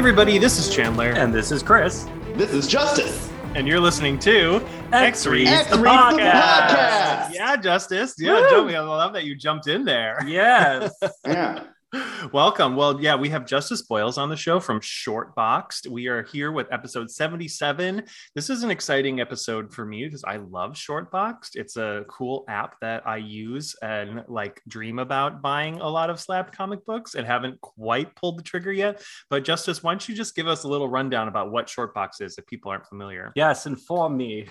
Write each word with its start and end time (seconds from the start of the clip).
everybody. 0.00 0.38
This 0.38 0.58
is 0.58 0.74
Chandler, 0.74 1.10
And 1.10 1.30
this 1.34 1.52
is 1.52 1.62
Chris. 1.62 2.06
This 2.34 2.54
is 2.54 2.66
Justice. 2.66 3.30
and 3.54 3.68
you're 3.68 3.78
listening 3.78 4.18
to 4.20 4.66
X 4.92 5.26
Reads 5.26 5.66
the 5.68 5.76
the 5.76 5.82
podcast. 5.82 6.32
Podcast. 6.32 7.34
Yeah, 7.34 7.56
Justice. 7.56 8.14
Yeah, 8.16 8.40
Woo. 8.40 8.48
Joey, 8.48 8.76
I 8.76 8.80
love 8.80 9.12
that 9.12 9.24
you 9.24 9.34
jumped 9.36 9.66
in 9.66 9.84
there. 9.84 10.24
Yes. 10.26 10.94
Yeah. 11.26 11.64
Welcome. 12.32 12.76
Well, 12.76 13.00
yeah, 13.00 13.16
we 13.16 13.30
have 13.30 13.46
Justice 13.46 13.82
Boyles 13.82 14.16
on 14.16 14.28
the 14.28 14.36
show 14.36 14.60
from 14.60 14.80
Shortboxed. 14.80 15.88
We 15.88 16.06
are 16.06 16.22
here 16.22 16.52
with 16.52 16.68
episode 16.72 17.10
77. 17.10 18.04
This 18.34 18.48
is 18.48 18.62
an 18.62 18.70
exciting 18.70 19.20
episode 19.20 19.72
for 19.72 19.84
me 19.84 20.04
because 20.04 20.22
I 20.22 20.36
love 20.36 20.74
Shortboxed. 20.74 21.56
It's 21.56 21.76
a 21.76 22.04
cool 22.08 22.44
app 22.48 22.76
that 22.80 23.06
I 23.08 23.16
use 23.16 23.74
and 23.82 24.22
like 24.28 24.62
dream 24.68 25.00
about 25.00 25.42
buying 25.42 25.80
a 25.80 25.88
lot 25.88 26.10
of 26.10 26.20
slabbed 26.20 26.52
comic 26.52 26.86
books 26.86 27.16
and 27.16 27.26
haven't 27.26 27.60
quite 27.60 28.14
pulled 28.14 28.38
the 28.38 28.44
trigger 28.44 28.72
yet. 28.72 29.02
But 29.28 29.42
Justice, 29.42 29.82
why 29.82 29.92
don't 29.92 30.08
you 30.08 30.14
just 30.14 30.36
give 30.36 30.46
us 30.46 30.62
a 30.62 30.68
little 30.68 30.88
rundown 30.88 31.26
about 31.26 31.50
what 31.50 31.66
Shortbox 31.66 32.20
is 32.20 32.38
if 32.38 32.46
people 32.46 32.70
aren't 32.70 32.86
familiar? 32.86 33.32
yes, 33.34 33.66
inform 33.66 34.16
me. 34.16 34.46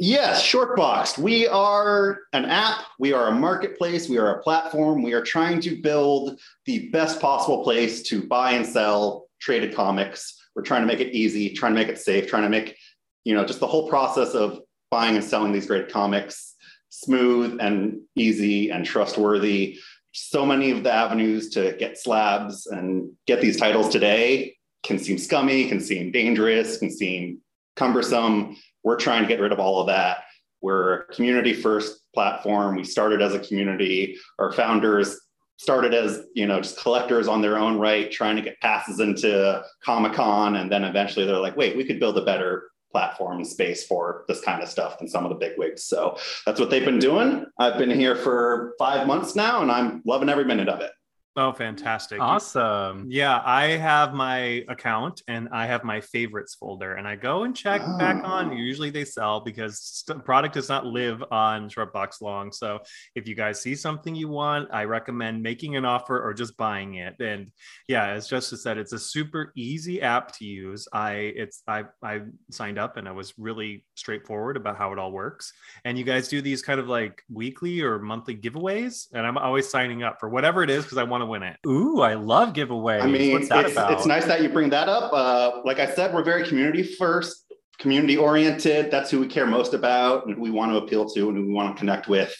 Yes, 0.00 0.42
Shortboxed. 0.42 1.18
We 1.18 1.48
are 1.48 2.20
an 2.32 2.44
app. 2.44 2.84
We 3.00 3.12
are 3.12 3.28
a 3.28 3.32
marketplace. 3.32 4.08
We 4.08 4.18
are 4.18 4.38
a 4.38 4.42
platform. 4.42 5.02
We 5.02 5.12
are 5.12 5.24
trying 5.24 5.60
to 5.62 5.80
build 5.82 6.38
the 6.66 6.88
best 6.90 7.20
possible 7.20 7.64
place 7.64 8.02
to 8.04 8.22
buy 8.22 8.52
and 8.52 8.64
sell 8.64 9.26
traded 9.40 9.74
comics. 9.74 10.40
We're 10.54 10.62
trying 10.62 10.82
to 10.82 10.86
make 10.86 11.00
it 11.00 11.12
easy, 11.12 11.52
trying 11.52 11.74
to 11.74 11.80
make 11.80 11.88
it 11.88 11.98
safe, 11.98 12.28
trying 12.28 12.44
to 12.44 12.48
make, 12.48 12.76
you 13.24 13.34
know, 13.34 13.44
just 13.44 13.58
the 13.58 13.66
whole 13.66 13.88
process 13.88 14.34
of 14.34 14.60
buying 14.90 15.16
and 15.16 15.24
selling 15.24 15.52
these 15.52 15.66
great 15.66 15.90
comics 15.90 16.54
smooth 16.90 17.58
and 17.60 18.00
easy 18.16 18.70
and 18.70 18.84
trustworthy. 18.84 19.78
So 20.12 20.46
many 20.46 20.70
of 20.70 20.82
the 20.82 20.92
avenues 20.92 21.50
to 21.50 21.76
get 21.78 21.98
slabs 21.98 22.66
and 22.66 23.12
get 23.26 23.40
these 23.40 23.56
titles 23.56 23.88
today 23.88 24.56
can 24.82 24.98
seem 24.98 25.18
scummy, 25.18 25.68
can 25.68 25.80
seem 25.80 26.12
dangerous, 26.12 26.78
can 26.78 26.90
seem 26.90 27.40
cumbersome. 27.76 28.56
We're 28.88 28.96
trying 28.96 29.20
to 29.20 29.28
get 29.28 29.38
rid 29.38 29.52
of 29.52 29.60
all 29.60 29.82
of 29.82 29.86
that. 29.88 30.20
We're 30.62 31.00
a 31.00 31.12
community 31.12 31.52
first 31.52 32.00
platform. 32.14 32.74
We 32.74 32.84
started 32.84 33.20
as 33.20 33.34
a 33.34 33.38
community. 33.38 34.16
Our 34.38 34.50
founders 34.50 35.20
started 35.58 35.92
as 35.92 36.22
you 36.34 36.46
know 36.46 36.62
just 36.62 36.80
collectors 36.80 37.28
on 37.28 37.42
their 37.42 37.58
own 37.58 37.78
right, 37.78 38.10
trying 38.10 38.36
to 38.36 38.40
get 38.40 38.58
passes 38.62 38.98
into 39.00 39.62
Comic 39.84 40.14
Con, 40.14 40.56
and 40.56 40.72
then 40.72 40.84
eventually 40.84 41.26
they're 41.26 41.36
like, 41.36 41.54
wait, 41.54 41.76
we 41.76 41.84
could 41.84 42.00
build 42.00 42.16
a 42.16 42.24
better 42.24 42.70
platform 42.90 43.44
space 43.44 43.86
for 43.86 44.24
this 44.26 44.40
kind 44.40 44.62
of 44.62 44.70
stuff 44.70 44.98
than 44.98 45.06
some 45.06 45.26
of 45.26 45.28
the 45.28 45.36
big 45.36 45.58
wigs. 45.58 45.84
So 45.84 46.16
that's 46.46 46.58
what 46.58 46.70
they've 46.70 46.82
been 46.82 46.98
doing. 46.98 47.44
I've 47.58 47.76
been 47.76 47.90
here 47.90 48.16
for 48.16 48.72
five 48.78 49.06
months 49.06 49.36
now, 49.36 49.60
and 49.60 49.70
I'm 49.70 50.00
loving 50.06 50.30
every 50.30 50.46
minute 50.46 50.70
of 50.70 50.80
it. 50.80 50.92
Oh, 51.38 51.52
fantastic. 51.52 52.20
Awesome. 52.20 53.06
Yeah, 53.08 53.40
I 53.44 53.68
have 53.68 54.12
my 54.12 54.64
account 54.68 55.22
and 55.28 55.48
I 55.52 55.66
have 55.66 55.84
my 55.84 56.00
favorites 56.00 56.56
folder, 56.56 56.94
and 56.94 57.06
I 57.06 57.14
go 57.14 57.44
and 57.44 57.54
check 57.54 57.80
back 57.96 58.24
on. 58.24 58.50
Oh. 58.50 58.54
Usually 58.54 58.90
they 58.90 59.04
sell 59.04 59.38
because 59.38 59.78
st- 59.78 60.24
product 60.24 60.54
does 60.54 60.68
not 60.68 60.84
live 60.84 61.22
on 61.30 61.70
Shortbox 61.70 62.20
long. 62.20 62.50
So 62.50 62.80
if 63.14 63.28
you 63.28 63.36
guys 63.36 63.60
see 63.60 63.76
something 63.76 64.16
you 64.16 64.26
want, 64.26 64.70
I 64.72 64.82
recommend 64.82 65.40
making 65.40 65.76
an 65.76 65.84
offer 65.84 66.20
or 66.20 66.34
just 66.34 66.56
buying 66.56 66.94
it. 66.94 67.14
And 67.20 67.52
yeah, 67.86 68.08
as 68.08 68.26
Justice 68.26 68.64
said, 68.64 68.76
it's 68.76 68.92
a 68.92 68.98
super 68.98 69.52
easy 69.54 70.02
app 70.02 70.32
to 70.38 70.44
use. 70.44 70.88
I 70.92 71.12
it's 71.12 71.62
I 71.68 71.84
I 72.02 72.22
signed 72.50 72.80
up 72.80 72.96
and 72.96 73.08
I 73.08 73.12
was 73.12 73.32
really 73.38 73.84
straightforward 73.94 74.56
about 74.56 74.76
how 74.76 74.92
it 74.92 74.98
all 74.98 75.12
works. 75.12 75.52
And 75.84 75.96
you 75.96 76.02
guys 76.02 76.26
do 76.26 76.42
these 76.42 76.62
kind 76.62 76.80
of 76.80 76.88
like 76.88 77.22
weekly 77.32 77.80
or 77.82 78.00
monthly 78.00 78.34
giveaways, 78.34 79.06
and 79.12 79.24
I'm 79.24 79.38
always 79.38 79.68
signing 79.68 80.02
up 80.02 80.18
for 80.18 80.28
whatever 80.28 80.64
it 80.64 80.70
is 80.70 80.82
because 80.82 80.98
I 80.98 81.04
want 81.04 81.22
to 81.22 81.27
win 81.28 81.42
it. 81.42 81.56
Ooh, 81.66 82.00
I 82.00 82.14
love 82.14 82.52
giveaways. 82.52 83.02
I 83.02 83.06
mean, 83.06 83.32
What's 83.32 83.48
that 83.48 83.66
it's, 83.66 83.72
about? 83.72 83.92
it's 83.92 84.06
nice 84.06 84.24
that 84.26 84.42
you 84.42 84.48
bring 84.48 84.70
that 84.70 84.88
up. 84.88 85.12
Uh, 85.12 85.60
like 85.64 85.78
I 85.78 85.86
said, 85.86 86.14
we're 86.14 86.24
very 86.24 86.46
community 86.46 86.82
first, 86.82 87.52
community 87.78 88.16
oriented. 88.16 88.90
That's 88.90 89.10
who 89.10 89.20
we 89.20 89.26
care 89.26 89.46
most 89.46 89.74
about 89.74 90.26
and 90.26 90.34
who 90.34 90.40
we 90.42 90.50
want 90.50 90.72
to 90.72 90.78
appeal 90.78 91.08
to 91.10 91.28
and 91.28 91.36
who 91.36 91.46
we 91.46 91.52
want 91.52 91.76
to 91.76 91.78
connect 91.78 92.08
with. 92.08 92.34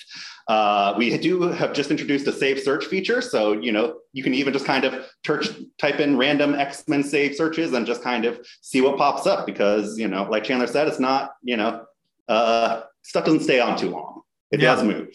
Uh, 0.49 0.95
we 0.97 1.17
do 1.19 1.43
have 1.43 1.75
just 1.75 1.91
introduced 1.91 2.27
a 2.27 2.33
save 2.33 2.59
search 2.59 2.87
feature. 2.87 3.21
So, 3.21 3.53
you 3.53 3.71
know, 3.71 3.99
you 4.15 4.23
can 4.23 4.33
even 4.33 4.53
just 4.53 4.65
kind 4.65 4.85
of 4.85 5.07
search, 5.25 5.49
type 5.79 6.01
in 6.01 6.17
random 6.17 6.55
X 6.55 6.85
Men 6.89 7.05
save 7.05 7.37
searches 7.37 7.75
and 7.75 7.87
just 7.87 8.03
kind 8.03 8.25
of 8.25 8.41
see 8.63 8.81
what 8.81 8.97
pops 8.97 9.27
up 9.27 9.45
because, 9.45 9.99
you 9.99 10.09
know, 10.09 10.25
like 10.25 10.45
Chandler 10.45 10.67
said, 10.67 10.89
it's 10.89 10.99
not, 10.99 11.33
you 11.43 11.59
know, 11.59 11.85
uh, 12.29 12.83
stuff 13.03 13.27
doesn't 13.27 13.43
stay 13.43 13.61
on 13.61 13.77
too 13.77 13.91
long. 13.91 14.23
It 14.51 14.61
Yeah. 14.61 14.75
does 14.75 14.85
move. 14.85 15.09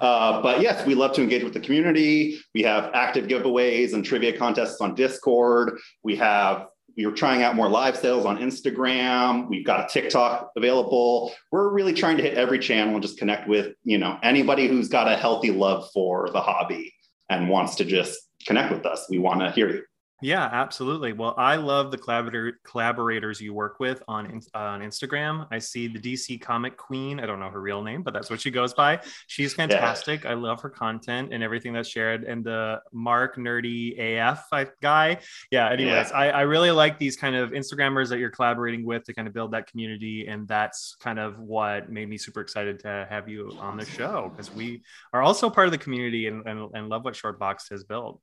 Uh, 0.00 0.40
but 0.40 0.62
yes, 0.62 0.86
we 0.86 0.94
love 0.94 1.12
to 1.14 1.22
engage 1.22 1.44
with 1.44 1.52
the 1.52 1.60
community. 1.60 2.38
We 2.54 2.62
have 2.62 2.90
active 2.94 3.26
giveaways 3.26 3.92
and 3.92 4.04
trivia 4.04 4.36
contests 4.36 4.80
on 4.80 4.94
Discord. 4.94 5.78
We 6.02 6.16
have 6.16 6.66
we 6.96 7.04
are 7.04 7.12
trying 7.12 7.44
out 7.44 7.54
more 7.54 7.68
live 7.68 7.96
sales 7.96 8.26
on 8.26 8.38
Instagram. 8.38 9.48
We've 9.48 9.64
got 9.64 9.88
a 9.88 9.92
TikTok 9.92 10.50
available. 10.56 11.32
We're 11.52 11.68
really 11.68 11.92
trying 11.92 12.16
to 12.16 12.24
hit 12.24 12.36
every 12.36 12.58
channel 12.58 12.94
and 12.94 13.02
just 13.02 13.18
connect 13.18 13.48
with, 13.48 13.74
you 13.84 13.98
know, 13.98 14.18
anybody 14.24 14.66
who's 14.66 14.88
got 14.88 15.06
a 15.06 15.16
healthy 15.16 15.52
love 15.52 15.88
for 15.94 16.28
the 16.32 16.40
hobby 16.40 16.92
and 17.30 17.48
wants 17.48 17.76
to 17.76 17.84
just 17.84 18.18
connect 18.48 18.72
with 18.72 18.84
us. 18.84 19.06
We 19.08 19.18
want 19.18 19.38
to 19.40 19.52
hear 19.52 19.70
you. 19.70 19.82
Yeah, 20.20 20.48
absolutely. 20.50 21.12
Well, 21.12 21.32
I 21.38 21.54
love 21.56 21.92
the 21.92 21.98
collaborator 21.98 22.58
collaborators 22.64 23.40
you 23.40 23.54
work 23.54 23.78
with 23.78 24.02
on 24.08 24.26
in- 24.26 24.42
uh, 24.52 24.58
on 24.58 24.80
Instagram. 24.80 25.46
I 25.52 25.60
see 25.60 25.86
the 25.86 26.00
DC 26.00 26.40
Comic 26.40 26.76
Queen. 26.76 27.20
I 27.20 27.26
don't 27.26 27.38
know 27.38 27.50
her 27.50 27.60
real 27.60 27.82
name, 27.82 28.02
but 28.02 28.14
that's 28.14 28.28
what 28.28 28.40
she 28.40 28.50
goes 28.50 28.74
by. 28.74 29.00
She's 29.28 29.54
fantastic. 29.62 30.26
I 30.26 30.34
love 30.34 30.60
her 30.62 30.70
content 30.70 31.32
and 31.32 31.42
everything 31.44 31.72
that's 31.72 31.88
shared. 31.88 32.24
And 32.24 32.44
the 32.44 32.80
Mark 32.92 33.36
Nerdy 33.36 33.96
AF 34.18 34.44
guy. 34.82 35.18
Yeah. 35.52 35.70
Anyways, 35.70 36.10
Yeah. 36.10 36.16
I, 36.16 36.28
I 36.30 36.40
really 36.42 36.72
like 36.72 36.98
these 36.98 37.16
kind 37.16 37.36
of 37.36 37.50
Instagrammers 37.50 38.08
that 38.08 38.18
you're 38.18 38.30
collaborating 38.30 38.84
with 38.84 39.04
to 39.04 39.14
kind 39.14 39.28
of 39.28 39.34
build 39.34 39.52
that 39.52 39.68
community, 39.68 40.26
and 40.26 40.48
that's 40.48 40.96
kind 41.00 41.20
of 41.20 41.38
what 41.38 41.90
made 41.90 42.08
me 42.08 42.18
super 42.18 42.40
excited 42.40 42.80
to 42.80 43.06
have 43.08 43.28
you 43.28 43.52
on 43.60 43.76
the 43.76 43.84
show 43.86 44.32
because 44.34 44.52
we 44.52 44.82
are 45.12 45.22
also 45.22 45.48
part 45.48 45.68
of 45.68 45.72
the 45.72 45.78
community 45.78 46.26
and, 46.26 46.44
and, 46.46 46.68
and 46.74 46.88
love 46.88 47.04
what 47.04 47.14
Shortbox 47.14 47.70
has 47.70 47.84
built. 47.84 48.20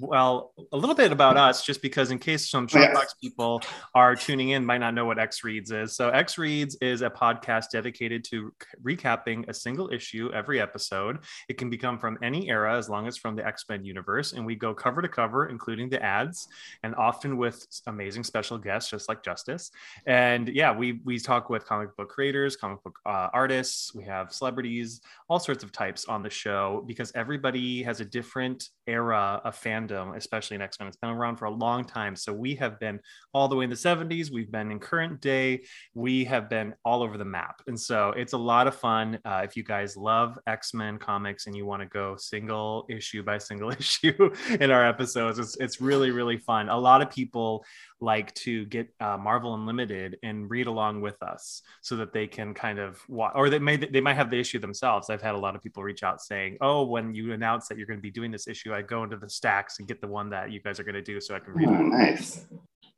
Well, 0.00 0.52
a 0.72 0.76
little 0.76 0.94
bit 0.94 1.12
about 1.12 1.36
us, 1.36 1.64
just 1.64 1.82
because 1.82 2.10
in 2.10 2.18
case 2.18 2.48
some 2.48 2.68
Yes. 2.72 3.14
People 3.20 3.62
are 3.94 4.14
tuning 4.14 4.50
in, 4.50 4.64
might 4.64 4.78
not 4.78 4.94
know 4.94 5.04
what 5.04 5.18
X 5.18 5.42
Reads 5.42 5.70
is. 5.70 5.96
So, 5.96 6.10
X 6.10 6.38
Reads 6.38 6.76
is 6.80 7.02
a 7.02 7.10
podcast 7.10 7.70
dedicated 7.72 8.24
to 8.24 8.52
recapping 8.82 9.48
a 9.48 9.54
single 9.54 9.90
issue 9.90 10.30
every 10.32 10.60
episode. 10.60 11.18
It 11.48 11.58
can 11.58 11.70
become 11.70 11.98
from 11.98 12.18
any 12.22 12.48
era 12.48 12.76
as 12.76 12.88
long 12.88 13.06
as 13.06 13.16
from 13.16 13.34
the 13.34 13.46
X 13.46 13.64
Men 13.68 13.84
universe. 13.84 14.32
And 14.32 14.44
we 14.44 14.54
go 14.54 14.74
cover 14.74 15.02
to 15.02 15.08
cover, 15.08 15.48
including 15.48 15.88
the 15.88 16.02
ads, 16.02 16.48
and 16.82 16.94
often 16.94 17.36
with 17.36 17.66
amazing 17.86 18.24
special 18.24 18.58
guests, 18.58 18.90
just 18.90 19.08
like 19.08 19.24
Justice. 19.24 19.70
And 20.06 20.48
yeah, 20.48 20.76
we, 20.76 21.00
we 21.04 21.18
talk 21.18 21.50
with 21.50 21.64
comic 21.64 21.96
book 21.96 22.08
creators, 22.08 22.56
comic 22.56 22.82
book 22.82 22.98
uh, 23.06 23.28
artists, 23.32 23.94
we 23.94 24.04
have 24.04 24.32
celebrities, 24.32 25.00
all 25.28 25.38
sorts 25.38 25.64
of 25.64 25.72
types 25.72 26.04
on 26.06 26.22
the 26.22 26.30
show 26.30 26.84
because 26.86 27.12
everybody 27.14 27.82
has 27.82 28.00
a 28.00 28.04
different 28.04 28.68
era 28.86 29.40
of 29.44 29.54
fandom, 29.68 30.16
especially 30.16 30.54
in 30.54 30.62
X 30.62 30.78
Men. 30.78 30.88
It's 30.88 30.96
been 30.96 31.10
around 31.10 31.36
for 31.36 31.46
a 31.46 31.50
long 31.50 31.84
time. 31.84 32.16
So 32.16 32.32
we 32.32 32.54
have 32.56 32.78
been 32.80 33.00
all 33.32 33.48
the 33.48 33.56
way 33.56 33.64
in 33.64 33.70
the 33.70 33.76
70s, 33.76 34.30
we've 34.30 34.50
been 34.50 34.70
in 34.70 34.78
current 34.78 35.20
day, 35.20 35.64
we 35.94 36.24
have 36.24 36.48
been 36.48 36.74
all 36.84 37.02
over 37.02 37.18
the 37.18 37.24
map. 37.24 37.62
And 37.66 37.78
so 37.78 38.10
it's 38.16 38.32
a 38.32 38.38
lot 38.38 38.66
of 38.66 38.74
fun. 38.74 39.18
Uh, 39.24 39.42
if 39.44 39.56
you 39.56 39.62
guys 39.62 39.96
love 39.96 40.38
X 40.46 40.74
Men 40.74 40.98
comics 40.98 41.46
and 41.46 41.56
you 41.56 41.66
want 41.66 41.82
to 41.82 41.88
go 41.88 42.16
single 42.16 42.86
issue 42.88 43.22
by 43.22 43.38
single 43.38 43.70
issue 43.78 44.30
in 44.60 44.70
our 44.70 44.86
episodes, 44.86 45.38
it's, 45.38 45.56
it's 45.56 45.80
really, 45.80 46.10
really 46.10 46.38
fun. 46.38 46.68
A 46.68 46.78
lot 46.78 47.02
of 47.02 47.10
people 47.10 47.64
like 48.00 48.32
to 48.34 48.64
get 48.66 48.88
uh, 49.00 49.16
Marvel 49.16 49.54
Unlimited 49.54 50.18
and 50.22 50.48
read 50.48 50.66
along 50.68 51.00
with 51.00 51.20
us 51.22 51.62
so 51.82 51.96
that 51.96 52.12
they 52.12 52.26
can 52.26 52.54
kind 52.54 52.78
of 52.78 53.00
wa- 53.08 53.32
or 53.34 53.50
they 53.50 53.58
may 53.58 53.76
they 53.76 54.00
might 54.00 54.14
have 54.14 54.30
the 54.30 54.38
issue 54.38 54.58
themselves. 54.58 55.10
I've 55.10 55.22
had 55.22 55.34
a 55.34 55.38
lot 55.38 55.56
of 55.56 55.62
people 55.62 55.82
reach 55.82 56.02
out 56.02 56.20
saying, 56.22 56.58
"Oh, 56.60 56.84
when 56.84 57.14
you 57.14 57.32
announce 57.32 57.66
that 57.68 57.76
you're 57.78 57.86
going 57.86 57.98
to 57.98 58.02
be 58.02 58.10
doing 58.10 58.30
this 58.30 58.46
issue, 58.46 58.72
I 58.72 58.82
go 58.82 59.02
into 59.02 59.16
the 59.16 59.28
stacks 59.28 59.78
and 59.78 59.88
get 59.88 60.00
the 60.00 60.06
one 60.08 60.30
that 60.30 60.52
you 60.52 60.60
guys 60.60 60.78
are 60.78 60.84
going 60.84 60.94
to 60.94 61.02
do 61.02 61.20
so 61.20 61.34
I 61.34 61.40
can 61.40 61.54
read 61.54 61.68
Oh, 61.68 61.74
it." 61.74 61.80
nice. 61.82 62.46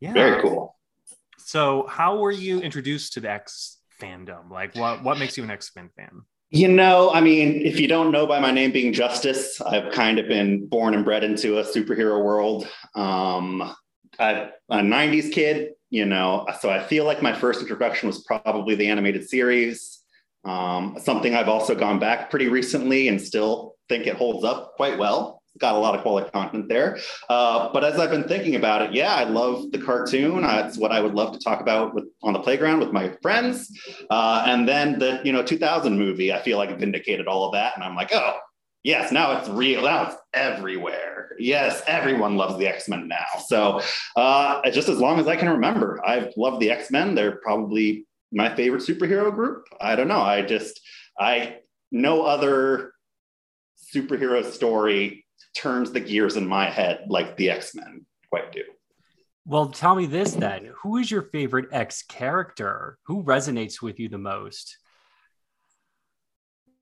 Yeah. 0.00 0.12
Very 0.12 0.40
cool. 0.42 0.76
So, 1.38 1.86
how 1.88 2.18
were 2.18 2.30
you 2.30 2.60
introduced 2.60 3.14
to 3.14 3.20
the 3.20 3.30
X 3.30 3.78
fandom? 4.00 4.50
Like, 4.50 4.74
what 4.76 5.02
what 5.02 5.18
makes 5.18 5.36
you 5.38 5.44
an 5.44 5.50
X 5.50 5.72
Men 5.74 5.88
fan? 5.96 6.22
You 6.52 6.66
know, 6.68 7.10
I 7.12 7.20
mean, 7.20 7.64
if 7.64 7.78
you 7.78 7.86
don't 7.86 8.10
know 8.10 8.26
by 8.26 8.40
my 8.40 8.50
name 8.50 8.72
being 8.72 8.92
Justice, 8.92 9.60
I've 9.60 9.92
kind 9.92 10.18
of 10.18 10.26
been 10.26 10.66
born 10.66 10.94
and 10.94 11.04
bred 11.04 11.22
into 11.22 11.58
a 11.58 11.64
superhero 11.64 12.22
world. 12.24 12.68
Um, 12.96 13.72
A 14.18 14.50
90s 14.70 15.32
kid, 15.32 15.72
you 15.90 16.04
know, 16.04 16.46
so 16.60 16.70
I 16.70 16.82
feel 16.82 17.04
like 17.04 17.22
my 17.22 17.32
first 17.32 17.60
introduction 17.60 18.06
was 18.06 18.22
probably 18.24 18.74
the 18.74 18.88
animated 18.88 19.28
series. 19.28 20.00
Um, 20.44 20.96
something 21.00 21.34
I've 21.34 21.48
also 21.48 21.74
gone 21.74 21.98
back 21.98 22.30
pretty 22.30 22.48
recently 22.48 23.08
and 23.08 23.20
still 23.20 23.76
think 23.88 24.06
it 24.06 24.16
holds 24.16 24.44
up 24.44 24.74
quite 24.76 24.98
well. 24.98 25.42
got 25.58 25.74
a 25.74 25.78
lot 25.78 25.94
of 25.94 26.02
quality 26.02 26.30
content 26.30 26.68
there. 26.68 26.98
Uh, 27.28 27.70
but 27.72 27.84
as 27.84 27.98
I've 27.98 28.10
been 28.10 28.28
thinking 28.28 28.54
about 28.54 28.82
it, 28.82 28.94
yeah, 28.94 29.14
I 29.14 29.24
love 29.24 29.72
the 29.72 29.78
cartoon. 29.78 30.44
Uh, 30.44 30.64
it's 30.66 30.78
what 30.78 30.92
I 30.92 31.00
would 31.00 31.14
love 31.14 31.32
to 31.32 31.38
talk 31.38 31.60
about 31.60 31.94
with, 31.94 32.04
on 32.22 32.32
the 32.32 32.38
playground 32.38 32.80
with 32.80 32.92
my 32.92 33.12
friends. 33.20 33.70
Uh, 34.08 34.44
and 34.46 34.66
then 34.66 34.98
the 34.98 35.20
you 35.24 35.32
know 35.32 35.42
2000 35.42 35.98
movie, 35.98 36.32
I 36.32 36.40
feel 36.40 36.56
like 36.56 36.78
vindicated 36.78 37.26
all 37.26 37.44
of 37.46 37.52
that. 37.52 37.74
And 37.74 37.84
I'm 37.84 37.96
like, 37.96 38.10
oh, 38.14 38.38
Yes, 38.82 39.12
now 39.12 39.38
it's 39.38 39.48
real. 39.48 39.82
Now 39.82 40.06
it's 40.06 40.16
everywhere. 40.32 41.30
Yes, 41.38 41.82
everyone 41.86 42.36
loves 42.36 42.58
the 42.58 42.66
X 42.66 42.88
Men 42.88 43.08
now. 43.08 43.26
So, 43.46 43.80
uh, 44.16 44.70
just 44.70 44.88
as 44.88 44.98
long 44.98 45.18
as 45.18 45.28
I 45.28 45.36
can 45.36 45.48
remember, 45.50 46.00
I've 46.06 46.32
loved 46.36 46.60
the 46.60 46.70
X 46.70 46.90
Men. 46.90 47.14
They're 47.14 47.36
probably 47.36 48.06
my 48.32 48.54
favorite 48.54 48.82
superhero 48.82 49.34
group. 49.34 49.66
I 49.80 49.96
don't 49.96 50.08
know. 50.08 50.20
I 50.20 50.42
just, 50.42 50.80
I, 51.18 51.56
no 51.92 52.22
other 52.22 52.92
superhero 53.94 54.44
story 54.50 55.26
turns 55.56 55.90
the 55.90 56.00
gears 56.00 56.36
in 56.36 56.46
my 56.46 56.70
head 56.70 57.04
like 57.08 57.36
the 57.36 57.50
X 57.50 57.74
Men 57.74 58.06
quite 58.30 58.52
do. 58.52 58.62
Well, 59.44 59.68
tell 59.68 59.94
me 59.94 60.06
this 60.06 60.34
then. 60.34 60.70
Who 60.82 60.98
is 60.98 61.10
your 61.10 61.22
favorite 61.22 61.68
X 61.72 62.02
character? 62.02 62.98
Who 63.06 63.24
resonates 63.24 63.82
with 63.82 63.98
you 63.98 64.08
the 64.08 64.18
most? 64.18 64.76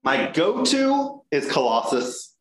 My 0.08 0.30
go-to 0.30 1.20
is 1.30 1.52
Colossus. 1.52 2.34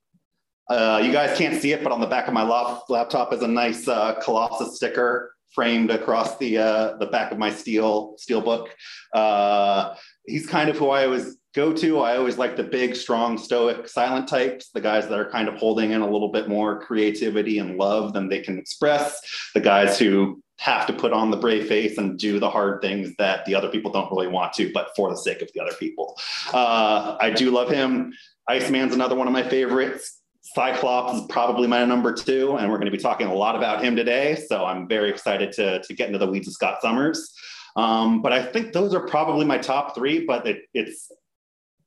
Uh, 0.70 1.02
you 1.04 1.12
guys 1.12 1.38
can't 1.38 1.62
see 1.62 1.74
it, 1.74 1.84
but 1.84 1.92
on 1.92 2.00
the 2.00 2.08
back 2.08 2.30
of 2.30 2.34
my 2.34 2.44
lap- 2.44 2.84
laptop 2.88 3.34
is 3.34 3.42
a 3.42 3.48
nice 3.48 3.90
uh, 3.90 4.14
Colossus 4.22 4.78
sticker 4.78 5.36
framed 5.54 5.92
across 5.92 6.38
the 6.38 6.60
uh, 6.60 6.96
the 6.96 7.08
back 7.08 7.34
of 7.34 7.38
my 7.38 7.52
steel 7.52 8.16
steel 8.18 8.40
book. 8.40 8.74
Uh, 9.14 9.96
he's 10.26 10.48
kind 10.48 10.70
of 10.70 10.78
who 10.78 10.92
I 10.92 11.04
always 11.04 11.40
go 11.54 11.74
to. 11.74 12.00
I 12.00 12.16
always 12.16 12.38
like 12.38 12.56
the 12.56 12.64
big, 12.64 12.96
strong, 12.96 13.38
stoic, 13.38 13.90
silent 13.90 14.30
types, 14.30 14.70
the 14.70 14.80
guys 14.80 15.10
that 15.10 15.20
are 15.20 15.30
kind 15.30 15.50
of 15.50 15.56
holding 15.56 15.92
in 15.92 16.00
a 16.00 16.10
little 16.10 16.32
bit 16.32 16.48
more 16.48 16.80
creativity 16.80 17.60
and 17.60 17.78
love 17.78 18.14
than 18.14 18.30
they 18.30 18.40
can 18.40 18.58
express, 18.58 19.20
the 19.54 19.60
guys 19.60 20.00
who 20.00 20.42
have 20.60 20.88
to 20.88 20.94
put 20.94 21.14
on 21.14 21.32
the 21.32 21.38
brave 21.38 21.68
face 21.68 21.98
and 21.98 22.18
do 22.18 22.40
the 22.40 22.50
hard 22.50 22.82
things 22.82 23.16
that 23.18 23.46
the 23.46 23.54
other 23.54 23.70
people 23.70 23.92
don't 23.92 24.12
really 24.12 24.28
want 24.28 24.54
to, 24.54 24.72
but 24.74 24.90
for 24.96 25.10
the 25.10 25.16
sake 25.16 25.42
of 25.42 25.50
the 25.54 25.60
other 25.60 25.74
people. 25.80 26.18
Uh, 26.54 27.16
I 27.20 27.30
do 27.30 27.52
love 27.52 27.70
him. 27.70 28.14
Iceman's 28.48 28.94
another 28.94 29.16
one 29.16 29.28
of 29.28 29.34
my 29.34 29.44
favorites. 29.44 30.22
Cyclops 30.42 31.20
is 31.20 31.26
probably 31.28 31.68
my 31.68 31.84
number 31.86 32.14
two, 32.14 32.56
and 32.58 32.72
we're 32.72 32.78
going 32.78 32.90
to 32.90 32.98
be 32.98 32.98
talking 32.98 33.28
a 33.28 33.34
lot 33.34 33.56
about 33.56 33.84
him 33.84 33.96
today. 33.96 34.36
So 34.48 34.66
I'm 34.66 34.88
very 34.88 35.10
excited 35.10 35.52
to, 35.54 35.84
to 35.84 35.94
get 35.94 36.08
into 36.08 36.18
the 36.18 36.28
weeds 36.28 36.48
of 36.48 36.54
Scott 36.54 36.80
Summers. 36.82 37.34
Um, 37.76 38.22
but 38.22 38.34
I 38.34 38.42
think 38.42 38.74
those 38.74 38.96
are 38.96 39.06
probably 39.06 39.46
my 39.46 39.60
top 39.60 39.94
three, 39.94 40.26
but 40.26 40.48
it, 40.48 40.62
it's 40.74 41.12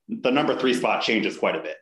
the 0.08 0.30
number 0.30 0.56
three 0.56 0.74
spot 0.74 1.02
changes 1.02 1.36
quite 1.36 1.56
a 1.56 1.60
bit. 1.60 1.76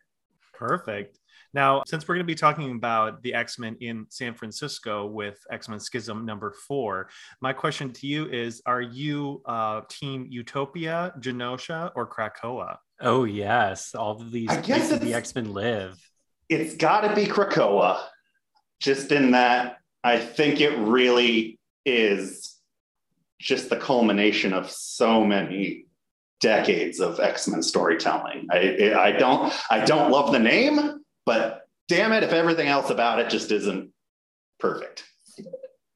Perfect. 0.53 1.18
Now, 1.53 1.83
since 1.87 2.07
we're 2.07 2.15
going 2.15 2.25
to 2.25 2.31
be 2.31 2.35
talking 2.35 2.71
about 2.71 3.21
the 3.23 3.33
X 3.33 3.57
Men 3.57 3.75
in 3.81 4.05
San 4.09 4.33
Francisco 4.33 5.05
with 5.07 5.39
X 5.51 5.67
Men 5.67 5.79
Schism 5.79 6.25
number 6.25 6.51
four, 6.67 7.09
my 7.41 7.53
question 7.53 7.91
to 7.93 8.07
you 8.07 8.27
is 8.29 8.61
Are 8.65 8.81
you 8.81 9.41
uh, 9.45 9.81
Team 9.89 10.27
Utopia, 10.29 11.13
Genosha, 11.19 11.91
or 11.95 12.07
Krakoa? 12.07 12.77
Oh, 13.01 13.23
yes. 13.23 13.95
All 13.95 14.21
of 14.21 14.31
these 14.31 14.49
I 14.49 14.61
guess 14.61 14.89
places 14.89 14.99
the 14.99 15.13
X 15.13 15.35
Men 15.35 15.53
live. 15.53 15.97
It's 16.49 16.75
got 16.75 17.01
to 17.01 17.15
be 17.15 17.25
Krakoa, 17.25 18.01
just 18.79 19.11
in 19.11 19.31
that 19.31 19.77
I 20.03 20.17
think 20.17 20.61
it 20.61 20.77
really 20.77 21.59
is 21.85 22.55
just 23.39 23.69
the 23.69 23.77
culmination 23.77 24.53
of 24.53 24.69
so 24.69 25.23
many 25.23 25.85
decades 26.39 26.99
of 26.99 27.19
X-Men 27.19 27.61
storytelling. 27.61 28.47
I, 28.51 28.93
I 28.97 29.11
don't 29.11 29.53
I 29.69 29.83
don't 29.83 30.11
love 30.11 30.31
the 30.31 30.39
name, 30.39 31.01
but 31.29 31.67
damn 31.87 32.11
it, 32.11 32.23
if 32.23 32.33
everything 32.33 32.69
else 32.69 32.89
about 32.89 33.19
it 33.19 33.29
just 33.29 33.51
isn't 33.51 33.91
perfect. 34.59 35.03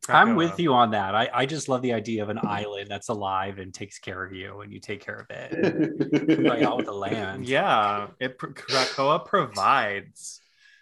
I'm 0.07 0.35
with 0.35 0.59
you 0.59 0.75
on 0.75 0.91
that. 0.91 1.15
I, 1.15 1.27
I 1.33 1.45
just 1.47 1.67
love 1.67 1.81
the 1.81 1.93
idea 1.93 2.21
of 2.21 2.29
an 2.29 2.37
island 2.43 2.85
that's 2.87 3.09
alive 3.09 3.57
and 3.57 3.73
takes 3.73 3.97
care 3.97 4.23
of 4.23 4.31
you 4.31 4.61
and 4.61 4.71
you 4.71 4.79
take 4.79 5.03
care 5.03 5.15
of 5.15 5.25
it. 5.31 6.39
Right 6.47 6.61
out 6.61 6.77
with 6.77 6.85
the 6.85 6.93
land. 6.93 7.47
Yeah, 7.47 8.09
it 8.19 8.37
Krakoa 8.37 9.25
provides. 9.25 10.39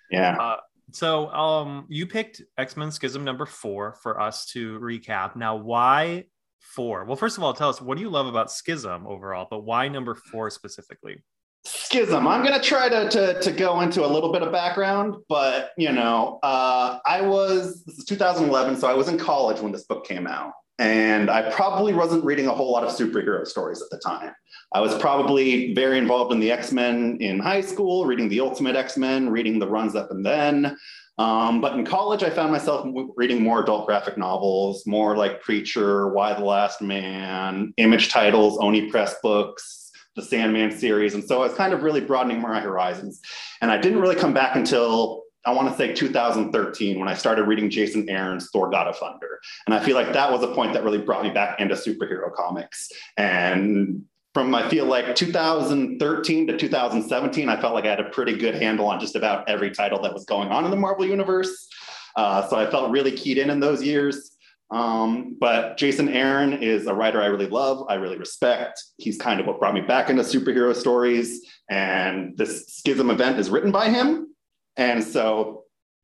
yeah. 0.10 0.36
Uh, 0.38 0.58
so 0.92 1.30
um 1.30 1.86
you 1.88 2.06
picked 2.06 2.42
X-Men 2.58 2.92
Schism 2.92 3.24
number 3.24 3.46
4 3.46 3.96
for 4.04 4.20
us 4.20 4.48
to 4.48 4.78
recap. 4.82 5.38
Now 5.38 5.56
why 5.56 6.26
4? 6.60 7.06
Well, 7.06 7.16
first 7.16 7.38
of 7.38 7.44
all, 7.44 7.54
tell 7.54 7.70
us 7.70 7.80
what 7.80 7.96
do 7.96 8.04
you 8.04 8.10
love 8.10 8.28
about 8.28 8.52
Schism 8.52 9.08
overall, 9.08 9.48
but 9.50 9.64
why 9.64 9.88
number 9.88 10.14
4 10.14 10.50
specifically? 10.50 11.24
Schism. 11.64 12.28
I'm 12.28 12.44
going 12.44 12.60
to 12.60 12.66
try 12.66 12.90
to, 12.90 13.10
to, 13.10 13.40
to 13.42 13.52
go 13.52 13.82
into 13.82 14.06
a 14.06 14.08
little 14.08 14.32
bit 14.32 14.42
of 14.42 14.52
background, 14.52 15.16
but 15.30 15.72
you 15.78 15.92
know, 15.92 16.40
uh, 16.42 17.00
I 17.06 17.22
was, 17.22 17.84
this 17.84 18.00
is 18.00 18.06
2011, 18.06 18.78
so 18.78 18.88
I 18.88 18.94
was 18.94 19.08
in 19.08 19.18
college 19.18 19.62
when 19.62 19.72
this 19.72 19.84
book 19.84 20.06
came 20.06 20.26
out. 20.26 20.54
And 20.80 21.30
I 21.30 21.52
probably 21.52 21.94
wasn't 21.94 22.26
reading 22.26 22.48
a 22.48 22.52
whole 22.52 22.72
lot 22.72 22.84
of 22.84 22.90
superhero 22.90 23.46
stories 23.46 23.84
at 23.84 23.90
the 23.92 24.00
time. 24.00 24.34
I 24.74 24.80
was 24.80 24.98
probably 24.98 25.76
very 25.76 26.00
involved 26.00 26.34
in 26.34 26.40
the 26.40 26.52
X 26.52 26.72
Men 26.72 27.18
in 27.20 27.38
high 27.38 27.62
school, 27.62 28.06
reading 28.06 28.30
the 28.30 28.40
Ultimate 28.40 28.76
X 28.76 28.98
Men, 28.98 29.30
reading 29.30 29.60
the 29.60 29.68
runs 29.68 29.96
up 29.96 30.10
and 30.10 30.26
then. 30.26 30.76
Um, 31.20 31.62
but 31.62 31.78
in 31.78 31.86
college, 31.86 32.24
I 32.24 32.32
found 32.32 32.52
myself 32.52 32.88
reading 33.16 33.44
more 33.44 33.62
adult 33.62 33.86
graphic 33.86 34.18
novels, 34.18 34.88
more 34.88 35.16
like 35.16 35.42
Preacher, 35.42 36.12
Y 36.14 36.34
the 36.34 36.44
Last 36.44 36.82
Man, 36.82 37.74
image 37.78 38.10
titles, 38.10 38.58
Oni 38.60 38.90
Press 38.90 39.16
books, 39.22 39.81
the 40.16 40.22
Sandman 40.22 40.72
series. 40.72 41.14
And 41.14 41.24
so 41.24 41.42
I 41.42 41.48
was 41.48 41.54
kind 41.56 41.74
of 41.74 41.84
really 41.84 42.02
broadening 42.02 42.42
my 42.42 42.60
horizons. 42.60 43.22
And 43.62 43.72
I 43.72 43.78
didn't 43.78 44.02
really 44.02 44.16
come 44.16 44.34
back 44.34 44.56
until 44.56 45.24
I 45.46 45.54
want 45.54 45.70
to 45.70 45.78
say 45.78 45.94
2013 45.94 47.00
when 47.00 47.08
I 47.08 47.16
started 47.16 47.48
reading 47.48 47.70
Jason 47.70 48.08
Aaron's 48.10 48.50
Thor 48.52 48.70
God 48.70 48.88
of 48.88 48.98
Thunder. 48.98 49.40
And 49.66 49.74
I 49.74 49.84
feel 49.84 49.96
like 49.96 50.14
that 50.14 50.32
was 50.32 50.44
a 50.44 50.54
point 50.54 50.74
that 50.74 50.84
really 50.84 51.00
brought 51.00 51.24
me 51.24 51.32
back 51.32 51.60
into 51.60 51.76
superhero 51.76 52.34
comics. 52.34 52.90
And 53.18 54.04
from 54.34 54.54
I 54.54 54.70
feel 54.70 54.86
like 54.86 55.16
2013 55.16 56.48
to 56.48 56.58
2017, 56.58 57.50
I 57.50 57.60
felt 57.60 57.74
like 57.74 57.86
I 57.86 57.90
had 57.90 58.00
a 58.00 58.10
pretty 58.10 58.38
good 58.38 58.56
handle 58.56 58.88
on 58.88 59.00
just 59.00 59.16
about 59.16 59.50
every 59.50 59.72
title 59.72 60.02
that 60.04 60.14
was 60.14 60.26
going 60.26 60.50
on 60.50 60.64
in 60.64 60.72
the 60.72 60.78
Marvel 60.78 61.06
Universe. 61.06 61.68
Uh, 62.16 62.48
so 62.48 62.58
I 62.58 62.70
felt 62.70 62.92
really 62.92 63.12
keyed 63.12 63.38
in 63.38 63.50
in 63.50 63.60
those 63.60 63.84
years. 63.84 64.31
Um, 64.72 65.36
but 65.40 65.78
Jason 65.78 66.08
Aaron 66.08 66.54
is 66.54 66.88
a 66.88 66.94
writer 66.94 67.22
I 67.22 67.26
really 67.26 67.48
love, 67.48 67.86
I 67.90 67.96
really 67.96 68.18
respect. 68.18 68.82
He's 68.98 69.18
kind 69.18 69.40
of 69.40 69.46
what 69.46 69.60
brought 69.60 69.74
me 69.74 69.82
back 69.82 70.10
into 70.10 70.24
superhero 70.24 70.74
stories. 70.74 71.46
And 71.70 72.38
this 72.38 72.68
Schism 72.68 73.10
event 73.10 73.38
is 73.38 73.50
written 73.50 73.72
by 73.72 73.90
him. 73.90 74.34
And 74.78 75.04
so 75.04 75.64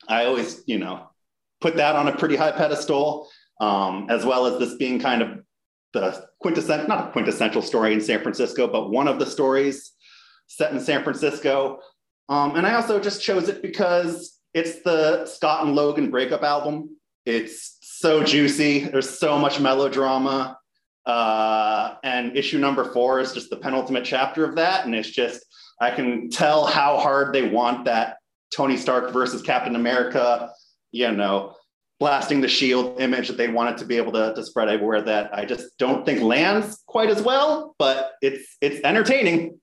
I 0.10 0.26
always, 0.26 0.64
you 0.68 0.80
know, 0.80 1.08
put 1.62 1.78
that 1.78 1.96
on 1.96 2.10
a 2.10 2.16
pretty 2.16 2.36
high 2.36 2.52
pedestal, 2.52 3.30
um, 3.62 4.08
as 4.10 4.26
well 4.26 4.46
as 4.46 4.60
this 4.60 4.76
being 4.76 5.00
kind 5.00 5.22
of 5.22 5.40
the 5.94 6.28
quintessential, 6.42 6.88
not 6.88 7.08
a 7.08 7.12
quintessential 7.12 7.62
story 7.62 7.94
in 7.94 8.02
San 8.02 8.22
Francisco, 8.22 8.68
but 8.68 8.92
one 8.92 9.08
of 9.08 9.18
the 9.18 9.26
stories 9.26 9.94
set 10.48 10.74
in 10.74 10.80
San 10.80 11.04
Francisco. 11.04 11.80
Um, 12.30 12.56
and 12.56 12.68
I 12.68 12.74
also 12.74 13.00
just 13.00 13.22
chose 13.22 13.48
it 13.48 13.62
because 13.62 14.40
it's 14.54 14.82
the 14.82 15.26
Scott 15.26 15.66
and 15.66 15.76
Logan 15.76 16.12
breakup 16.12 16.44
album. 16.44 16.98
It's 17.26 17.77
so 18.00 18.24
juicy. 18.24 18.80
There's 18.80 19.10
so 19.10 19.40
much 19.40 19.60
melodrama. 19.60 20.58
Uh, 21.06 21.96
and 22.04 22.38
issue 22.38 22.60
number 22.60 22.92
four 22.92 23.20
is 23.20 23.34
just 23.34 23.50
the 23.50 23.58
penultimate 23.58 24.04
chapter 24.04 24.46
of 24.46 24.56
that. 24.56 24.86
And 24.86 24.94
it's 24.94 25.10
just, 25.10 25.44
I 25.82 25.92
can 25.92 26.30
tell 26.30 26.66
how 26.66 26.98
hard 26.98 27.34
they 27.34 27.50
want 27.50 27.86
that 27.86 28.18
Tony 28.56 28.78
Stark 28.78 29.12
versus 29.12 29.42
Captain 29.42 29.76
America, 29.76 30.52
you 30.92 31.12
know, 31.12 31.56
blasting 32.00 32.42
the 32.42 32.48
shield 32.48 33.02
image 33.02 33.28
that 33.28 33.38
they 33.38 33.48
wanted 33.48 33.78
to 33.78 33.86
be 33.86 33.98
able 33.98 34.12
to, 34.12 34.34
to 34.36 34.44
spread 34.44 34.70
everywhere 34.70 35.02
that 35.02 35.34
I 35.34 35.46
just 35.46 35.78
don't 35.80 36.06
think 36.06 36.22
lands 36.22 36.84
quite 36.86 37.10
as 37.10 37.22
well, 37.22 37.76
but 37.80 38.14
it's 38.22 38.58
it's 38.62 38.80
entertaining. 38.84 39.60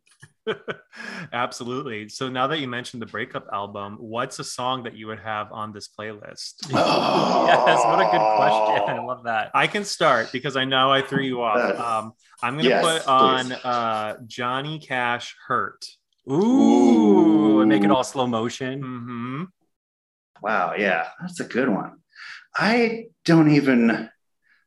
Absolutely. 1.33 2.09
So 2.09 2.29
now 2.29 2.47
that 2.49 2.61
you 2.61 2.69
mentioned 2.69 3.01
the 3.03 3.07
breakup 3.07 3.47
album, 3.53 3.97
what's 3.99 4.39
a 4.39 4.45
song 4.45 4.85
that 4.85 4.97
you 4.97 5.07
would 5.07 5.21
have 5.21 5.53
on 5.53 5.73
this 5.73 5.89
playlist? 5.89 6.55
yes, 6.71 7.79
what 7.87 8.01
a 8.01 8.05
good 8.05 8.21
question. 8.37 8.97
I 8.97 9.05
love 9.07 9.25
that. 9.25 9.51
I 9.55 9.67
can 9.67 9.85
start 9.85 10.33
because 10.33 10.57
I 10.57 10.65
know 10.65 10.91
I 10.93 11.03
threw 11.03 11.23
you 11.23 11.43
off. 11.43 11.59
Um, 11.79 12.13
I'm 12.43 12.55
going 12.55 12.65
to 12.67 12.71
Yes, 12.71 12.83
put 12.83 13.07
on 13.09 13.53
uh, 13.53 14.17
Johnny 14.27 14.79
Cash 14.79 15.35
Hurt. 15.47 15.85
Ooh, 16.31 17.61
and 17.61 17.69
make 17.69 17.85
it 17.85 17.91
all 17.91 18.05
slow 18.05 18.27
motion. 18.27 18.81
hmm 18.81 19.45
Wow, 20.43 20.75
yeah, 20.77 21.09
that's 21.21 21.41
a 21.41 21.45
good 21.45 21.69
one. 21.69 21.99
I 22.57 23.07
don't 23.25 23.51
even 23.51 24.11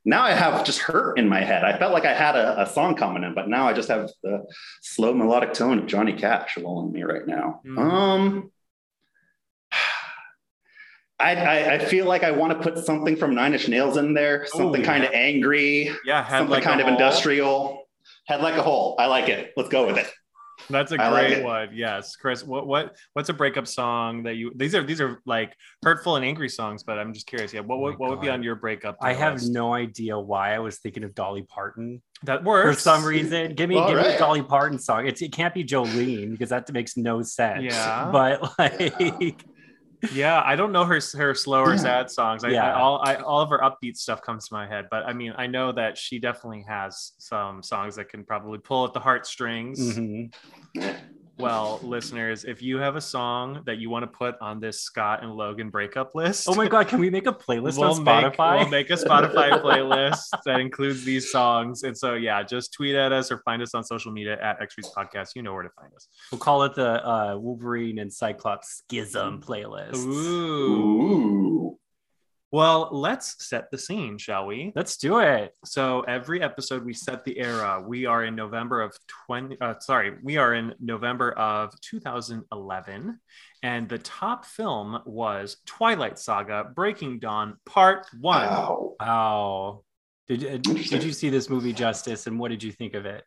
now 0.08 0.22
I 0.22 0.32
have 0.32 0.64
just 0.64 0.78
hurt 0.80 1.18
in 1.18 1.28
my 1.28 1.40
head. 1.40 1.64
I 1.64 1.78
felt 1.78 1.92
like 1.92 2.04
I 2.04 2.14
had 2.14 2.34
a, 2.34 2.62
a 2.62 2.66
song 2.66 2.94
coming 2.96 3.22
in, 3.24 3.34
but 3.34 3.48
now 3.48 3.68
I 3.68 3.72
just 3.72 3.88
have 3.88 4.10
the 4.22 4.44
slow 4.82 5.12
melodic 5.14 5.52
tone 5.52 5.78
of 5.78 5.86
Johnny 5.86 6.12
Cash 6.14 6.56
lulling 6.56 6.92
me 6.92 7.02
right 7.02 7.26
now. 7.26 7.60
Mhm. 7.66 7.78
Um 7.78 8.50
I, 11.20 11.34
I, 11.34 11.74
I 11.74 11.78
feel 11.84 12.06
like 12.06 12.22
I 12.22 12.30
want 12.30 12.52
to 12.52 12.58
put 12.70 12.84
something 12.84 13.16
from 13.16 13.34
Nine 13.34 13.52
Inch 13.52 13.68
Nails 13.68 13.96
in 13.96 14.14
there, 14.14 14.46
something 14.46 14.84
kind 14.84 15.02
of 15.02 15.10
angry, 15.12 15.90
Yeah, 16.04 16.26
something 16.28 16.48
like 16.50 16.62
kind 16.62 16.80
of 16.80 16.86
hole. 16.86 16.94
industrial. 16.94 17.88
Head 18.26 18.40
like 18.40 18.54
a 18.54 18.62
hole. 18.62 18.94
I 19.00 19.06
like 19.06 19.28
it. 19.28 19.52
Let's 19.56 19.68
go 19.68 19.86
with 19.86 19.96
it. 19.98 20.06
That's 20.70 20.92
a 20.92 21.00
I 21.00 21.08
like 21.08 21.26
great 21.28 21.38
it. 21.38 21.44
one. 21.44 21.68
Yes, 21.72 22.16
Chris. 22.16 22.44
What 22.44 22.66
what 22.66 22.96
what's 23.12 23.28
a 23.28 23.32
breakup 23.32 23.66
song 23.66 24.22
that 24.24 24.34
you? 24.36 24.52
These 24.54 24.74
are 24.74 24.82
these 24.82 25.00
are 25.00 25.20
like 25.24 25.54
hurtful 25.82 26.16
and 26.16 26.24
angry 26.24 26.48
songs, 26.48 26.82
but 26.82 26.98
I'm 26.98 27.12
just 27.12 27.26
curious. 27.26 27.52
Yeah, 27.52 27.60
what 27.60 27.76
Oh 27.76 27.82
would 27.82 27.98
what 27.98 28.10
would 28.10 28.20
be 28.20 28.28
on 28.28 28.42
your 28.42 28.56
breakup? 28.56 28.96
I 29.00 29.12
have 29.14 29.42
no 29.44 29.72
idea 29.72 30.18
why 30.18 30.54
I 30.54 30.58
was 30.58 30.78
thinking 30.78 31.04
of 31.04 31.14
Dolly 31.14 31.42
Parton 31.42 32.02
that 32.24 32.42
works 32.44 32.76
for 32.76 32.80
some 32.80 33.04
reason. 33.04 33.54
Give 33.56 33.68
me 33.68 33.76
All 33.76 33.88
give 33.88 33.98
me 33.98 34.14
a. 34.14 34.18
Dolly 34.18 34.42
Parton 34.42 34.78
song. 34.78 35.06
It's, 35.06 35.22
it 35.22 35.32
can't 35.32 35.54
be 35.54 35.64
Jolene 35.64 36.32
because 36.32 36.50
that 36.50 36.70
makes 36.72 36.96
no 36.96 37.22
sense. 37.22 37.62
Yeah. 37.62 38.10
but 38.10 38.42
like 38.58 38.80
Yeah, 39.10 39.30
I 40.44 40.56
don't 40.56 40.72
know 40.72 40.84
her 40.84 41.00
her 41.16 41.34
slow 41.34 41.62
or 41.62 41.70
Yeah. 41.72 41.76
sad 41.76 42.10
songs. 42.10 42.44
I, 42.44 42.48
I, 42.48 42.52
Yeah. 42.52 42.76
all 42.76 43.00
I, 43.02 43.16
all 43.16 43.40
of 43.40 43.50
her 43.50 43.58
upbeat 43.58 43.96
stuff 43.96 44.22
comes 44.22 44.48
to 44.48 44.54
my 44.54 44.66
head, 44.66 44.86
but 44.90 45.04
I 45.04 45.12
mean, 45.12 45.34
I 45.36 45.46
know 45.46 45.72
that 45.72 45.98
she 45.98 46.18
definitely 46.18 46.64
has 46.68 47.12
some 47.18 47.62
songs 47.62 47.96
that 47.96 48.08
can 48.08 48.24
probably 48.24 48.58
pull 48.58 48.84
at 48.86 48.92
the 48.92 49.00
heartstrings. 49.00 49.78
mhm. 49.80 50.30
Well, 51.38 51.78
listeners, 51.84 52.44
if 52.44 52.60
you 52.62 52.78
have 52.78 52.96
a 52.96 53.00
song 53.00 53.62
that 53.64 53.78
you 53.78 53.90
want 53.90 54.02
to 54.02 54.08
put 54.08 54.34
on 54.40 54.58
this 54.58 54.82
Scott 54.82 55.22
and 55.22 55.32
Logan 55.32 55.70
breakup 55.70 56.16
list, 56.16 56.48
oh 56.48 56.54
my 56.54 56.66
god, 56.66 56.88
can 56.88 56.98
we 56.98 57.10
make 57.10 57.26
a 57.28 57.32
playlist 57.32 57.78
we'll 57.78 57.92
on 57.92 58.02
make, 58.02 58.34
Spotify? 58.34 58.58
we'll 58.58 58.68
make 58.68 58.90
a 58.90 58.94
Spotify 58.94 59.50
playlist 59.62 60.18
that 60.44 60.58
includes 60.58 61.04
these 61.04 61.30
songs. 61.30 61.84
And 61.84 61.96
so, 61.96 62.14
yeah, 62.14 62.42
just 62.42 62.72
tweet 62.72 62.96
at 62.96 63.12
us 63.12 63.30
or 63.30 63.38
find 63.38 63.62
us 63.62 63.72
on 63.74 63.84
social 63.84 64.10
media 64.10 64.36
at 64.42 64.60
X 64.60 64.74
Reads 64.76 64.90
Podcast. 64.96 65.36
You 65.36 65.42
know 65.42 65.54
where 65.54 65.62
to 65.62 65.70
find 65.70 65.94
us. 65.94 66.08
We'll 66.32 66.40
call 66.40 66.64
it 66.64 66.74
the 66.74 67.06
uh, 67.08 67.36
Wolverine 67.36 68.00
and 68.00 68.12
Cyclops 68.12 68.82
Schism 68.90 69.40
playlist. 69.40 69.96
Ooh. 69.96 70.12
Ooh. 70.12 71.78
Well, 72.50 72.88
let's 72.92 73.46
set 73.46 73.70
the 73.70 73.76
scene, 73.76 74.16
shall 74.16 74.46
we? 74.46 74.72
Let's 74.74 74.96
do 74.96 75.18
it. 75.18 75.54
So 75.66 76.00
every 76.02 76.42
episode 76.42 76.82
we 76.82 76.94
set 76.94 77.24
the 77.24 77.38
era. 77.38 77.82
We 77.86 78.06
are 78.06 78.24
in 78.24 78.34
November 78.34 78.80
of 78.80 78.96
20 79.26 79.60
uh, 79.60 79.74
sorry, 79.80 80.14
we 80.22 80.38
are 80.38 80.54
in 80.54 80.74
November 80.80 81.32
of 81.32 81.78
2011 81.82 83.20
and 83.62 83.88
the 83.88 83.98
top 83.98 84.46
film 84.46 85.00
was 85.04 85.58
Twilight 85.66 86.18
Saga 86.18 86.64
Breaking 86.74 87.18
Dawn 87.18 87.56
Part 87.66 88.06
1. 88.18 88.46
Wow. 88.46 88.94
Wow. 88.98 89.82
Did, 90.28 90.44
uh, 90.44 90.56
did 90.58 91.04
you 91.04 91.12
see 91.12 91.28
this 91.28 91.50
movie 91.50 91.74
Justice 91.74 92.26
and 92.26 92.38
what 92.38 92.50
did 92.50 92.62
you 92.62 92.72
think 92.72 92.94
of 92.94 93.04
it? 93.04 93.24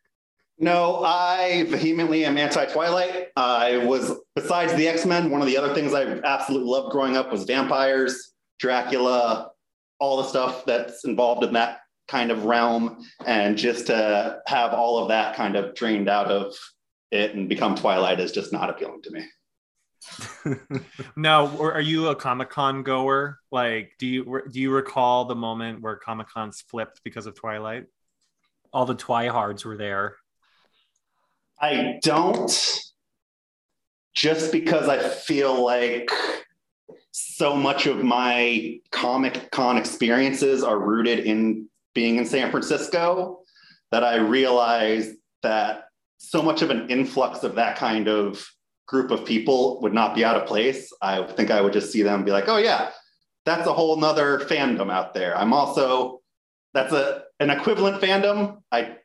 No, 0.58 1.02
I 1.04 1.64
vehemently 1.68 2.24
am 2.24 2.38
anti 2.38 2.64
Twilight. 2.66 3.28
I 3.36 3.78
was, 3.78 4.12
besides 4.36 4.74
the 4.74 4.86
X 4.86 5.06
Men, 5.06 5.30
one 5.30 5.40
of 5.40 5.46
the 5.46 5.56
other 5.56 5.74
things 5.74 5.94
I 5.94 6.02
absolutely 6.24 6.68
loved 6.68 6.92
growing 6.92 7.16
up 7.16 7.32
was 7.32 7.44
vampires, 7.44 8.31
Dracula, 8.62 9.50
all 9.98 10.18
the 10.18 10.28
stuff 10.28 10.64
that's 10.64 11.04
involved 11.04 11.42
in 11.42 11.52
that 11.54 11.80
kind 12.06 12.30
of 12.30 12.44
realm. 12.44 13.04
And 13.26 13.58
just 13.58 13.88
to 13.88 14.38
have 14.46 14.72
all 14.72 14.98
of 14.98 15.08
that 15.08 15.34
kind 15.34 15.56
of 15.56 15.74
drained 15.74 16.08
out 16.08 16.28
of 16.28 16.54
it 17.10 17.34
and 17.34 17.48
become 17.48 17.74
Twilight 17.74 18.20
is 18.20 18.30
just 18.30 18.52
not 18.52 18.70
appealing 18.70 19.02
to 19.02 19.10
me. 19.10 19.26
Now, 21.16 21.56
are 21.60 21.80
you 21.80 22.08
a 22.08 22.16
Comic-Con 22.16 22.82
goer? 22.82 23.38
Like 23.50 23.92
do 23.98 24.06
you 24.06 24.42
do 24.50 24.60
you 24.60 24.70
recall 24.70 25.24
the 25.24 25.34
moment 25.34 25.80
where 25.80 25.96
Comic-Cons 25.96 26.64
flipped 26.68 27.02
because 27.04 27.26
of 27.26 27.34
Twilight? 27.34 27.84
All 28.72 28.86
the 28.86 28.96
Twihards 28.96 29.64
were 29.64 29.76
there. 29.76 30.16
I 31.60 32.00
don't, 32.02 32.80
just 34.14 34.50
because 34.50 34.88
I 34.88 34.98
feel 34.98 35.64
like 35.64 36.10
so 37.12 37.54
much 37.54 37.86
of 37.86 38.02
my 38.02 38.78
Comic 38.90 39.50
Con 39.50 39.76
experiences 39.76 40.64
are 40.64 40.78
rooted 40.78 41.20
in 41.20 41.68
being 41.94 42.16
in 42.16 42.26
San 42.26 42.50
Francisco 42.50 43.40
that 43.90 44.02
I 44.02 44.16
realize 44.16 45.14
that 45.42 45.84
so 46.18 46.42
much 46.42 46.62
of 46.62 46.70
an 46.70 46.88
influx 46.88 47.42
of 47.42 47.54
that 47.56 47.76
kind 47.76 48.08
of 48.08 48.46
group 48.86 49.10
of 49.10 49.24
people 49.24 49.80
would 49.82 49.92
not 49.92 50.14
be 50.14 50.24
out 50.24 50.36
of 50.36 50.46
place. 50.46 50.92
I 51.02 51.22
think 51.22 51.50
I 51.50 51.60
would 51.60 51.72
just 51.72 51.92
see 51.92 52.02
them 52.02 52.24
be 52.24 52.30
like, 52.30 52.48
oh, 52.48 52.56
yeah, 52.56 52.90
that's 53.44 53.66
a 53.66 53.72
whole 53.72 53.96
nother 53.96 54.38
fandom 54.40 54.90
out 54.90 55.14
there. 55.14 55.36
I'm 55.36 55.52
also, 55.52 56.20
that's 56.72 56.92
a 56.92 57.24
an 57.40 57.50
equivalent 57.50 58.00
fandom. 58.00 58.62
I 58.70 58.96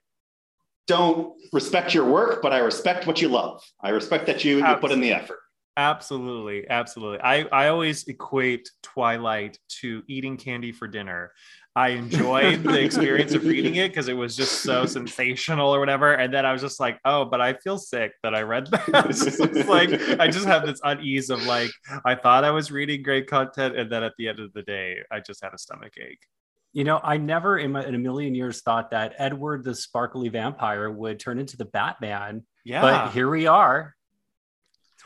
don't 0.86 1.34
respect 1.52 1.94
your 1.94 2.06
work, 2.06 2.42
but 2.42 2.54
I 2.54 2.60
respect 2.60 3.08
what 3.08 3.22
you 3.22 3.28
love. 3.28 3.62
I 3.82 3.90
respect 3.90 4.28
that 4.28 4.46
you, 4.46 4.66
you 4.66 4.76
put 4.76 4.92
in 4.92 5.02
the 5.02 5.12
effort. 5.12 5.40
Absolutely, 5.78 6.68
absolutely. 6.70 7.20
I, 7.22 7.44
I 7.52 7.68
always 7.68 8.08
equate 8.08 8.70
Twilight 8.82 9.60
to 9.82 10.02
eating 10.08 10.36
candy 10.36 10.72
for 10.72 10.88
dinner. 10.88 11.32
I 11.76 11.90
enjoyed 11.90 12.64
the 12.64 12.82
experience 12.82 13.36
of 13.36 13.44
reading 13.46 13.76
it 13.76 13.90
because 13.90 14.08
it 14.08 14.16
was 14.16 14.36
just 14.36 14.64
so 14.64 14.88
sensational 14.88 15.70
or 15.70 15.80
whatever. 15.80 16.14
And 16.14 16.34
then 16.34 16.44
I 16.48 16.52
was 16.52 16.64
just 16.64 16.80
like, 16.80 17.00
oh, 17.06 17.26
but 17.26 17.40
I 17.42 17.54
feel 17.54 17.78
sick 17.78 18.14
that 18.24 18.34
I 18.34 18.42
read 18.42 18.66
that. 18.72 19.14
So 19.16 19.44
it's 19.44 19.70
like 19.70 19.92
I 20.20 20.28
just 20.28 20.48
have 20.48 20.66
this 20.66 20.82
unease 20.84 21.30
of 21.30 21.46
like 21.46 21.70
I 22.04 22.16
thought 22.16 22.44
I 22.44 22.50
was 22.50 22.72
reading 22.72 23.04
great 23.04 23.28
content, 23.28 23.78
and 23.78 23.92
then 23.92 24.02
at 24.02 24.14
the 24.18 24.28
end 24.30 24.40
of 24.40 24.52
the 24.54 24.64
day, 24.64 24.98
I 25.12 25.20
just 25.20 25.44
had 25.44 25.54
a 25.54 25.60
stomach 25.60 25.94
ache. 26.02 26.26
You 26.74 26.84
know, 26.84 27.00
I 27.04 27.18
never 27.18 27.60
in, 27.60 27.72
my, 27.72 27.86
in 27.86 27.94
a 27.94 28.00
million 28.00 28.34
years 28.34 28.62
thought 28.62 28.90
that 28.92 29.14
Edward 29.20 29.64
the 29.64 29.76
Sparkly 29.76 30.30
Vampire 30.30 30.90
would 30.90 31.20
turn 31.20 31.38
into 31.40 31.58
the 31.58 31.66
Batman, 31.66 32.44
Yeah. 32.66 32.82
but 32.82 33.12
here 33.14 33.30
we 33.30 33.46
are, 33.46 33.96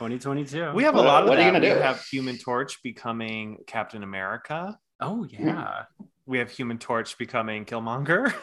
2022. 0.08 0.72
we 0.74 0.82
have 0.84 0.94
a 0.94 0.98
What- 0.98 1.06
lot 1.06 1.22
of 1.22 1.28
what 1.28 1.38
are 1.38 1.42
you 1.42 1.52
gonna 1.52 1.60
We 1.60 1.74
do? 1.74 1.80
have 1.80 2.02
Human 2.06 2.36
Torch 2.38 2.82
becoming 2.82 3.58
Captain 3.66 4.02
America. 4.02 4.76
oh 5.00 5.24
yeah, 5.24 5.84
We 6.26 6.38
have 6.38 6.50
Human 6.50 6.78
Torch 6.78 7.16
becoming 7.18 7.64
Killmonger. 7.64 8.34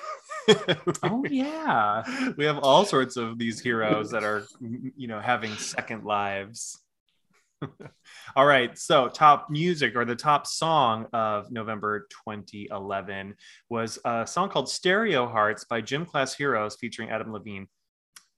oh 1.03 1.23
yeah. 1.29 2.03
we 2.37 2.45
have 2.45 2.59
all 2.59 2.85
sorts 2.85 3.17
of 3.17 3.37
these 3.37 3.59
heroes 3.59 4.09
that 4.11 4.23
are 4.23 4.45
you 4.61 5.07
know 5.07 5.19
having 5.19 5.53
second 5.55 6.05
lives 6.05 6.79
all 8.35 8.45
right 8.45 8.77
so 8.77 9.09
top 9.09 9.49
music 9.49 9.95
or 9.95 10.05
the 10.05 10.15
top 10.15 10.47
song 10.47 11.05
of 11.13 11.51
november 11.51 12.07
2011 12.25 13.35
was 13.69 13.99
a 14.05 14.25
song 14.25 14.49
called 14.49 14.69
stereo 14.69 15.27
hearts 15.27 15.65
by 15.65 15.81
gym 15.81 16.05
class 16.05 16.33
heroes 16.33 16.77
featuring 16.79 17.09
adam 17.09 17.31
levine 17.33 17.67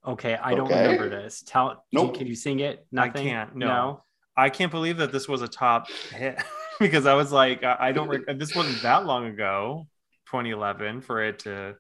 Okay, 0.06 0.36
I 0.36 0.56
don't 0.56 0.68
Okay. 0.72 0.82
remember 0.84 1.10
this. 1.10 1.44
Tell, 1.46 1.84
Nope. 1.92 2.16
can 2.16 2.26
you 2.28 2.36
sing 2.36 2.60
it? 2.60 2.80
I 2.80 3.08
Nothing. 3.08 3.24
can't, 3.28 3.56
no. 3.56 4.04
i 4.38 4.50
can't 4.50 4.72
believe 4.72 4.98
that 4.98 5.12
this 5.12 5.28
was 5.28 5.42
a 5.42 5.48
top 5.48 5.88
hit 6.16 6.42
because 6.80 7.06
i 7.06 7.14
was 7.14 7.32
like 7.34 7.64
i 7.64 7.76
I 7.88 7.92
don't 7.92 8.08
rec- 8.08 8.40
this 8.40 8.56
wasn't 8.56 8.82
that 8.82 9.06
long 9.06 9.26
ago 9.28 9.86
2011 10.28 11.02
for 11.02 11.22
it 11.22 11.40
to 11.40 11.76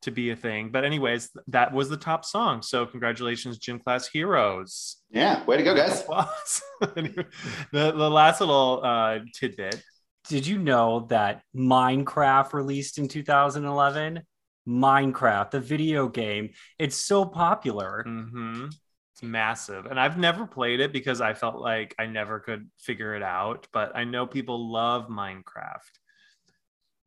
to 0.00 0.10
be 0.10 0.30
a 0.30 0.36
thing 0.36 0.70
but 0.72 0.82
anyways 0.84 1.30
that 1.48 1.72
was 1.74 1.88
the 1.90 1.96
top 1.98 2.24
song 2.24 2.62
so 2.62 2.86
congratulations 2.86 3.58
gym 3.58 3.78
class 3.78 4.08
heroes 4.08 4.96
Yeah, 5.10 5.44
way 5.44 5.58
to 5.58 5.62
go, 5.62 5.76
guys. 5.76 6.02
The, 6.80 7.92
the 7.92 8.10
last 8.10 8.40
little 8.40 8.80
uh, 8.82 9.18
tidbit. 9.38 9.80
Did 10.28 10.46
you 10.46 10.58
know 10.58 11.06
that 11.10 11.42
Minecraft 11.54 12.52
released 12.54 12.98
in 12.98 13.08
2011? 13.08 14.22
Minecraft, 14.66 15.50
the 15.50 15.60
video 15.60 16.08
game, 16.08 16.50
it's 16.78 16.96
so 16.96 17.24
popular. 17.24 18.02
hmm 18.06 18.66
It's 19.14 19.22
massive. 19.22 19.86
And 19.86 19.98
I've 19.98 20.18
never 20.18 20.46
played 20.46 20.80
it 20.80 20.92
because 20.92 21.20
I 21.20 21.34
felt 21.34 21.56
like 21.56 21.94
I 21.98 22.06
never 22.06 22.40
could 22.40 22.70
figure 22.78 23.14
it 23.14 23.22
out. 23.22 23.66
But 23.72 23.96
I 23.96 24.04
know 24.04 24.26
people 24.26 24.70
love 24.72 25.08
Minecraft. 25.08 25.80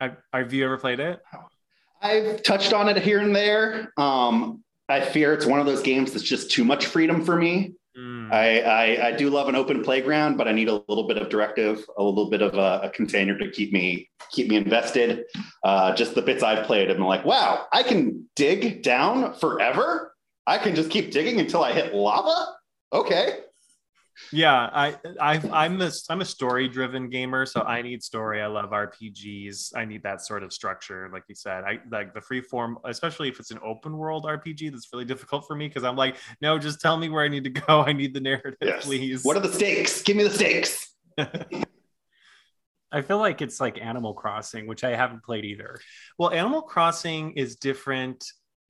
Have, 0.01 0.17
have 0.33 0.53
you 0.53 0.65
ever 0.65 0.77
played 0.77 0.99
it? 0.99 1.21
I've 2.01 2.43
touched 2.43 2.73
on 2.73 2.89
it 2.89 2.97
here 2.97 3.19
and 3.19 3.35
there. 3.35 3.91
Um, 3.97 4.63
I 4.87 5.01
fear 5.01 5.33
it's 5.33 5.45
one 5.45 5.59
of 5.59 5.65
those 5.65 5.81
games 5.81 6.11
that's 6.11 6.23
just 6.25 6.51
too 6.51 6.63
much 6.63 6.85
freedom 6.85 7.23
for 7.23 7.35
me. 7.35 7.73
Mm. 7.97 8.31
I, 8.31 8.59
I, 8.59 9.07
I 9.07 9.11
do 9.13 9.29
love 9.29 9.47
an 9.47 9.55
open 9.55 9.81
playground, 9.83 10.37
but 10.37 10.47
I 10.47 10.51
need 10.51 10.67
a 10.67 10.81
little 10.87 11.07
bit 11.07 11.17
of 11.17 11.29
directive, 11.29 11.85
a 11.97 12.03
little 12.03 12.29
bit 12.29 12.41
of 12.41 12.55
a, 12.55 12.81
a 12.83 12.89
container 12.89 13.37
to 13.37 13.49
keep 13.49 13.71
me 13.71 14.09
keep 14.31 14.49
me 14.49 14.57
invested. 14.57 15.23
Uh, 15.63 15.93
just 15.95 16.13
the 16.13 16.21
bits 16.21 16.43
I've 16.43 16.65
played, 16.65 16.89
I'm 16.89 16.99
like, 16.99 17.23
wow, 17.23 17.67
I 17.71 17.83
can 17.83 18.27
dig 18.35 18.83
down 18.83 19.33
forever. 19.33 20.13
I 20.45 20.57
can 20.57 20.75
just 20.75 20.89
keep 20.89 21.11
digging 21.11 21.39
until 21.39 21.63
I 21.63 21.71
hit 21.71 21.93
lava. 21.93 22.53
Okay. 22.91 23.39
Yeah, 24.31 24.53
I, 24.73 24.95
I, 25.19 25.41
I'm 25.51 25.81
a, 25.81 25.91
I'm 26.09 26.21
a 26.21 26.25
story 26.25 26.67
driven 26.69 27.09
gamer, 27.09 27.45
so 27.45 27.61
I 27.61 27.81
need 27.81 28.01
story. 28.01 28.41
I 28.41 28.47
love 28.47 28.69
RPGs. 28.71 29.75
I 29.75 29.83
need 29.85 30.03
that 30.03 30.21
sort 30.21 30.41
of 30.43 30.53
structure, 30.53 31.09
like 31.11 31.23
you 31.27 31.35
said. 31.35 31.63
I 31.65 31.79
like 31.91 32.13
the 32.13 32.21
free 32.21 32.41
form, 32.41 32.77
especially 32.85 33.27
if 33.29 33.39
it's 33.39 33.51
an 33.51 33.59
open 33.63 33.97
world 33.97 34.23
RPG. 34.25 34.71
That's 34.71 34.87
really 34.93 35.05
difficult 35.05 35.45
for 35.47 35.55
me 35.55 35.67
because 35.67 35.83
I'm 35.83 35.95
like, 35.97 36.15
no, 36.41 36.57
just 36.57 36.79
tell 36.79 36.97
me 36.97 37.09
where 37.09 37.23
I 37.23 37.27
need 37.27 37.43
to 37.43 37.49
go. 37.49 37.81
I 37.81 37.93
need 37.93 38.13
the 38.13 38.21
narrative, 38.21 38.55
Yes. 38.61 38.85
please. 38.85 39.23
What 39.23 39.35
are 39.37 39.41
the 39.41 39.51
stakes? 39.51 40.01
Give 40.01 40.15
me 40.15 40.23
the 40.23 40.29
stakes. 40.31 40.93
I 42.91 43.01
feel 43.01 43.17
like 43.17 43.41
it's 43.41 43.59
like 43.59 43.81
Animal 43.81 44.13
Crossing, 44.13 44.67
which 44.67 44.83
I 44.83 44.95
haven't 44.95 45.23
played 45.23 45.43
either. 45.43 45.79
well, 46.17 46.29
Animal 46.31 46.61
Crossing 46.61 47.33
is 47.33 47.57
different 47.57 48.23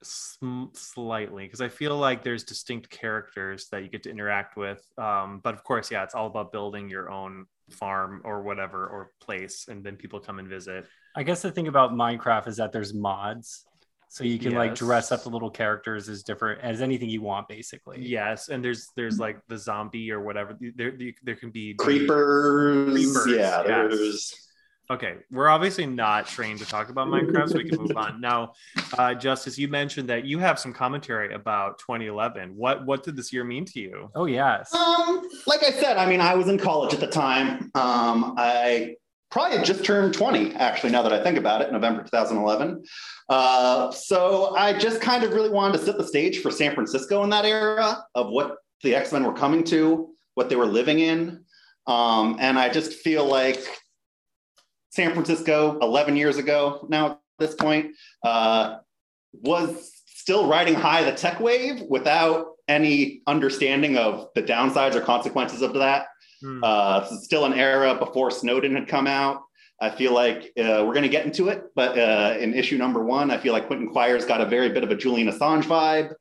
sm- 0.05 0.65
slightly 0.74 1.45
because 1.45 1.62
I 1.62 1.69
feel 1.69 1.97
like 1.97 2.24
there's 2.24 2.43
distinct 2.43 2.89
characters 2.89 3.67
that 3.71 3.83
you 3.83 3.89
get 3.89 4.03
to 4.03 4.09
interact 4.12 4.57
with. 4.57 4.81
Um, 4.97 5.41
but 5.43 5.53
of 5.53 5.63
course, 5.63 5.91
yeah, 5.91 6.03
it's 6.03 6.15
all 6.15 6.27
about 6.27 6.51
building 6.51 6.89
your 6.89 7.09
own 7.09 7.45
farm 7.71 8.21
or 8.24 8.43
whatever 8.43 8.88
or 8.88 9.12
place, 9.21 9.67
and 9.67 9.83
then 9.83 9.95
people 9.95 10.19
come 10.19 10.39
and 10.39 10.47
visit. 10.47 10.85
I 11.15 11.24
guess 11.24 11.41
the 11.41 11.51
thing 11.51 11.67
about 11.67 11.91
Minecraft 11.93 12.47
is 12.47 12.57
that 12.57 12.71
there's 12.71 12.93
mods. 12.93 13.65
So 14.09 14.24
you 14.24 14.39
can 14.39 14.53
like 14.53 14.75
dress 14.75 15.12
up 15.12 15.24
the 15.24 15.29
little 15.29 15.50
characters 15.50 16.07
as 16.07 16.24
different 16.24 16.62
as 16.62 16.81
anything 16.81 17.09
you 17.09 17.21
want, 17.21 17.50
basically. 17.50 18.01
Yes, 18.01 18.47
and 18.50 18.63
there's 18.63 18.88
there's 18.95 19.19
like 19.19 19.39
the 19.50 19.57
zombie 19.57 20.12
or 20.12 20.21
whatever. 20.21 20.55
There 20.59 20.91
there, 20.97 21.12
there 21.24 21.35
can 21.35 21.50
be 21.50 21.74
Creepers. 21.74 22.91
Creepers, 22.93 23.27
Yeah, 23.27 23.63
yes. 23.65 23.91
there's 23.91 24.47
Okay, 24.89 25.15
we're 25.31 25.49
obviously 25.49 25.87
not 25.87 26.27
trained 26.27 26.59
to 26.59 26.65
talk 26.65 26.89
about 26.89 27.07
Minecraft, 27.07 27.49
so 27.49 27.57
we 27.57 27.67
can 27.67 27.79
move 27.79 27.97
on. 27.97 28.21
Now, 28.21 28.53
uh, 28.97 29.15
Justice, 29.15 29.57
you 29.57 29.67
mentioned 29.67 30.09
that 30.09 30.25
you 30.25 30.37
have 30.37 30.59
some 30.59 30.73
commentary 30.73 31.33
about 31.33 31.79
2011. 31.79 32.55
What 32.55 32.85
what 32.85 33.03
did 33.03 33.15
this 33.15 33.33
year 33.33 33.43
mean 33.43 33.65
to 33.65 33.79
you? 33.79 34.11
Oh 34.13 34.25
yes. 34.25 34.73
Um, 34.73 35.27
like 35.47 35.63
I 35.63 35.71
said, 35.71 35.97
I 35.97 36.05
mean, 36.05 36.21
I 36.21 36.35
was 36.35 36.49
in 36.49 36.59
college 36.59 36.93
at 36.93 36.99
the 36.99 37.07
time. 37.07 37.71
Um, 37.73 38.35
I 38.37 38.95
probably 39.31 39.57
had 39.57 39.65
just 39.65 39.83
turned 39.83 40.13
20, 40.13 40.53
actually, 40.55 40.91
now 40.91 41.01
that 41.01 41.11
I 41.11 41.21
think 41.21 41.37
about 41.37 41.61
it, 41.61 41.71
November 41.71 42.03
2011. 42.03 42.83
Uh, 43.27 43.91
so 43.91 44.55
I 44.55 44.77
just 44.77 45.01
kind 45.01 45.23
of 45.23 45.33
really 45.33 45.49
wanted 45.49 45.79
to 45.79 45.85
set 45.85 45.97
the 45.97 46.07
stage 46.07 46.41
for 46.41 46.51
San 46.51 46.73
Francisco 46.73 47.23
in 47.23 47.29
that 47.31 47.43
era 47.43 48.03
of 48.13 48.29
what 48.29 48.57
the 48.83 48.95
X 48.95 49.11
Men 49.11 49.23
were 49.23 49.33
coming 49.33 49.63
to, 49.65 50.13
what 50.35 50.47
they 50.47 50.55
were 50.55 50.65
living 50.65 50.99
in. 50.99 51.43
Um, 51.87 52.37
and 52.39 52.57
I 52.57 52.69
just 52.69 52.93
feel 52.93 53.25
like 53.25 53.65
San 54.95 55.11
Francisco, 55.11 55.77
11 55.81 56.15
years 56.15 56.37
ago 56.37 56.85
now 56.89 57.11
at 57.11 57.19
this 57.37 57.53
point, 57.53 57.91
uh, 58.23 58.77
was 59.33 59.91
still 60.05 60.47
riding 60.47 60.73
high 60.73 61.03
the 61.03 61.11
tech 61.11 61.39
wave 61.41 61.81
without 61.89 62.47
any 62.67 63.21
understanding 63.27 63.97
of 63.97 64.29
the 64.35 64.41
downsides 64.41 64.95
or 64.95 65.01
consequences 65.01 65.61
of 65.61 65.73
that. 65.73 66.07
Hmm. 66.41 66.63
Uh, 66.63 67.05
still 67.19 67.45
an 67.45 67.53
era 67.53 67.93
before 67.95 68.31
Snowden 68.31 68.75
had 68.75 68.87
come 68.87 69.05
out. 69.05 69.41
I 69.81 69.89
feel 69.89 70.13
like 70.13 70.53
uh, 70.57 70.81
we're 70.85 70.93
going 70.93 71.03
to 71.03 71.09
get 71.09 71.25
into 71.25 71.49
it, 71.49 71.65
but 71.75 71.99
uh, 71.99 72.37
in 72.39 72.53
issue 72.53 72.77
number 72.77 73.03
one, 73.03 73.29
I 73.29 73.37
feel 73.37 73.51
like 73.51 73.67
Quentin 73.67 73.89
Quire's 73.89 74.23
got 74.23 74.39
a 74.39 74.45
very 74.45 74.69
bit 74.69 74.85
of 74.85 74.91
a 74.91 74.95
Julian 74.95 75.27
Assange 75.27 75.63
vibe. 75.63 76.13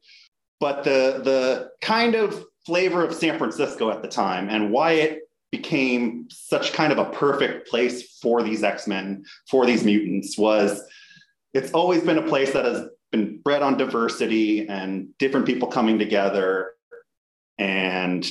But 0.58 0.82
the 0.82 1.20
the 1.22 1.70
kind 1.80 2.16
of 2.16 2.44
flavor 2.66 3.04
of 3.04 3.14
San 3.14 3.38
Francisco 3.38 3.90
at 3.90 4.02
the 4.02 4.08
time 4.08 4.48
and 4.48 4.72
why 4.72 4.92
it 4.92 5.20
became 5.56 6.26
such 6.30 6.72
kind 6.72 6.92
of 6.92 6.98
a 6.98 7.10
perfect 7.10 7.68
place 7.68 8.18
for 8.18 8.42
these 8.42 8.64
X 8.64 8.88
Men, 8.88 9.24
for 9.48 9.66
these 9.66 9.84
mutants, 9.84 10.36
was 10.36 10.82
it's 11.52 11.70
always 11.72 12.02
been 12.02 12.18
a 12.18 12.26
place 12.26 12.52
that 12.52 12.64
has 12.64 12.88
been 13.12 13.38
bred 13.44 13.62
on 13.62 13.76
diversity 13.76 14.68
and 14.68 15.16
different 15.18 15.46
people 15.46 15.68
coming 15.68 15.98
together 15.98 16.72
and 17.58 18.28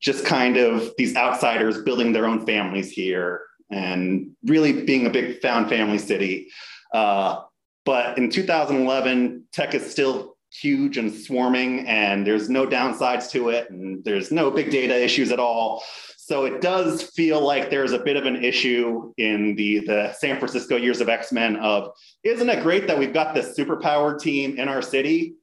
just 0.00 0.26
kind 0.26 0.58
of 0.58 0.92
these 0.98 1.16
outsiders 1.16 1.80
building 1.80 2.12
their 2.12 2.26
own 2.26 2.44
families 2.44 2.90
here 2.90 3.40
and 3.70 4.30
really 4.44 4.84
being 4.84 5.06
a 5.06 5.10
big 5.10 5.40
found 5.40 5.70
family 5.70 5.98
city. 5.98 6.48
Uh, 6.92 7.40
but 7.86 8.18
in 8.18 8.28
2011, 8.28 9.44
tech 9.52 9.74
is 9.74 9.90
still 9.90 10.36
huge 10.52 10.96
and 10.98 11.12
swarming, 11.12 11.86
and 11.86 12.26
there's 12.26 12.48
no 12.48 12.66
downsides 12.66 13.30
to 13.30 13.48
it, 13.50 13.70
and 13.70 14.04
there's 14.04 14.30
no 14.30 14.50
big 14.50 14.70
data 14.70 15.02
issues 15.02 15.30
at 15.32 15.38
all. 15.38 15.82
So 16.26 16.44
it 16.44 16.60
does 16.60 17.04
feel 17.04 17.40
like 17.40 17.70
there's 17.70 17.92
a 17.92 18.00
bit 18.00 18.16
of 18.16 18.26
an 18.26 18.42
issue 18.42 19.12
in 19.16 19.54
the, 19.54 19.78
the 19.86 20.12
San 20.14 20.40
Francisco 20.40 20.74
years 20.74 21.00
of 21.00 21.08
X-Men 21.08 21.54
of, 21.58 21.92
isn't 22.24 22.48
it 22.50 22.64
great 22.64 22.88
that 22.88 22.98
we've 22.98 23.12
got 23.12 23.32
this 23.32 23.56
superpowered 23.56 24.20
team 24.20 24.58
in 24.58 24.68
our 24.68 24.82
city? 24.82 25.36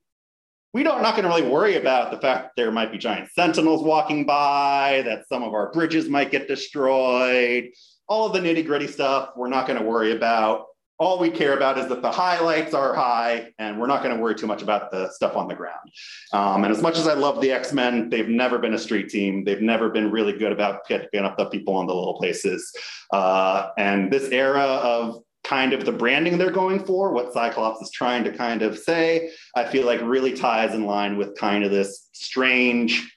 We 0.74 0.84
don't 0.84 1.02
not 1.02 1.16
going 1.16 1.24
to 1.24 1.30
really 1.30 1.50
worry 1.50 1.78
about 1.78 2.12
the 2.12 2.20
fact 2.20 2.44
that 2.44 2.52
there 2.58 2.70
might 2.70 2.92
be 2.92 2.98
giant 2.98 3.30
sentinels 3.32 3.82
walking 3.82 4.26
by, 4.26 5.04
that 5.06 5.26
some 5.30 5.42
of 5.42 5.54
our 5.54 5.72
bridges 5.72 6.10
might 6.10 6.32
get 6.32 6.50
destroyed, 6.50 7.70
all 8.10 8.28
of 8.28 8.34
the 8.34 8.40
nitty 8.40 8.66
gritty 8.66 8.88
stuff 8.88 9.30
we're 9.38 9.48
not 9.48 9.68
going 9.68 9.80
to 9.80 9.86
worry 9.86 10.12
about. 10.12 10.66
All 11.00 11.20
we 11.20 11.30
care 11.30 11.56
about 11.56 11.78
is 11.78 11.88
that 11.88 12.02
the 12.02 12.12
highlights 12.12 12.74
are 12.74 12.94
high, 12.94 13.52
and 13.58 13.80
we're 13.80 13.88
not 13.88 14.04
going 14.04 14.16
to 14.16 14.22
worry 14.22 14.36
too 14.36 14.48
much 14.48 14.62
about 14.62 14.92
the 14.92 15.10
stuff 15.12 15.36
on 15.36 15.48
the 15.48 15.56
ground. 15.56 15.90
Um, 16.32 16.64
and 16.64 16.72
as 16.72 16.82
much 16.82 16.98
as 16.98 17.08
I 17.08 17.14
love 17.14 17.42
the 17.42 17.52
X 17.52 17.74
Men, 17.74 18.10
they've 18.10 18.30
never 18.30 18.60
been 18.60 18.74
a 18.74 18.80
street 18.80 19.10
team. 19.10 19.44
They've 19.44 19.62
never 19.62 19.90
been 19.90 20.12
really 20.12 20.34
good 20.34 20.52
about 20.52 20.86
picking 20.86 21.26
up 21.26 21.38
the 21.38 21.46
people 21.46 21.76
on 21.76 21.88
the 21.88 21.96
little 21.96 22.18
places. 22.18 22.72
Uh, 23.12 23.70
and 23.78 24.12
this 24.12 24.30
era 24.30 24.62
of 24.62 25.24
kind 25.44 25.74
of 25.74 25.84
the 25.84 25.92
branding 25.92 26.38
they're 26.38 26.52
going 26.52 26.86
for, 26.86 27.12
what 27.12 27.34
Cyclops 27.34 27.82
is 27.82 27.92
trying 27.92 28.24
to 28.24 28.32
kind 28.32 28.62
of 28.62 28.78
say, 28.78 29.32
I 29.56 29.66
feel 29.66 29.86
like 29.86 30.00
really 30.02 30.34
ties 30.34 30.74
in 30.74 30.86
line 30.86 31.18
with 31.18 31.36
kind 31.36 31.64
of 31.64 31.72
this 31.72 32.08
strange 32.14 33.10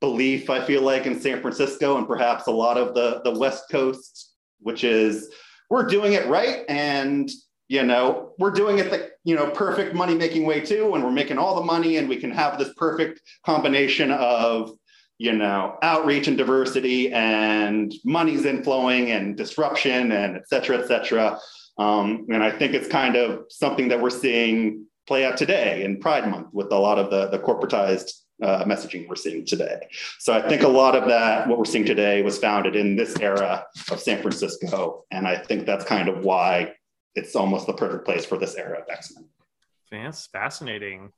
belief 0.00 0.50
I 0.50 0.62
feel 0.64 0.82
like 0.82 1.06
in 1.06 1.18
San 1.18 1.40
Francisco 1.40 1.96
and 1.96 2.06
perhaps 2.06 2.46
a 2.46 2.50
lot 2.50 2.76
of 2.76 2.94
the 2.94 3.22
the 3.24 3.38
West 3.38 3.64
Coast, 3.70 4.34
which 4.60 4.84
is 4.84 5.30
we're 5.70 5.86
doing 5.86 6.12
it 6.14 6.26
right. 6.26 6.64
And 6.68 7.30
you 7.68 7.82
know 7.82 8.32
we're 8.38 8.52
doing 8.52 8.78
it 8.78 8.90
the 8.90 9.10
you 9.24 9.34
know 9.34 9.50
perfect 9.50 9.94
money 9.94 10.14
making 10.14 10.46
way 10.46 10.60
too. 10.60 10.94
And 10.94 11.04
we're 11.04 11.10
making 11.10 11.38
all 11.38 11.56
the 11.56 11.64
money 11.64 11.96
and 11.96 12.08
we 12.08 12.16
can 12.16 12.30
have 12.30 12.58
this 12.58 12.72
perfect 12.74 13.20
combination 13.44 14.10
of 14.10 14.70
you 15.18 15.32
know 15.32 15.76
outreach 15.82 16.28
and 16.28 16.38
diversity 16.38 17.12
and 17.12 17.92
money's 18.04 18.42
inflowing 18.42 19.08
and 19.08 19.36
disruption 19.36 20.12
and 20.12 20.36
et 20.36 20.48
cetera 20.48 20.78
et 20.78 20.86
cetera. 20.86 21.38
Um, 21.78 22.26
and 22.30 22.42
i 22.42 22.50
think 22.50 22.72
it's 22.72 22.88
kind 22.88 23.16
of 23.16 23.44
something 23.50 23.88
that 23.88 24.00
we're 24.00 24.08
seeing 24.08 24.86
play 25.06 25.24
out 25.24 25.36
today 25.36 25.84
in 25.84 26.00
pride 26.00 26.28
month 26.28 26.48
with 26.52 26.72
a 26.72 26.78
lot 26.78 26.98
of 26.98 27.10
the, 27.10 27.28
the 27.28 27.38
corporatized 27.38 28.10
uh, 28.42 28.64
messaging 28.64 29.08
we're 29.08 29.16
seeing 29.16 29.44
today 29.44 29.80
so 30.18 30.32
i 30.32 30.46
think 30.46 30.62
a 30.62 30.68
lot 30.68 30.94
of 30.94 31.08
that 31.08 31.48
what 31.48 31.58
we're 31.58 31.64
seeing 31.64 31.84
today 31.84 32.22
was 32.22 32.38
founded 32.38 32.76
in 32.76 32.96
this 32.96 33.18
era 33.20 33.64
of 33.90 33.98
san 33.98 34.20
francisco 34.20 35.04
and 35.10 35.26
i 35.26 35.36
think 35.36 35.64
that's 35.64 35.84
kind 35.84 36.08
of 36.08 36.24
why 36.24 36.72
it's 37.14 37.34
almost 37.34 37.66
the 37.66 37.72
perfect 37.72 38.04
place 38.04 38.26
for 38.26 38.36
this 38.36 38.56
era 38.56 38.78
of 38.78 38.84
x-men 38.90 39.26
fascinating. 40.32 41.10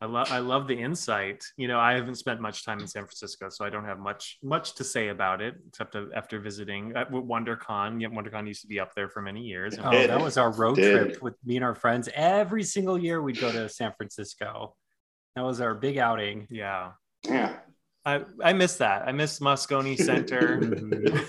I 0.00 0.06
love 0.06 0.30
I 0.30 0.38
love 0.38 0.68
the 0.68 0.78
insight. 0.78 1.44
You 1.56 1.66
know, 1.66 1.78
I 1.78 1.94
haven't 1.94 2.16
spent 2.16 2.40
much 2.40 2.64
time 2.64 2.80
in 2.80 2.86
San 2.86 3.04
Francisco, 3.04 3.48
so 3.48 3.64
I 3.64 3.70
don't 3.70 3.84
have 3.84 3.98
much 3.98 4.38
much 4.42 4.74
to 4.74 4.84
say 4.84 5.08
about 5.08 5.40
it, 5.40 5.54
except 5.66 5.96
after 6.14 6.40
visiting 6.40 6.92
at 6.94 7.10
WonderCon. 7.10 8.00
Yeah, 8.00 8.08
WonderCon 8.08 8.46
used 8.46 8.62
to 8.62 8.68
be 8.68 8.80
up 8.80 8.94
there 8.94 9.08
for 9.08 9.22
many 9.22 9.40
years. 9.40 9.76
Oh, 9.82 9.90
that 9.90 10.20
was 10.20 10.36
our 10.36 10.52
road 10.52 10.76
Did. 10.76 10.92
trip 10.92 11.22
with 11.22 11.34
me 11.44 11.56
and 11.56 11.64
our 11.64 11.74
friends. 11.74 12.08
Every 12.14 12.64
single 12.64 12.98
year 12.98 13.22
we'd 13.22 13.40
go 13.40 13.50
to 13.50 13.68
San 13.68 13.92
Francisco. 13.96 14.74
That 15.36 15.44
was 15.44 15.60
our 15.60 15.74
big 15.74 15.98
outing. 15.98 16.46
Yeah, 16.50 16.92
yeah 17.24 17.56
I 18.04 18.22
I 18.42 18.52
miss 18.52 18.76
that. 18.76 19.06
I 19.06 19.12
miss 19.12 19.38
Moscone 19.38 19.96
Center. 19.96 20.60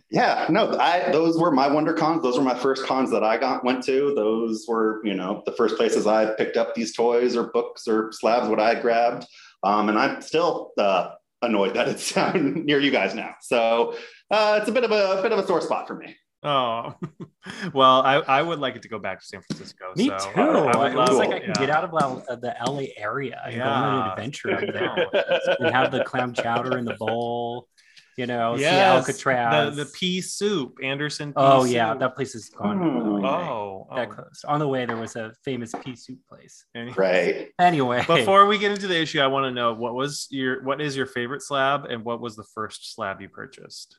Yeah, 0.10 0.46
no, 0.48 0.78
I 0.78 1.10
those 1.10 1.38
were 1.38 1.50
my 1.50 1.66
wonder 1.66 1.92
cons. 1.92 2.22
Those 2.22 2.38
were 2.38 2.44
my 2.44 2.54
first 2.54 2.86
cons 2.86 3.10
that 3.10 3.24
I 3.24 3.36
got 3.36 3.64
went 3.64 3.82
to. 3.84 4.14
Those 4.14 4.64
were, 4.68 5.00
you 5.04 5.14
know, 5.14 5.42
the 5.44 5.52
first 5.52 5.76
places 5.76 6.06
I 6.06 6.34
picked 6.36 6.56
up 6.56 6.74
these 6.74 6.94
toys 6.94 7.36
or 7.36 7.44
books 7.44 7.88
or 7.88 8.12
slabs 8.12 8.48
what 8.48 8.60
I 8.60 8.80
grabbed. 8.80 9.26
Um, 9.64 9.88
and 9.88 9.98
I'm 9.98 10.22
still 10.22 10.70
uh, 10.78 11.10
annoyed 11.42 11.74
that 11.74 11.88
it's 11.88 12.12
down 12.14 12.64
near 12.64 12.78
you 12.78 12.92
guys 12.92 13.14
now. 13.14 13.34
So 13.40 13.96
uh, 14.30 14.58
it's 14.60 14.68
a 14.68 14.72
bit 14.72 14.84
of 14.84 14.92
a, 14.92 15.20
bit 15.20 15.32
of 15.32 15.38
a 15.40 15.46
sore 15.46 15.60
spot 15.60 15.88
for 15.88 15.96
me. 15.96 16.16
Oh, 16.44 16.94
well, 17.72 18.02
I, 18.02 18.16
I 18.16 18.42
would 18.42 18.58
like 18.58 18.76
it 18.76 18.82
to 18.82 18.88
go 18.88 18.98
back 18.98 19.20
to 19.20 19.26
San 19.26 19.40
Francisco. 19.42 19.86
Me 19.96 20.08
so 20.08 20.16
too. 20.18 20.40
I 20.40 20.76
would 20.76 20.92
it 20.92 20.94
love- 20.94 21.08
looks 21.08 21.12
like 21.12 21.30
I 21.30 21.40
can 21.40 21.48
yeah. 21.48 21.60
get 21.60 21.70
out 21.70 21.84
of 21.84 21.90
L- 21.90 22.24
uh, 22.28 22.36
the 22.36 22.54
LA 22.66 22.84
area 22.96 23.40
and 23.46 23.56
go 23.56 23.62
on 23.62 23.94
an 23.94 23.98
Yeah. 23.98 24.12
adventure 24.12 24.52
up 24.52 24.60
there 24.60 25.56
and 25.58 25.74
have 25.74 25.90
the 25.90 26.04
clam 26.04 26.34
chowder 26.34 26.76
in 26.76 26.84
the 26.84 26.94
bowl. 26.94 27.68
You 28.16 28.26
know, 28.26 28.56
see 28.56 28.66
Alcatraz. 28.66 29.74
The, 29.74 29.84
the 29.84 29.90
pea 29.90 30.20
soup, 30.20 30.78
Andersen. 30.80 31.30
Pea 31.30 31.34
oh 31.36 31.64
yeah, 31.64 31.94
that 31.94 32.14
place 32.14 32.36
is 32.36 32.48
gone. 32.48 32.78
Hmm. 32.78 33.24
Oh, 33.24 33.88
that 33.96 34.08
oh. 34.08 34.12
close. 34.12 34.44
On 34.46 34.60
the 34.60 34.68
way, 34.68 34.86
there 34.86 34.96
was 34.96 35.16
a 35.16 35.32
famous 35.44 35.72
pea 35.82 35.96
soup 35.96 36.20
place. 36.28 36.64
Right. 36.96 37.48
Anyway, 37.58 38.04
Before 38.06 38.46
we 38.46 38.58
get 38.58 38.70
into 38.70 38.86
the 38.86 39.00
issue, 39.00 39.18
I 39.20 39.26
want 39.26 39.46
to 39.46 39.50
know 39.50 39.74
what 39.74 39.94
was 39.94 40.28
your 40.30 40.62
what 40.62 40.80
is 40.80 40.96
your 40.96 41.06
favorite 41.06 41.42
slab 41.42 41.86
and 41.86 42.04
what 42.04 42.20
was 42.20 42.36
the 42.36 42.44
first 42.54 42.94
slab 42.94 43.20
you 43.20 43.28
purchased? 43.28 43.98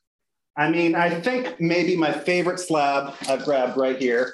I 0.58 0.70
mean, 0.70 0.96
I 0.96 1.10
think 1.10 1.60
maybe 1.60 1.96
my 1.96 2.12
favorite 2.12 2.60
slab 2.60 3.14
I've 3.28 3.44
grabbed 3.44 3.78
right 3.78 3.98
here 3.98 4.34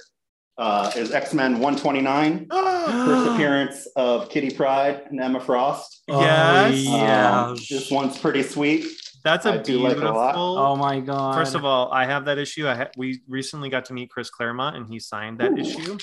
uh, 0.57 0.91
is 0.95 1.11
X 1.11 1.33
Men 1.33 1.53
129. 1.53 2.47
First 2.51 3.31
appearance 3.31 3.87
of 3.95 4.29
Kitty 4.29 4.51
Pryde 4.51 5.03
and 5.09 5.19
Emma 5.19 5.39
Frost. 5.39 6.03
Yes. 6.07 6.85
Oh, 6.87 6.97
yeah. 6.97 7.45
Um, 7.45 7.55
this 7.69 7.89
one's 7.89 8.17
pretty 8.17 8.43
sweet. 8.43 8.85
That's 9.23 9.45
a 9.45 9.53
I 9.53 9.57
do 9.57 9.79
like 9.79 9.93
beautiful. 9.93 10.11
a 10.11 10.17
lot. 10.17 10.35
oh 10.35 10.75
my 10.75 10.99
god. 10.99 11.35
First 11.35 11.55
of 11.55 11.63
all, 11.63 11.91
I 11.91 12.05
have 12.05 12.25
that 12.25 12.37
issue. 12.37 12.67
I 12.67 12.75
ha- 12.75 12.89
we 12.97 13.21
recently 13.27 13.69
got 13.69 13.85
to 13.85 13.93
meet 13.93 14.09
Chris 14.09 14.29
Claremont, 14.29 14.75
and 14.75 14.87
he 14.87 14.99
signed 14.99 15.39
that 15.39 15.51
Ooh. 15.51 15.57
issue. 15.57 15.97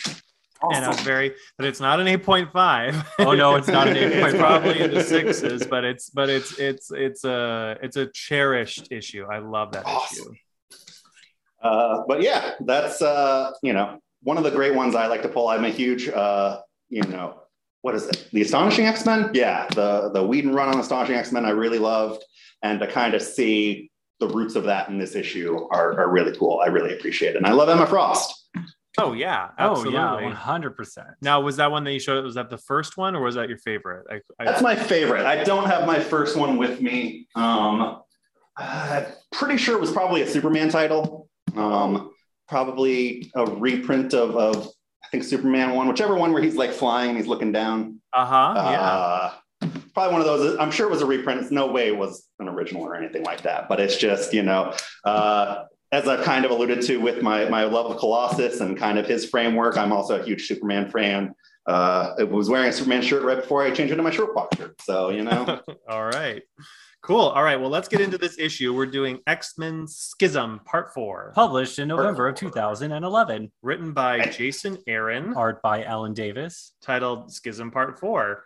And 0.63 0.85
I 0.85 0.89
was 0.89 1.01
very, 1.01 1.35
but 1.57 1.67
it's 1.67 1.81
not 1.81 2.01
an 2.01 2.09
eight 2.09 2.25
point 2.25 2.53
five. 2.53 3.09
Oh, 3.21 3.33
no, 3.35 3.55
it's 3.55 3.69
not 3.69 3.87
an 3.89 3.97
it's 3.97 4.15
8.5. 4.17 4.39
probably 4.39 4.81
in 4.81 4.93
the 4.93 5.03
sixes, 5.05 5.67
but 5.67 5.85
it's 5.85 6.11
but 6.11 6.29
it's 6.29 6.59
it's 6.59 6.91
it's 6.91 7.25
a 7.25 7.77
it's 7.83 7.97
a 7.97 8.07
cherished 8.07 8.91
issue. 8.91 9.25
I 9.31 9.39
love 9.39 9.73
that 9.73 9.87
Awesome. 9.87 10.33
issue. 10.35 10.79
Uh, 11.63 12.03
but 12.07 12.23
yeah, 12.23 12.53
that's 12.61 13.03
uh, 13.03 13.53
you 13.63 13.73
know 13.73 13.99
one 14.23 14.37
of 14.37 14.45
the 14.45 14.51
great 14.51 14.75
ones 14.75 14.95
I 14.95 15.07
like 15.07 15.23
to 15.23 15.29
pull. 15.29 15.49
I'm 15.49 15.65
a 15.65 15.71
huge 15.71 16.09
uh, 16.09 16.61
you 16.89 17.03
know 17.03 17.43
what 17.83 17.95
is 17.95 18.07
it? 18.09 18.29
The 18.33 18.43
Astonishing 18.43 18.87
X 18.87 19.05
Men. 19.07 19.31
Yeah, 19.35 19.67
the 19.75 20.11
the 20.13 20.25
Whedon 20.25 20.55
run 20.55 20.69
on 20.69 20.81
Astonishing 20.81 21.17
X 21.17 21.33
Men 21.33 21.45
I 21.45 21.51
really 21.51 21.79
loved, 21.79 22.25
and 22.63 22.81
to 22.81 22.87
kind 22.87 23.15
of 23.15 23.23
see 23.23 23.91
the 24.21 24.29
roots 24.29 24.57
of 24.57 24.65
that 24.65 24.89
in 24.89 24.99
this 24.99 25.15
issue 25.15 25.69
are, 25.71 26.01
are 26.01 26.11
really 26.11 26.37
cool. 26.37 26.61
I 26.61 26.67
really 26.67 26.93
appreciate 26.93 27.31
it, 27.31 27.37
and 27.37 27.47
I 27.47 27.53
love 27.53 27.69
Emma 27.69 27.87
Frost. 27.87 28.48
Oh 28.99 29.13
yeah, 29.13 29.51
absolutely. 29.59 29.99
Oh 29.99 30.19
yeah, 30.19 30.25
one 30.25 30.33
hundred 30.33 30.77
percent. 30.77 31.09
Now, 31.21 31.41
was 31.41 31.57
that 31.57 31.71
one 31.71 31.85
that 31.85 31.93
you 31.93 32.01
showed? 32.01 32.25
Was 32.25 32.35
that 32.35 32.51
the 32.51 32.59
first 32.59 32.97
one, 32.97 33.15
or 33.15 33.23
was 33.23 33.37
that 33.37 33.49
your 33.49 33.59
favorite? 33.59 34.07
I, 34.11 34.21
I, 34.41 34.45
That's 34.45 34.63
my 34.63 34.75
favorite. 34.75 35.25
I 35.25 35.45
don't 35.45 35.67
have 35.67 35.87
my 35.87 35.99
first 35.99 36.37
one 36.37 36.57
with 36.57 36.81
me. 36.81 37.29
Um, 37.35 38.03
I'm 38.57 39.07
pretty 39.33 39.57
sure 39.57 39.77
it 39.77 39.81
was 39.81 39.93
probably 39.93 40.23
a 40.23 40.27
Superman 40.27 40.69
title. 40.69 41.29
Um, 41.57 42.11
probably 42.49 43.31
a 43.37 43.45
reprint 43.45 44.15
of, 44.15 44.37
of 44.37 44.69
I 45.05 45.09
think 45.09 45.23
Superman 45.25 45.75
one, 45.75 45.89
whichever 45.89 46.15
one 46.17 46.33
where 46.33 46.43
he's 46.43 46.57
like 46.57 46.73
flying 46.73 47.11
and 47.11 47.19
he's 47.19 47.27
looking 47.27 47.53
down. 47.53 48.01
uh-huh, 48.13 48.53
yeah. 48.57 48.81
Uh, 48.81 49.33
probably 49.95 50.13
one 50.13 50.21
of 50.21 50.27
those. 50.27 50.57
I'm 50.59 50.71
sure 50.71 50.87
it 50.87 50.91
was 50.91 51.03
a 51.03 51.07
reprint. 51.07 51.41
It's 51.41 51.51
no 51.51 51.67
way 51.71 51.89
it 51.89 51.97
was 51.97 52.29
an 52.39 52.49
original 52.49 52.83
or 52.83 52.95
anything 52.97 53.23
like 53.23 53.43
that. 53.43 53.69
But 53.69 53.81
it's 53.81 53.97
just 53.97 54.33
you 54.33 54.43
know, 54.43 54.75
uh, 55.05 55.65
as 55.93 56.07
I've 56.07 56.25
kind 56.25 56.45
of 56.45 56.51
alluded 56.51 56.83
to 56.83 56.99
with 56.99 57.23
my 57.23 57.49
my 57.49 57.65
love 57.65 57.87
of 57.91 57.99
Colossus 57.99 58.61
and 58.61 58.77
kind 58.77 58.99
of 58.99 59.07
his 59.07 59.29
framework, 59.29 59.77
I'm 59.77 59.93
also 59.93 60.21
a 60.21 60.25
huge 60.25 60.47
Superman 60.47 60.91
fan. 60.91 61.35
Uh, 61.67 62.15
I 62.19 62.23
was 62.25 62.49
wearing 62.49 62.69
a 62.69 62.73
Superman 62.73 63.03
shirt 63.03 63.23
right 63.23 63.37
before 63.41 63.63
I 63.63 63.71
changed 63.71 63.91
into 63.93 64.03
my 64.03 64.11
short 64.11 64.35
box 64.35 64.57
shirt. 64.57 64.81
So 64.83 65.11
you 65.11 65.25
know, 65.25 65.61
All 65.89 66.05
right. 66.07 66.43
Cool. 67.01 67.21
All 67.21 67.43
right. 67.45 67.59
Well, 67.59 67.71
let's 67.71 67.89
get 67.89 68.01
into 68.01 68.19
this 68.19 68.39
issue. 68.39 68.75
We're 68.75 68.85
doing 68.87 69.21
X 69.27 69.55
Men 69.57 69.87
Schism 69.87 70.61
Part 70.65 70.93
4, 70.93 71.33
Published 71.35 71.79
in 71.79 71.89
November 71.89 72.27
of 72.29 72.35
2011. 72.35 73.53
written 73.63 73.93
by 73.93 74.27
Jason 74.27 74.79
Aaron, 74.87 75.33
Art 75.35 75.63
by 75.63 75.85
Alan 75.85 76.13
Davis. 76.13 76.73
titled 76.83 77.33
Schism 77.33 77.71
Part 77.71 78.01
4. 78.01 78.45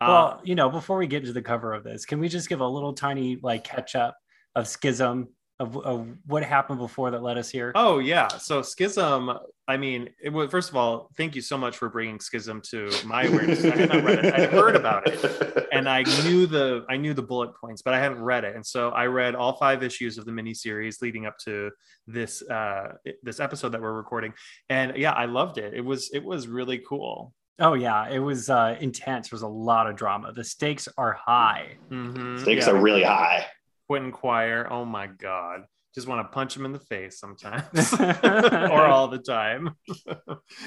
Uh, 0.00 0.06
Well, 0.08 0.40
you 0.44 0.54
know, 0.56 0.68
before 0.70 0.98
we 0.98 1.06
get 1.06 1.20
into 1.22 1.32
the 1.32 1.40
cover 1.40 1.72
of 1.72 1.84
this, 1.84 2.04
can 2.04 2.18
we 2.18 2.28
just 2.28 2.48
give 2.48 2.60
a 2.60 2.66
little 2.66 2.92
tiny 2.94 3.38
like 3.42 3.62
catch 3.62 3.94
up 3.94 4.16
of 4.56 4.66
Schism 4.66 5.28
of, 5.60 5.76
of 5.78 6.08
what 6.26 6.42
happened 6.42 6.78
before 6.78 7.10
that 7.12 7.22
led 7.22 7.38
us 7.38 7.48
here? 7.50 7.72
oh, 7.74 7.98
yeah. 8.00 8.28
So, 8.28 8.60
Schism, 8.62 9.30
I 9.68 9.76
mean, 9.76 10.10
it 10.22 10.30
was, 10.30 10.50
first 10.50 10.68
of 10.70 10.76
all, 10.76 11.10
thank 11.16 11.34
you 11.36 11.40
so 11.40 11.56
much 11.56 11.76
for 11.76 11.88
bringing 11.88 12.18
Schism 12.20 12.60
to 12.70 12.90
my 13.06 13.24
awareness. 13.24 13.64
I 13.64 13.76
had 13.76 13.88
not 13.88 14.04
read 14.04 14.24
it, 14.24 14.34
I 14.34 14.40
had 14.40 14.50
heard 14.50 14.76
about 14.76 15.06
it. 15.06 15.66
and 15.72 15.88
I 15.88 16.02
knew 16.24 16.46
the 16.46 16.84
I 16.88 16.96
knew 16.96 17.14
the 17.14 17.22
bullet 17.22 17.52
points, 17.60 17.82
but 17.82 17.94
I 17.94 17.98
hadn't 18.00 18.20
read 18.22 18.44
it. 18.44 18.54
And 18.56 18.64
so 18.66 18.90
I 18.90 19.06
read 19.06 19.34
all 19.34 19.54
five 19.54 19.82
issues 19.82 20.18
of 20.18 20.24
the 20.26 20.32
miniseries 20.32 21.00
leading 21.02 21.24
up 21.26 21.36
to 21.44 21.70
this 22.06 22.42
uh 22.48 22.92
this 23.22 23.40
episode 23.40 23.70
that 23.70 23.80
we're 23.80 23.92
recording. 23.94 24.34
And 24.68 24.96
yeah, 24.96 25.12
I 25.12 25.24
loved 25.26 25.58
it. 25.58 25.72
It 25.74 25.80
was 25.84 26.10
it 26.12 26.22
was 26.22 26.46
really 26.48 26.78
cool. 26.86 27.32
Oh 27.60 27.74
yeah, 27.74 28.08
it 28.08 28.18
was 28.18 28.50
uh, 28.50 28.76
intense. 28.80 29.28
There 29.30 29.36
was 29.36 29.42
a 29.42 29.48
lot 29.48 29.88
of 29.88 29.94
drama. 29.94 30.32
The 30.32 30.42
stakes 30.42 30.88
are 30.98 31.12
high. 31.12 31.76
Mhm. 31.90 32.40
Stakes 32.40 32.66
Yeah. 32.66 32.72
are 32.72 32.80
really 32.80 33.04
high. 33.04 33.46
Quentin 33.88 34.12
Quire. 34.12 34.66
Oh 34.70 34.84
my 34.84 35.06
god. 35.06 35.62
Just 35.94 36.08
want 36.08 36.26
to 36.26 36.34
punch 36.34 36.56
him 36.56 36.64
in 36.64 36.72
the 36.72 36.80
face 36.80 37.20
sometimes 37.20 37.92
or 38.00 38.84
all 38.86 39.06
the 39.06 39.18
time. 39.24 39.76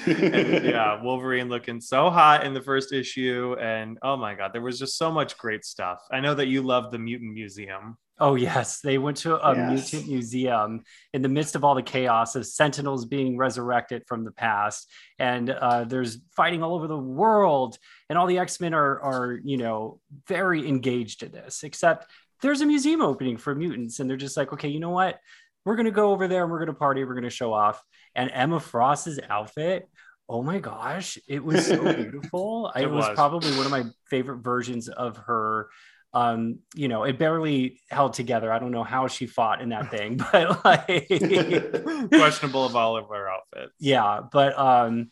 and 0.06 0.64
yeah, 0.64 1.02
Wolverine 1.02 1.50
looking 1.50 1.82
so 1.82 2.08
hot 2.08 2.44
in 2.44 2.54
the 2.54 2.62
first 2.62 2.92
issue. 2.94 3.54
And 3.60 3.98
oh 4.02 4.16
my 4.16 4.34
god, 4.34 4.52
there 4.54 4.62
was 4.62 4.78
just 4.78 4.96
so 4.96 5.10
much 5.12 5.36
great 5.36 5.64
stuff. 5.66 5.98
I 6.10 6.20
know 6.20 6.34
that 6.34 6.48
you 6.48 6.62
love 6.62 6.90
the 6.90 6.98
Mutant 6.98 7.34
Museum. 7.34 7.98
Oh 8.20 8.34
yes, 8.36 8.80
they 8.80 8.98
went 8.98 9.18
to 9.18 9.36
a 9.36 9.54
Yes. 9.54 9.92
mutant 9.92 10.10
museum 10.10 10.82
in 11.12 11.22
the 11.22 11.28
midst 11.28 11.54
of 11.54 11.62
all 11.62 11.74
the 11.76 11.82
chaos 11.82 12.34
of 12.34 12.46
Sentinels 12.46 13.04
being 13.04 13.36
resurrected 13.36 14.02
from 14.08 14.24
the 14.24 14.32
past, 14.32 14.90
and 15.20 15.50
uh, 15.50 15.84
there's 15.84 16.18
fighting 16.34 16.62
all 16.62 16.74
over 16.74 16.88
the 16.88 16.98
world, 16.98 17.78
and 18.08 18.18
all 18.18 18.26
the 18.26 18.38
X 18.38 18.60
Men 18.60 18.74
are 18.74 19.00
are 19.02 19.38
you 19.44 19.56
know 19.56 20.00
very 20.26 20.66
engaged 20.66 21.22
in 21.22 21.30
this. 21.32 21.62
Except 21.62 22.06
there's 22.42 22.60
a 22.60 22.66
museum 22.66 23.00
opening 23.02 23.36
for 23.36 23.54
mutants, 23.54 24.00
and 24.00 24.08
they're 24.08 24.16
just 24.16 24.36
like, 24.36 24.52
okay, 24.52 24.68
you 24.68 24.80
know 24.80 24.90
what? 24.90 25.18
We're 25.64 25.76
gonna 25.76 25.90
go 25.90 26.12
over 26.12 26.28
there 26.28 26.42
and 26.44 26.50
we're 26.52 26.60
gonna 26.60 26.74
party. 26.74 27.04
We're 27.04 27.14
gonna 27.14 27.30
show 27.30 27.52
off. 27.52 27.82
And 28.14 28.30
Emma 28.32 28.60
Frost's 28.60 29.18
outfit. 29.28 29.88
Oh 30.28 30.42
my 30.42 30.58
gosh, 30.58 31.18
it 31.26 31.42
was 31.44 31.66
so 31.66 31.92
beautiful. 31.94 32.70
It 32.76 32.82
it 32.82 32.90
was 32.90 33.06
was. 33.06 33.14
probably 33.14 33.50
one 33.56 33.66
of 33.66 33.70
my 33.70 33.84
favorite 34.10 34.38
versions 34.38 34.88
of 34.88 35.16
her 35.18 35.68
um 36.14 36.58
you 36.74 36.88
know 36.88 37.04
it 37.04 37.18
barely 37.18 37.80
held 37.90 38.14
together 38.14 38.50
i 38.50 38.58
don't 38.58 38.70
know 38.70 38.82
how 38.82 39.06
she 39.08 39.26
fought 39.26 39.60
in 39.60 39.68
that 39.68 39.90
thing 39.94 40.16
but 40.16 40.64
like 40.64 41.06
Questionable 42.08 42.64
of 42.64 42.74
all 42.74 42.96
of 42.96 43.10
our 43.10 43.28
outfits. 43.28 43.74
yeah 43.78 44.20
but 44.32 44.58
um 44.58 45.10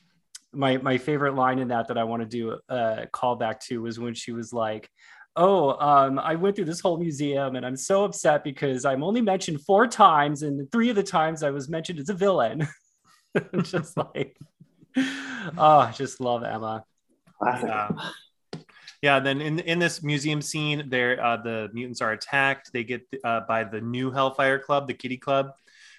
my 0.52 0.78
my 0.78 0.96
favorite 0.96 1.34
line 1.34 1.58
in 1.58 1.68
that 1.68 1.88
that 1.88 1.98
i 1.98 2.04
want 2.04 2.22
to 2.22 2.26
do 2.28 2.58
a 2.70 3.06
call 3.12 3.36
back 3.36 3.60
to 3.60 3.82
was 3.82 3.98
when 4.00 4.14
she 4.14 4.32
was 4.32 4.54
like 4.54 4.88
oh 5.36 5.78
um 5.78 6.18
i 6.18 6.34
went 6.34 6.56
through 6.56 6.64
this 6.64 6.80
whole 6.80 6.96
museum 6.98 7.56
and 7.56 7.64
i'm 7.64 7.76
so 7.76 8.04
upset 8.04 8.42
because 8.42 8.84
i'm 8.84 9.02
only 9.02 9.20
mentioned 9.20 9.60
four 9.62 9.86
times 9.86 10.42
and 10.42 10.70
three 10.72 10.88
of 10.90 10.96
the 10.96 11.02
times 11.02 11.42
i 11.42 11.50
was 11.50 11.68
mentioned 11.68 11.98
as 11.98 12.08
a 12.08 12.14
villain 12.14 12.66
just 13.62 13.96
like 13.96 14.36
oh 14.96 15.78
i 15.78 15.92
just 15.92 16.20
love 16.20 16.42
emma 16.42 16.84
Yeah. 17.44 17.88
Yeah, 19.02 19.20
then 19.20 19.40
in 19.42 19.58
in 19.60 19.78
this 19.78 20.02
museum 20.02 20.40
scene, 20.40 20.88
there 20.88 21.22
uh, 21.22 21.36
the 21.36 21.68
mutants 21.72 22.00
are 22.00 22.12
attacked. 22.12 22.72
They 22.72 22.82
get 22.82 23.02
uh, 23.24 23.40
by 23.46 23.62
the 23.62 23.80
new 23.80 24.10
Hellfire 24.10 24.58
Club, 24.58 24.88
the 24.88 24.94
Kitty 24.94 25.18
Club, 25.18 25.52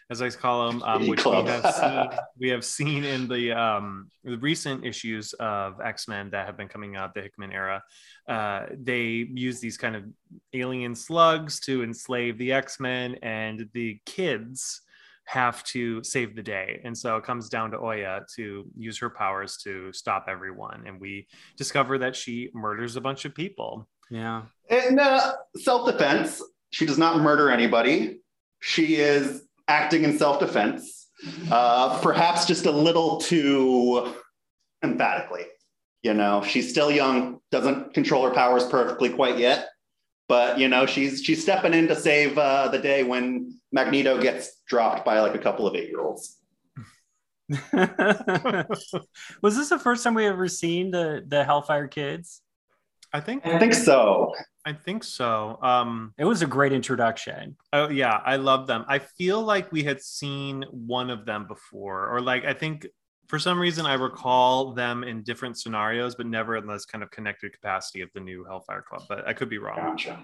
as 0.09 0.21
I 0.21 0.29
call 0.29 0.67
them, 0.67 0.83
um, 0.83 1.07
which 1.07 1.25
we 1.25 1.31
have 1.31 1.73
seen. 1.75 2.19
We 2.39 2.49
have 2.49 2.63
seen 2.63 3.03
in 3.03 3.27
the 3.27 3.51
um, 3.51 4.09
the 4.23 4.37
recent 4.37 4.85
issues 4.85 5.33
of 5.33 5.81
X 5.81 6.07
Men 6.07 6.29
that 6.31 6.45
have 6.45 6.57
been 6.57 6.67
coming 6.67 6.95
out, 6.95 7.13
the 7.13 7.21
Hickman 7.21 7.51
era. 7.51 7.83
Uh, 8.27 8.67
they 8.77 9.27
use 9.33 9.59
these 9.59 9.77
kind 9.77 9.95
of 9.95 10.03
alien 10.53 10.95
slugs 10.95 11.59
to 11.61 11.83
enslave 11.83 12.37
the 12.37 12.53
X 12.53 12.79
Men, 12.79 13.15
and 13.21 13.67
the 13.73 13.99
kids 14.05 14.81
have 15.25 15.61
to 15.65 16.01
save 16.03 16.37
the 16.37 16.41
day. 16.41 16.79
And 16.85 16.97
so 16.97 17.17
it 17.17 17.25
comes 17.25 17.49
down 17.49 17.71
to 17.71 17.77
Oya 17.77 18.21
to 18.37 18.65
use 18.77 18.97
her 18.99 19.09
powers 19.09 19.57
to 19.57 19.91
stop 19.91 20.27
everyone. 20.29 20.85
And 20.87 21.01
we 21.01 21.27
discover 21.57 21.97
that 21.97 22.15
she 22.15 22.49
murders 22.53 22.95
a 22.95 23.01
bunch 23.01 23.25
of 23.25 23.35
people. 23.35 23.89
yeah 24.09 24.43
In 24.69 24.97
uh, 24.97 25.33
self-defense, 25.57 26.41
she 26.69 26.85
does 26.85 26.97
not 26.97 27.19
murder 27.19 27.49
anybody. 27.49 28.19
She 28.61 28.95
is 28.95 29.43
acting 29.67 30.03
in 30.03 30.17
self-defense, 30.17 31.09
uh, 31.51 31.99
perhaps 32.01 32.45
just 32.45 32.65
a 32.65 32.71
little 32.71 33.17
too 33.17 34.13
emphatically. 34.83 35.45
You 36.03 36.13
know, 36.13 36.43
she's 36.43 36.69
still 36.69 36.91
young, 36.91 37.39
doesn't 37.51 37.93
control 37.93 38.23
her 38.23 38.33
powers 38.33 38.65
perfectly 38.65 39.09
quite 39.09 39.37
yet, 39.37 39.69
but 40.27 40.59
you 40.59 40.67
know, 40.67 40.85
she's 40.85 41.23
she's 41.23 41.41
stepping 41.41 41.73
in 41.73 41.87
to 41.87 41.95
save 41.95 42.37
uh, 42.37 42.67
the 42.69 42.79
day 42.79 43.03
when 43.03 43.59
Magneto 43.71 44.21
gets 44.21 44.61
dropped 44.67 45.05
by 45.05 45.19
like 45.19 45.35
a 45.35 45.39
couple 45.39 45.67
of 45.67 45.75
eight-year-olds. 45.75 46.37
was 49.41 49.55
this 49.55 49.69
the 49.69 49.79
first 49.81 50.03
time 50.03 50.13
we 50.13 50.27
ever 50.27 50.47
seen 50.47 50.91
the 50.91 51.23
the 51.25 51.43
Hellfire 51.43 51.87
Kids? 51.87 52.41
I 53.13 53.21
think 53.21 53.45
I 53.45 53.57
think 53.57 53.73
so. 53.73 54.33
I 54.67 54.73
think 54.73 55.03
so. 55.03 55.57
Um 55.61 56.13
It 56.17 56.25
was 56.25 56.41
a 56.41 56.47
great 56.47 56.73
introduction. 56.73 57.55
oh 57.71 57.89
yeah, 57.89 58.15
I 58.25 58.35
love 58.35 58.67
them. 58.67 58.83
I 58.87 58.99
feel 58.99 59.41
like 59.41 59.71
we 59.71 59.83
had 59.83 60.01
seen 60.01 60.65
one 60.71 61.09
of 61.09 61.25
them 61.25 61.47
before, 61.47 62.09
or 62.13 62.19
like 62.31 62.43
I 62.43 62.53
think 62.53 62.85
for 63.27 63.39
some 63.39 63.59
reason 63.59 63.85
I 63.85 63.93
recall 63.93 64.73
them 64.73 65.03
in 65.03 65.23
different 65.23 65.57
scenarios, 65.57 66.15
but 66.15 66.25
never 66.25 66.57
in 66.57 66.67
this 66.67 66.85
kind 66.85 67.03
of 67.03 67.11
connected 67.11 67.53
capacity 67.53 68.01
of 68.01 68.09
the 68.13 68.19
new 68.19 68.43
Hellfire 68.43 68.83
Club. 68.89 69.03
But 69.07 69.27
I 69.27 69.33
could 69.33 69.49
be 69.49 69.57
wrong. 69.57 69.77
Gotcha. 69.77 70.15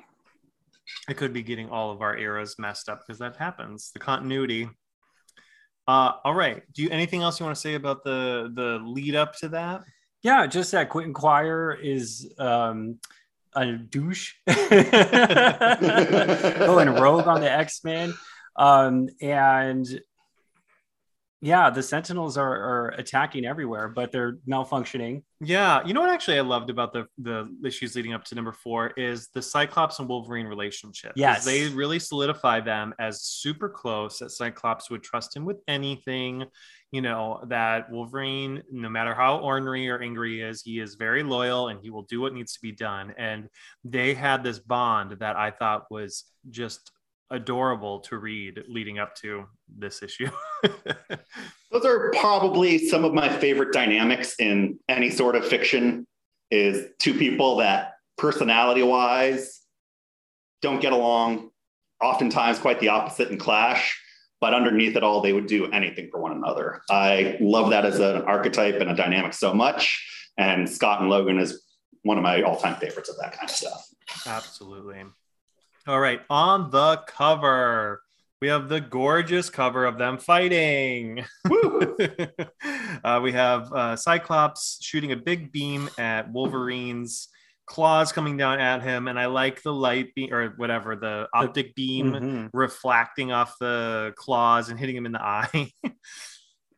I 1.08 1.14
could 1.14 1.32
be 1.34 1.44
getting 1.44 1.70
all 1.70 1.92
of 1.92 2.02
our 2.02 2.18
eras 2.18 2.56
messed 2.60 2.90
up 2.90 3.00
because 3.06 3.20
that 3.20 3.38
happens. 3.38 3.92
The 3.94 4.00
continuity. 4.00 4.70
Uh, 5.88 6.12
all 6.26 6.34
right. 6.34 6.64
Do 6.74 6.84
you 6.84 6.90
anything 6.90 7.22
else 7.22 7.40
you 7.40 7.46
want 7.46 7.56
to 7.56 7.62
say 7.62 7.76
about 7.76 8.04
the 8.04 8.52
the 8.54 8.80
lead 8.86 9.16
up 9.16 9.36
to 9.38 9.50
that? 9.50 9.84
Yeah, 10.22 10.48
just 10.48 10.72
that 10.72 10.90
Quentin 10.90 11.14
Quire 11.14 11.72
is 11.82 12.34
um, 12.40 13.00
a 13.56 13.74
douche. 13.74 14.34
Going 14.46 14.60
rogue 16.90 17.28
on 17.28 17.42
the 17.42 17.52
X 17.52 17.84
Men, 17.84 18.14
um, 18.56 19.10
and 19.22 19.86
yeah, 21.44 21.70
the 21.70 21.84
Sentinels 21.84 22.38
are, 22.38 22.56
are 22.56 22.88
attacking 22.98 23.44
everywhere, 23.44 23.90
but 23.90 24.14
they're 24.14 24.38
malfunctioning. 24.50 25.24
Yeah, 25.42 25.86
you 25.86 25.94
know 25.94 26.00
what 26.00 26.10
actually 26.10 26.38
I 26.38 26.42
loved 26.42 26.70
about 26.70 26.94
the 26.94 27.06
the 27.18 27.54
issues 27.66 27.98
leading 27.98 28.14
up 28.14 28.24
to 28.26 28.36
number 28.36 28.54
four 28.54 28.92
is 28.92 29.28
the 29.34 29.42
Cyclops 29.42 30.00
and 30.00 30.08
Wolverine 30.08 30.46
relationship. 30.46 31.12
Yes. 31.18 31.44
they 31.44 31.68
really 31.68 32.00
solidify 32.00 32.62
them 32.62 32.94
as 32.98 33.24
super 33.24 33.68
close. 33.68 34.20
That 34.20 34.32
Cyclops 34.32 34.90
would 34.90 35.04
trust 35.04 35.36
him 35.36 35.44
with 35.44 35.58
anything. 35.68 36.46
You 36.94 37.02
know 37.02 37.44
that 37.50 37.92
Wolverine, 37.92 38.64
no 38.72 38.88
matter 38.88 39.14
how 39.14 39.40
ornery 39.40 39.90
or 39.90 40.02
angry 40.02 40.36
he 40.36 40.42
is, 40.42 40.62
he 40.62 40.80
is 40.80 40.96
very 40.96 41.24
loyal 41.24 41.68
and 41.68 41.82
he 41.84 41.90
will 41.90 42.04
do 42.04 42.22
what 42.22 42.34
needs 42.34 42.54
to 42.54 42.62
be 42.62 42.72
done. 42.72 43.14
And 43.18 43.50
they 43.84 44.14
had 44.14 44.46
this 44.46 44.60
bond 44.60 45.18
that 45.20 45.36
I 45.36 45.52
thought 45.52 45.92
was 45.92 46.24
just 46.50 46.90
adorable 47.34 48.00
to 48.00 48.18
read 48.18 48.64
leading 48.70 49.00
up 49.00 49.16
to 49.16 49.46
this 49.78 50.04
issue. 50.04 50.30
Those 51.72 51.84
are 51.86 52.12
probably 52.12 52.88
some 52.88 53.04
of 53.04 53.14
my 53.14 53.28
favorite 53.28 53.74
dynamics 53.74 54.36
in 54.40 54.80
any 54.88 55.10
sort 55.10 55.36
of 55.36 55.46
fiction 55.46 56.08
is 56.52 56.88
two 57.00 57.16
people 57.16 57.58
that 57.58 57.96
personality 58.18 58.84
wise 58.84 59.62
don't 60.62 60.80
get 60.80 60.94
along, 60.94 61.50
oftentimes 62.02 62.60
quite 62.60 62.80
the 62.80 62.90
opposite 62.90 63.30
and 63.32 63.40
clash, 63.40 64.00
but 64.40 64.54
underneath 64.54 64.96
it 64.96 65.04
all, 65.04 65.22
they 65.22 65.34
would 65.34 65.48
do 65.48 65.72
anything 65.72 66.10
for 66.12 66.22
one 66.22 66.34
another. 66.34 66.82
I 66.92 67.38
love 67.42 67.72
that 67.72 67.86
as 67.86 68.00
an 68.00 68.22
archetype 68.22 68.76
and 68.76 68.92
a 68.92 68.96
dynamic 68.96 69.34
so 69.34 69.54
much. 69.54 70.06
And 70.38 70.70
Scott 70.70 71.02
and 71.02 71.10
Logan 71.10 71.40
is 71.40 71.64
one 72.04 72.18
of 72.18 72.24
my 72.24 72.44
all-time 72.44 72.76
favorites 72.76 73.10
of 73.10 73.18
that 73.18 73.34
kind 73.34 73.50
of 73.50 73.56
stuff. 73.56 73.88
Absolutely. 74.28 75.04
All 75.86 76.00
right, 76.00 76.22
on 76.30 76.70
the 76.72 77.02
cover, 77.08 78.02
we 78.42 78.48
have 78.48 78.70
the 78.70 78.80
gorgeous 78.80 79.50
cover 79.50 79.86
of 79.86 79.98
them 79.98 80.18
fighting. 80.18 81.26
uh, 83.04 83.20
we 83.22 83.34
have 83.34 83.72
uh, 83.74 83.96
Cyclops 83.98 84.80
shooting 84.82 85.12
a 85.12 85.18
big 85.18 85.52
beam 85.52 85.90
at 85.98 86.32
Wolverine's 86.32 87.28
claws 87.66 88.14
coming 88.14 88.38
down 88.38 88.60
at 88.60 88.82
him, 88.82 89.10
and 89.10 89.20
I 89.20 89.26
like 89.26 89.62
the 89.62 89.74
light 89.74 90.14
beam 90.16 90.34
or 90.34 90.50
whatever 90.56 90.96
the 90.96 91.28
optic 91.34 91.76
beam 91.76 92.12
Mhm. 92.14 92.50
reflecting 92.54 93.32
off 93.34 93.56
the 93.60 94.14
claws 94.16 94.70
and 94.70 94.80
hitting 94.80 94.96
him 94.96 95.06
in 95.06 95.12
the 95.12 95.22
eye. 95.26 95.72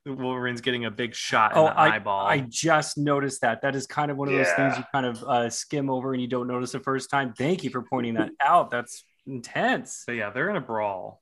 Wolverine's 0.06 0.62
getting 0.62 0.86
a 0.86 0.92
big 0.92 1.16
shot 1.16 1.54
in 1.54 1.58
Oh, 1.58 1.66
the 1.66 1.80
eyeball. 1.80 2.28
I 2.28 2.40
just 2.40 2.98
noticed 2.98 3.42
that. 3.42 3.62
That 3.64 3.76
is 3.76 3.88
kind 3.88 4.12
of 4.12 4.18
one 4.18 4.28
of 4.28 4.34
those 4.36 4.52
things 4.54 4.78
you 4.78 4.84
kind 4.94 5.06
of 5.06 5.24
uh, 5.24 5.50
skim 5.50 5.90
over 5.90 6.14
and 6.14 6.22
you 6.22 6.28
don't 6.28 6.48
notice 6.48 6.72
the 6.74 6.80
first 6.80 7.10
time. 7.10 7.34
Thank 7.34 7.64
you 7.64 7.70
for 7.72 7.82
pointing 7.82 8.14
that 8.16 8.30
out. 8.42 8.70
That's 8.70 9.04
intense. 9.26 10.04
So 10.06 10.12
yeah, 10.12 10.30
they're 10.30 10.50
in 10.50 10.56
a 10.56 10.62
brawl. 10.62 11.22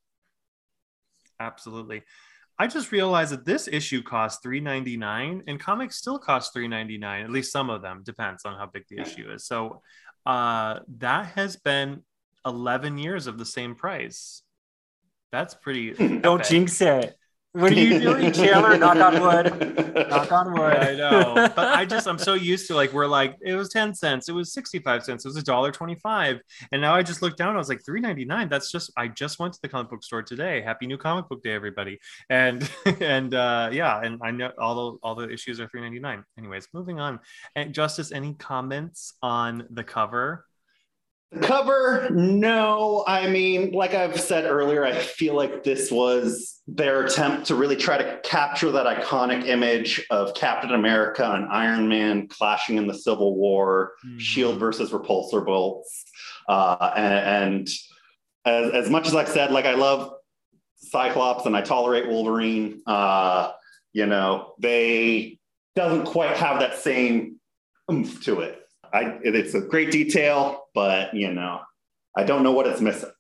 Absolutely. 1.40 2.04
I 2.60 2.68
just 2.68 2.92
realized 2.92 3.32
that 3.32 3.46
this 3.46 3.68
issue 3.68 4.04
costs 4.04 4.40
three 4.44 4.60
ninety 4.60 4.96
nine, 4.96 5.44
and 5.48 5.60
comics 5.60 5.98
still 5.98 6.20
cost 6.20 6.54
three 6.54 6.68
ninety 6.68 6.98
nine. 6.98 7.24
At 7.24 7.32
least 7.32 7.52
some 7.52 7.70
of 7.70 7.82
them 7.82 8.02
depends 8.06 8.46
on 8.46 8.58
how 8.58 8.68
big 8.68 8.84
the 8.90 9.00
issue 9.00 9.32
is. 9.32 9.46
So 9.46 9.82
uh, 10.26 10.80
that 11.00 11.28
has 11.36 11.56
been 11.56 12.04
eleven 12.46 12.98
years 12.98 13.26
of 13.28 13.38
the 13.40 13.46
same 13.46 13.74
price. 13.76 14.44
That's 15.32 15.56
pretty. 15.56 15.94
Don't 16.20 16.42
epic. 16.42 16.48
jinx 16.48 16.80
it. 16.82 17.16
What 17.54 17.72
are 17.72 17.76
you 17.76 18.00
doing, 18.00 18.32
Chandler? 18.34 18.76
Knock 18.80 18.98
on 18.98 19.22
wood. 19.22 20.10
Knock 20.10 20.32
on 20.32 20.54
wood. 20.54 20.76
I 20.76 20.96
know, 20.96 21.36
but 21.56 21.68
I 21.68 21.86
just 21.86 22.08
I'm 22.08 22.18
so 22.18 22.34
used 22.34 22.66
to 22.68 22.76
like 22.76 22.92
we're 22.94 23.06
like 23.06 23.38
it 23.42 23.54
was 23.54 23.70
ten 23.70 23.94
cents, 23.94 24.28
it 24.28 24.32
was 24.32 24.52
sixty 24.52 24.80
five 24.80 25.04
cents, 25.04 25.24
it 25.24 25.28
was 25.28 25.38
a 25.38 25.44
dollar 25.44 25.72
twenty 25.72 25.94
five, 25.94 26.42
and 26.72 26.82
now 26.82 26.96
I 26.96 27.04
just 27.04 27.22
looked 27.22 27.38
down, 27.38 27.54
I 27.54 27.60
was 27.60 27.70
like 27.70 27.86
three 27.86 28.02
ninety 28.02 28.26
nine. 28.26 28.50
That's 28.50 28.72
just 28.72 28.92
I 28.98 29.08
just 29.08 29.38
went 29.38 29.54
to 29.54 29.60
the 29.62 29.70
comic 29.70 29.92
book 29.92 30.04
store 30.04 30.24
today. 30.24 30.62
Happy 30.62 30.88
New 30.88 30.98
Comic 30.98 31.30
Book 31.30 31.44
Day, 31.44 31.52
everybody! 31.52 32.00
And 32.28 32.68
and 33.00 33.36
uh, 33.36 33.70
yeah, 33.72 34.02
and 34.04 34.20
I 34.24 34.32
know 34.32 34.52
all 34.58 34.76
the 34.76 34.98
all 35.04 35.14
the 35.14 35.30
issues 35.30 35.60
are 35.60 35.68
three 35.68 35.82
ninety 35.82 36.00
nine. 36.00 36.24
Anyways, 36.40 36.70
moving 36.74 37.00
on. 37.00 37.20
And 37.56 37.72
Justice, 37.72 38.12
any 38.12 38.34
comments 38.34 39.14
on 39.22 39.68
the 39.70 39.84
cover? 39.84 40.46
Cover, 41.42 42.10
no. 42.12 43.04
I 43.08 43.28
mean, 43.28 43.72
like 43.72 43.94
I've 43.94 44.20
said 44.20 44.46
earlier, 44.46 44.86
I 44.86 44.94
feel 44.94 45.36
like 45.36 45.64
this 45.64 45.92
was 45.92 46.62
their 46.68 47.04
attempt 47.06 47.48
to 47.48 47.56
really 47.56 47.76
try 47.76 47.98
to 47.98 48.20
capture 48.24 48.72
that 48.72 48.86
iconic 48.86 49.48
image 49.48 50.06
of 50.10 50.34
Captain 50.34 50.72
America 50.72 51.30
and 51.30 51.46
Iron 51.46 51.88
Man 51.88 52.28
clashing 52.28 52.78
in 52.78 52.88
the 52.88 52.94
Civil 52.94 53.36
War, 53.36 53.94
shield 54.18 54.60
versus 54.60 54.92
repulsor 54.92 55.46
bolts. 55.46 56.06
Uh, 56.48 56.92
and, 56.96 57.14
and 57.14 57.70
as, 58.46 58.72
as 58.86 58.90
much 58.90 59.08
as 59.08 59.16
I 59.16 59.26
said, 59.26 59.52
like 59.52 59.66
I 59.66 59.74
love 59.74 60.14
Cyclops 60.76 61.46
and 61.46 61.56
I 61.56 61.62
tolerate 61.62 62.08
Wolverine, 62.08 62.82
uh, 62.86 63.52
you 63.92 64.06
know, 64.06 64.54
they 64.60 65.40
doesn't 65.76 66.06
quite 66.06 66.38
have 66.38 66.60
that 66.60 66.78
same 66.78 67.40
oomph 67.92 68.24
to 68.26 68.42
it. 68.42 68.60
I, 68.92 69.18
it's 69.24 69.56
a 69.56 69.62
great 69.62 69.92
detail, 69.92 70.63
but 70.74 71.14
you 71.14 71.34
know, 71.34 71.62
I 72.16 72.24
don't 72.24 72.44
know 72.44 72.52
what 72.52 72.68
it's 72.68 72.82
missing. 72.82 73.12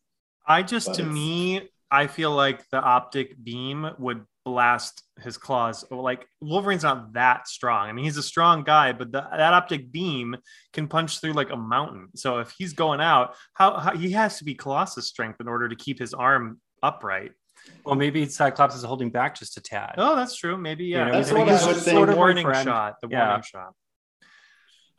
I 0.47 0.63
just 0.63 0.87
But 0.87 0.95
to 0.97 1.03
me, 1.03 1.69
I 1.89 2.07
feel 2.07 2.31
like 2.31 2.67
the 2.69 2.81
optic 2.81 3.41
beam 3.41 3.89
would 3.99 4.25
blast 4.45 5.03
his 5.21 5.37
claws. 5.37 5.85
Like 5.89 6.27
Wolverine's 6.41 6.83
not 6.83 7.13
that 7.13 7.47
strong. 7.47 7.89
I 7.89 7.93
mean, 7.93 8.05
he's 8.05 8.17
a 8.17 8.23
strong 8.23 8.63
guy, 8.63 8.91
but 8.91 9.11
the, 9.11 9.21
that 9.21 9.53
optic 9.53 9.91
beam 9.91 10.35
can 10.73 10.87
punch 10.87 11.19
through 11.19 11.33
like 11.33 11.51
a 11.51 11.55
mountain. 11.55 12.09
So 12.15 12.39
if 12.39 12.53
he's 12.57 12.73
going 12.73 12.99
out, 12.99 13.35
how, 13.53 13.79
how 13.79 13.95
he 13.95 14.11
has 14.11 14.37
to 14.39 14.43
be 14.43 14.53
Colossus 14.53 15.07
strength 15.07 15.39
in 15.39 15.47
order 15.47 15.69
to 15.69 15.75
keep 15.75 15.99
his 15.99 16.13
arm 16.13 16.59
upright. 16.81 17.31
Well, 17.85 17.95
maybe 17.95 18.25
Cyclops 18.27 18.75
is 18.75 18.83
holding 18.83 19.09
back 19.09 19.35
just 19.35 19.55
a 19.55 19.61
tad. 19.61 19.95
Oh, 19.97 20.15
that's 20.17 20.35
true. 20.35 20.57
Maybe 20.57 20.85
yeah. 20.85 21.05
You 21.05 21.11
know, 21.11 21.17
That's 21.19 21.31
Maybe 21.31 21.39
what 21.39 21.49
I 21.49 21.65
would 21.67 21.73
just 21.75 21.85
the 21.85 21.91
Sort 21.91 22.09
of 22.09 22.17
warning 22.17 22.45
shot. 22.45 22.95
The 23.01 23.07
Yeah. 23.09 23.27
warning 23.27 23.43
shot. 23.43 23.73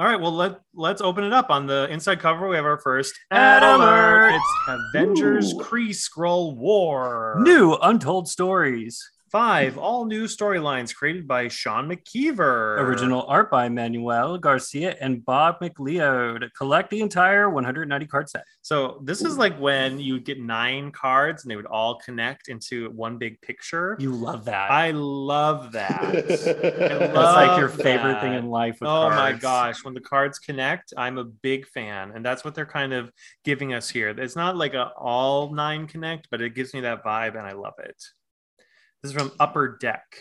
All 0.00 0.08
right, 0.08 0.20
well 0.20 0.32
let 0.32 0.60
let's 0.74 1.00
open 1.00 1.22
it 1.22 1.32
up. 1.32 1.50
On 1.50 1.66
the 1.66 1.86
inside 1.88 2.18
cover, 2.18 2.48
we 2.48 2.56
have 2.56 2.64
our 2.64 2.78
first 2.80 3.14
Ad 3.30 3.62
alert. 3.62 4.34
It's 4.34 4.44
Avengers. 4.66 5.54
Kree-Skrull 5.54 6.56
War. 6.56 7.36
New 7.40 7.74
untold 7.80 8.28
stories. 8.28 9.08
Five 9.34 9.78
all 9.78 10.04
new 10.04 10.26
storylines 10.26 10.94
created 10.94 11.26
by 11.26 11.48
Sean 11.48 11.90
McKeever. 11.90 12.78
Original 12.78 13.24
art 13.26 13.50
by 13.50 13.68
Manuel 13.68 14.38
Garcia 14.38 14.94
and 15.00 15.24
Bob 15.24 15.56
McLeod. 15.60 16.48
Collect 16.56 16.88
the 16.88 17.00
entire 17.00 17.50
190 17.50 18.06
card 18.06 18.30
set. 18.30 18.44
So 18.62 19.00
this 19.02 19.22
is 19.22 19.36
like 19.36 19.58
when 19.58 19.98
you 19.98 20.20
get 20.20 20.38
nine 20.38 20.92
cards 20.92 21.42
and 21.42 21.50
they 21.50 21.56
would 21.56 21.66
all 21.66 21.96
connect 21.96 22.46
into 22.46 22.90
one 22.90 23.18
big 23.18 23.40
picture. 23.40 23.96
You 23.98 24.12
love 24.12 24.44
that. 24.44 24.70
I 24.70 24.92
love 24.92 25.72
that. 25.72 26.12
That's 26.28 26.46
love 26.46 27.34
like 27.34 27.58
your 27.58 27.68
favorite 27.68 28.20
thing 28.20 28.34
in 28.34 28.46
life. 28.46 28.76
With 28.80 28.88
Oh 28.88 29.10
my 29.10 29.32
gosh, 29.32 29.84
when 29.84 29.94
the 29.94 30.00
cards 30.00 30.38
connect, 30.38 30.92
I'm 30.96 31.18
a 31.18 31.24
big 31.24 31.66
fan. 31.66 32.12
And 32.14 32.24
that's 32.24 32.44
what 32.44 32.54
they're 32.54 32.66
kind 32.66 32.92
of 32.92 33.10
giving 33.42 33.74
us 33.74 33.90
here. 33.90 34.10
It's 34.10 34.36
not 34.36 34.56
like 34.56 34.74
a 34.74 34.92
all 34.96 35.52
nine 35.52 35.88
connect, 35.88 36.28
but 36.30 36.40
it 36.40 36.54
gives 36.54 36.72
me 36.72 36.82
that 36.82 37.02
vibe 37.02 37.36
and 37.36 37.44
I 37.44 37.54
love 37.54 37.74
it. 37.80 38.00
This 39.04 39.12
is 39.12 39.18
from 39.18 39.32
Upper 39.38 39.76
Deck. 39.82 40.16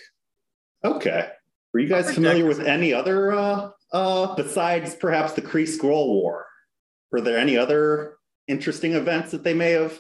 Okay. 0.84 1.30
Were 1.74 1.80
you 1.80 1.88
guys 1.88 2.04
Upper 2.04 2.16
familiar 2.16 2.46
Deck 2.46 2.58
with 2.58 2.68
any 2.68 2.94
other, 2.94 3.32
uh, 3.32 3.70
uh, 3.94 4.36
besides 4.36 4.94
perhaps 4.94 5.32
the 5.32 5.42
Kree-Skrull 5.42 6.08
War? 6.08 6.46
Were 7.10 7.22
there 7.22 7.38
any 7.38 7.56
other 7.56 8.18
interesting 8.50 8.92
events 8.92 9.32
that 9.32 9.42
they 9.42 9.54
may 9.54 9.72
have 9.72 9.98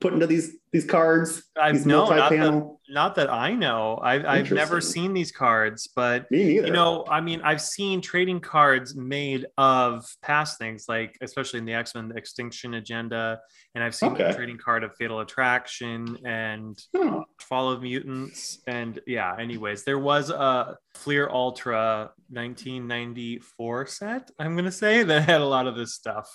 put 0.00 0.12
into 0.12 0.26
these 0.26 0.56
these 0.72 0.84
cards? 0.86 1.42
I've 1.60 1.74
These 1.74 1.86
no, 1.86 2.08
not 2.08 2.30
that, 2.30 2.70
not 2.88 3.14
that 3.16 3.30
I 3.30 3.54
know. 3.54 3.98
I've, 4.02 4.24
I've 4.24 4.50
never 4.50 4.80
seen 4.80 5.12
these 5.12 5.30
cards, 5.30 5.88
but 5.94 6.30
Me 6.30 6.44
neither. 6.44 6.66
you 6.68 6.72
know 6.72 7.04
i 7.08 7.20
mean 7.20 7.40
i've 7.42 7.60
seen 7.60 8.00
trading 8.00 8.40
cards 8.40 8.94
made 8.96 9.46
of 9.58 10.04
past 10.22 10.58
things 10.58 10.86
like 10.88 11.16
especially 11.20 11.58
in 11.58 11.64
the 11.66 11.74
x-men 11.74 12.08
the 12.08 12.16
extinction 12.16 12.74
agenda 12.74 13.38
and 13.74 13.82
i've 13.84 13.94
seen 13.94 14.12
Okay. 14.12 14.28
the 14.28 14.34
trading 14.34 14.56
card 14.58 14.82
of 14.84 14.90
fatal 14.98 15.20
attraction 15.20 16.16
and 16.24 16.78
Huh. 16.96 17.24
fall 17.40 17.70
of 17.70 17.82
mutants 17.82 18.58
and 18.66 18.98
yeah 19.06 19.34
anyways 19.38 19.84
there 19.84 19.98
was 19.98 20.30
a 20.30 20.76
fleer 20.94 21.28
ultra 21.30 22.10
1994 22.30 23.86
set 23.86 24.30
i'm 24.38 24.56
gonna 24.56 24.70
say 24.72 25.02
that 25.02 25.22
had 25.24 25.40
a 25.40 25.46
lot 25.46 25.66
of 25.66 25.76
this 25.76 25.94
stuff 25.94 26.28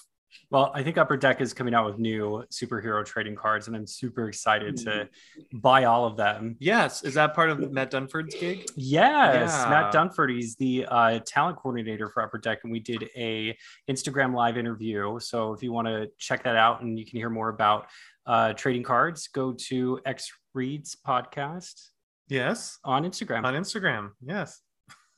Well, 0.50 0.72
I 0.74 0.84
think 0.84 0.98
Upper 0.98 1.18
Deck 1.18 1.42
is 1.42 1.54
coming 1.54 1.74
out 1.74 1.86
with 1.86 2.00
new 2.00 2.44
superhero 2.52 3.06
trading 3.06 3.36
cards, 3.36 3.68
and 3.68 3.76
I'm 3.76 3.88
super 3.88 4.28
excited 4.30 4.78
to 4.78 5.10
buy 5.54 5.86
all 5.86 6.06
of 6.06 6.16
them. 6.18 6.56
yes 6.60 7.04
is 7.04 7.14
that 7.16 7.34
part 7.34 7.50
of 7.50 7.72
matt 7.72 7.92
dunford's 7.92 8.36
gig 8.36 8.66
Yes, 8.76 9.52
Yeah. 9.54 9.70
Matt 9.70 9.94
Dunford. 9.94 10.34
He's 10.34 10.56
the 10.56 10.86
uh, 10.90 11.20
talent 11.26 11.58
coordinator 11.58 12.10
for 12.10 12.24
Upper 12.24 12.38
Deck, 12.38 12.60
and 12.64 12.72
we 12.72 12.80
did 12.80 13.10
a 13.16 13.58
Instagram 13.90 14.34
live 14.36 14.58
interview. 14.58 15.20
So 15.20 15.54
if 15.54 15.64
you 15.64 15.72
want 15.72 15.88
to 15.88 16.08
check 16.18 16.44
that 16.44 16.56
out 16.56 16.82
and 16.82 16.98
you 17.00 17.06
can 17.06 17.18
hear 17.18 17.30
more 17.30 17.50
about 17.50 17.88
uh, 18.26 18.54
trading 18.54 18.84
cards, 18.84 19.28
go 19.30 19.54
to 19.54 20.00
X 20.06 20.32
Reads 20.54 20.96
podcast 21.08 21.90
yes 22.30 22.78
on 22.84 23.04
Instagram. 23.06 23.44
on 23.46 23.54
instagram 23.54 24.10
yes 24.22 24.60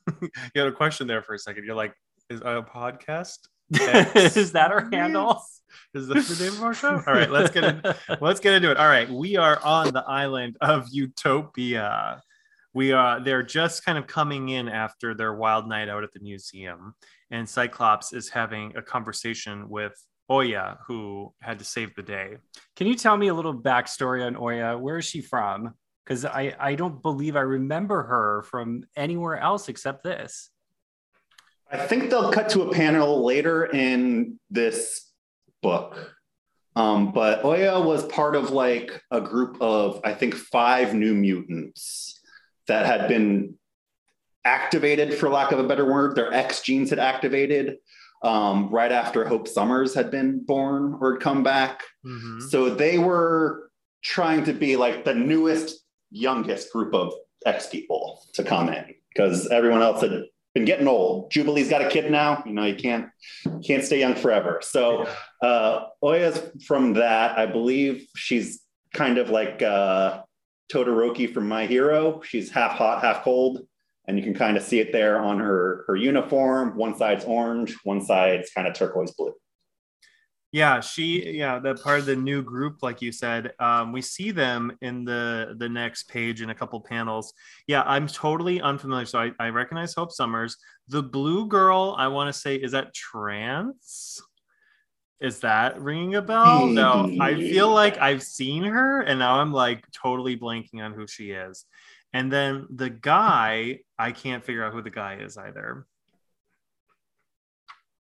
you 0.22 0.28
had 0.54 0.66
a 0.68 0.72
question 0.72 1.06
there 1.08 1.22
for 1.22 1.34
a 1.34 1.38
second 1.38 1.64
you're 1.64 1.74
like 1.74 1.92
is 2.28 2.40
a 2.42 2.62
podcast 2.62 3.38
is 3.72 4.52
that 4.52 4.70
our 4.72 4.88
handle? 4.92 5.42
Is 5.94 6.06
that 6.06 6.14
the 6.14 6.44
name 6.44 6.52
of 6.54 6.62
our 6.62 6.74
show? 6.74 7.02
All 7.06 7.14
right, 7.14 7.30
let's 7.30 7.50
get 7.50 7.64
in, 7.64 7.82
let's 8.20 8.40
get 8.40 8.54
into 8.54 8.70
it. 8.70 8.76
All 8.76 8.86
right, 8.86 9.08
we 9.10 9.36
are 9.36 9.60
on 9.62 9.92
the 9.92 10.04
island 10.06 10.56
of 10.60 10.86
Utopia. 10.90 12.22
We 12.72 12.92
are 12.92 13.20
they're 13.20 13.42
just 13.42 13.84
kind 13.84 13.98
of 13.98 14.06
coming 14.06 14.50
in 14.50 14.68
after 14.68 15.14
their 15.14 15.34
wild 15.34 15.68
night 15.68 15.88
out 15.88 16.04
at 16.04 16.12
the 16.12 16.20
museum, 16.20 16.94
and 17.30 17.48
Cyclops 17.48 18.12
is 18.12 18.28
having 18.28 18.76
a 18.76 18.82
conversation 18.82 19.68
with 19.68 19.94
Oya, 20.30 20.78
who 20.86 21.34
had 21.42 21.58
to 21.58 21.64
save 21.64 21.94
the 21.96 22.02
day. 22.02 22.36
Can 22.76 22.86
you 22.86 22.94
tell 22.94 23.16
me 23.16 23.28
a 23.28 23.34
little 23.34 23.54
backstory 23.54 24.24
on 24.24 24.36
Oya? 24.36 24.78
Where 24.78 24.98
is 24.98 25.04
she 25.04 25.20
from? 25.20 25.74
Because 26.04 26.24
I, 26.24 26.54
I 26.58 26.76
don't 26.76 27.02
believe 27.02 27.34
I 27.34 27.40
remember 27.40 28.04
her 28.04 28.42
from 28.44 28.84
anywhere 28.96 29.38
else 29.38 29.68
except 29.68 30.04
this. 30.04 30.50
I 31.72 31.78
think 31.86 32.10
they'll 32.10 32.32
cut 32.32 32.48
to 32.50 32.62
a 32.62 32.72
panel 32.72 33.24
later 33.24 33.64
in 33.66 34.38
this 34.50 35.10
book. 35.62 36.14
Um, 36.76 37.12
but 37.12 37.44
Oya 37.44 37.80
was 37.80 38.04
part 38.06 38.34
of 38.36 38.50
like 38.50 39.02
a 39.10 39.20
group 39.20 39.56
of, 39.60 40.00
I 40.04 40.14
think, 40.14 40.34
five 40.34 40.94
new 40.94 41.14
mutants 41.14 42.20
that 42.66 42.86
had 42.86 43.08
been 43.08 43.54
activated, 44.44 45.14
for 45.14 45.28
lack 45.28 45.52
of 45.52 45.58
a 45.58 45.66
better 45.66 45.84
word. 45.84 46.16
Their 46.16 46.32
X 46.32 46.62
genes 46.62 46.90
had 46.90 46.98
activated 46.98 47.76
um, 48.22 48.68
right 48.70 48.92
after 48.92 49.24
Hope 49.24 49.48
Summers 49.48 49.94
had 49.94 50.10
been 50.10 50.44
born 50.44 50.96
or 51.00 51.14
had 51.14 51.22
come 51.22 51.42
back. 51.42 51.82
Mhm. 52.04 52.42
So 52.50 52.70
they 52.70 52.98
were 52.98 53.70
trying 54.02 54.44
to 54.44 54.52
be 54.52 54.76
like 54.76 55.04
the 55.04 55.14
newest, 55.14 55.84
youngest 56.10 56.72
group 56.72 56.94
of 56.94 57.12
X 57.44 57.68
people 57.68 58.22
to 58.34 58.44
come 58.44 58.68
in 58.68 58.94
because 59.08 59.46
everyone 59.48 59.82
else 59.82 60.02
had 60.02 60.24
been 60.60 60.66
getting 60.66 60.88
old. 60.88 61.30
Jubilee's 61.30 61.70
got 61.70 61.82
a 61.82 61.88
kid 61.88 62.10
now. 62.10 62.42
You 62.46 62.52
know, 62.52 62.64
you 62.64 62.76
can't 62.76 63.08
can't 63.64 63.82
stay 63.82 63.98
young 63.98 64.14
forever. 64.14 64.60
So 64.62 65.08
uh, 65.42 65.86
Oya's 66.02 66.40
from 66.66 66.94
that. 66.94 67.38
I 67.38 67.46
believe 67.46 68.06
she's 68.14 68.60
kind 68.94 69.18
of 69.18 69.30
like 69.30 69.62
uh, 69.62 70.22
Todoroki 70.72 71.32
from 71.32 71.48
My 71.48 71.66
Hero. 71.66 72.20
She's 72.22 72.50
half 72.50 72.72
hot, 72.72 73.02
half 73.02 73.22
cold, 73.22 73.66
and 74.06 74.18
you 74.18 74.24
can 74.24 74.34
kind 74.34 74.56
of 74.56 74.62
see 74.62 74.80
it 74.80 74.92
there 74.92 75.18
on 75.18 75.38
her 75.38 75.84
her 75.86 75.96
uniform. 75.96 76.76
One 76.76 76.96
side's 76.96 77.24
orange, 77.24 77.76
one 77.84 78.04
side's 78.04 78.50
kind 78.50 78.68
of 78.68 78.74
turquoise 78.74 79.12
blue. 79.12 79.34
Yeah, 80.52 80.80
she 80.80 81.30
yeah, 81.30 81.60
that 81.60 81.80
part 81.80 82.00
of 82.00 82.06
the 82.06 82.16
new 82.16 82.42
group, 82.42 82.82
like 82.82 83.00
you 83.00 83.12
said. 83.12 83.52
Um, 83.60 83.92
we 83.92 84.02
see 84.02 84.32
them 84.32 84.76
in 84.80 85.04
the 85.04 85.54
the 85.58 85.68
next 85.68 86.08
page 86.08 86.42
in 86.42 86.50
a 86.50 86.54
couple 86.54 86.80
panels. 86.80 87.32
Yeah, 87.68 87.82
I'm 87.82 88.08
totally 88.08 88.60
unfamiliar. 88.60 89.06
So 89.06 89.20
I, 89.20 89.32
I 89.38 89.50
recognize 89.50 89.94
Hope 89.94 90.10
Summers. 90.10 90.56
The 90.88 91.04
blue 91.04 91.46
girl, 91.46 91.94
I 91.96 92.08
want 92.08 92.34
to 92.34 92.40
say, 92.40 92.56
is 92.56 92.72
that 92.72 92.92
trance? 92.94 94.20
Is 95.20 95.38
that 95.40 95.80
ringing 95.80 96.16
a 96.16 96.22
bell? 96.22 96.66
No, 96.66 97.14
I 97.20 97.34
feel 97.34 97.68
like 97.68 97.98
I've 97.98 98.22
seen 98.22 98.64
her, 98.64 99.02
and 99.02 99.20
now 99.20 99.38
I'm 99.38 99.52
like 99.52 99.84
totally 99.92 100.36
blanking 100.36 100.82
on 100.82 100.94
who 100.94 101.06
she 101.06 101.30
is. 101.30 101.64
And 102.12 102.32
then 102.32 102.66
the 102.70 102.90
guy, 102.90 103.80
I 103.98 104.10
can't 104.10 104.44
figure 104.44 104.64
out 104.64 104.72
who 104.72 104.82
the 104.82 104.90
guy 104.90 105.18
is 105.20 105.36
either 105.36 105.86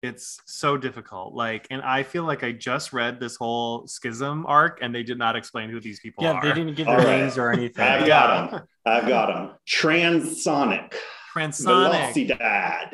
it's 0.05 0.39
so 0.45 0.77
difficult 0.77 1.33
like 1.33 1.67
and 1.71 1.81
i 1.81 2.03
feel 2.03 2.23
like 2.23 2.43
i 2.43 2.51
just 2.51 2.93
read 2.93 3.19
this 3.19 3.35
whole 3.35 3.85
schism 3.87 4.45
arc 4.47 4.79
and 4.81 4.93
they 4.93 5.03
did 5.03 5.17
not 5.17 5.35
explain 5.35 5.69
who 5.69 5.79
these 5.79 5.99
people 5.99 6.23
yeah 6.23 6.31
are 6.33 6.45
yeah 6.45 6.53
they 6.53 6.59
didn't 6.59 6.75
give 6.75 6.85
their 6.87 6.99
All 6.99 7.05
right. 7.05 7.21
names 7.21 7.37
or 7.37 7.51
anything 7.51 7.83
I've 7.83 8.05
got 8.07 8.51
them. 8.51 8.61
I've 8.85 9.07
got 9.07 9.27
them. 9.33 9.51
Transonic, 9.67 10.93
transonic 11.35 12.13
Velocidad, 12.13 12.93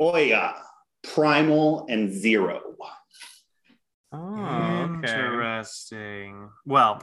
Oya, 0.00 0.54
Primal, 1.04 1.86
and 1.88 2.12
Zero. 2.12 2.60
oh, 4.12 4.98
okay. 4.98 5.14
interesting 5.14 6.48
well 6.66 7.00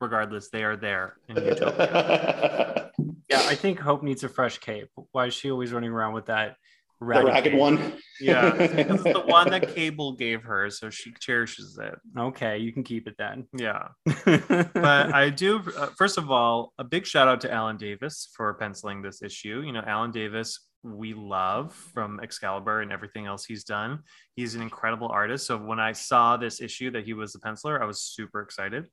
regardless 0.00 0.48
they 0.50 0.64
are 0.64 0.76
there 0.76 1.16
in 1.28 1.36
utopia 1.44 2.90
yeah 3.30 3.42
i 3.46 3.54
think 3.54 3.78
hope 3.78 4.02
needs 4.02 4.24
a 4.24 4.28
fresh 4.28 4.58
cape 4.58 4.88
why 5.12 5.26
is 5.26 5.34
she 5.34 5.50
always 5.50 5.72
running 5.72 5.90
around 5.90 6.12
with 6.12 6.26
that 6.26 6.56
the 7.02 7.24
ragged, 7.24 7.28
ragged 7.28 7.54
one. 7.54 7.94
yeah 8.20 8.54
it's 8.58 9.02
the 9.02 9.22
one 9.26 9.50
that 9.50 9.74
cable 9.74 10.12
gave 10.12 10.42
her 10.42 10.70
so 10.70 10.88
she 10.90 11.12
cherishes 11.20 11.78
it 11.82 11.98
okay 12.16 12.58
you 12.58 12.72
can 12.72 12.84
keep 12.84 13.08
it 13.08 13.14
then 13.18 13.46
yeah 13.58 13.88
but 14.74 15.12
I 15.12 15.30
do. 15.30 15.62
Uh, 15.76 15.86
first 15.96 16.18
of 16.18 16.30
all, 16.30 16.72
a 16.78 16.84
big 16.84 17.06
shout 17.06 17.28
out 17.28 17.40
to 17.42 17.52
Alan 17.52 17.76
Davis 17.76 18.28
for 18.34 18.52
penciling 18.54 19.02
this 19.02 19.22
issue. 19.22 19.62
You 19.64 19.72
know, 19.72 19.82
Alan 19.86 20.10
Davis, 20.10 20.58
we 20.82 21.14
love 21.14 21.72
from 21.72 22.20
Excalibur 22.20 22.80
and 22.80 22.92
everything 22.92 23.26
else 23.26 23.44
he's 23.44 23.64
done. 23.64 24.00
He's 24.34 24.54
an 24.54 24.62
incredible 24.62 25.08
artist. 25.08 25.46
So 25.46 25.56
when 25.56 25.80
I 25.80 25.92
saw 25.92 26.36
this 26.36 26.60
issue 26.60 26.90
that 26.92 27.04
he 27.04 27.14
was 27.14 27.32
the 27.32 27.38
penciler, 27.38 27.80
I 27.80 27.84
was 27.84 28.02
super 28.02 28.40
excited. 28.40 28.88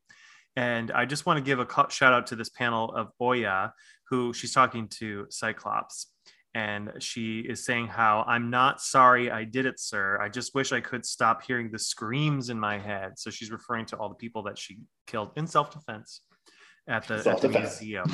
And 0.55 0.91
I 0.91 1.05
just 1.05 1.25
want 1.25 1.37
to 1.37 1.43
give 1.43 1.59
a 1.59 1.67
shout 1.89 2.13
out 2.13 2.27
to 2.27 2.35
this 2.35 2.49
panel 2.49 2.93
of 2.93 3.09
Oya, 3.21 3.73
who 4.09 4.33
she's 4.33 4.53
talking 4.53 4.87
to 4.99 5.27
Cyclops. 5.29 6.07
And 6.55 6.91
she 6.99 7.39
is 7.41 7.63
saying 7.63 7.87
how 7.87 8.23
I'm 8.27 8.49
not 8.49 8.81
sorry 8.81 9.29
I 9.29 9.43
did 9.43 9.65
it, 9.67 9.79
sir. 9.79 10.19
I 10.19 10.29
just 10.29 10.55
wish 10.55 10.71
I 10.71 10.81
could 10.81 11.05
stop 11.05 11.43
hearing 11.43 11.69
the 11.71 11.77
screams 11.77 12.49
in 12.49 12.59
my 12.59 12.79
head. 12.79 13.19
So 13.19 13.29
she's 13.29 13.51
referring 13.51 13.85
to 13.87 13.97
all 13.97 14.09
the 14.09 14.15
people 14.15 14.43
that 14.43 14.57
she 14.57 14.79
killed 15.05 15.31
in 15.35 15.45
self 15.45 15.71
defense 15.71 16.21
at 16.87 17.07
the, 17.07 17.29
at 17.29 17.41
the 17.41 17.49
museum. 17.49 18.11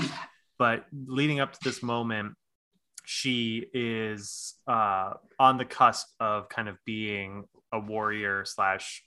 But 0.60 0.86
leading 0.92 1.40
up 1.40 1.54
to 1.54 1.60
this 1.64 1.82
moment, 1.82 2.34
she 3.06 3.66
is 3.74 4.56
uh, 4.68 5.14
on 5.40 5.58
the 5.58 5.66
cusp 5.66 6.08
of 6.20 6.50
kind 6.50 6.68
of 6.68 6.78
being 6.86 7.46
a 7.72 7.80
warrior 7.80 8.44
slash 8.46 9.04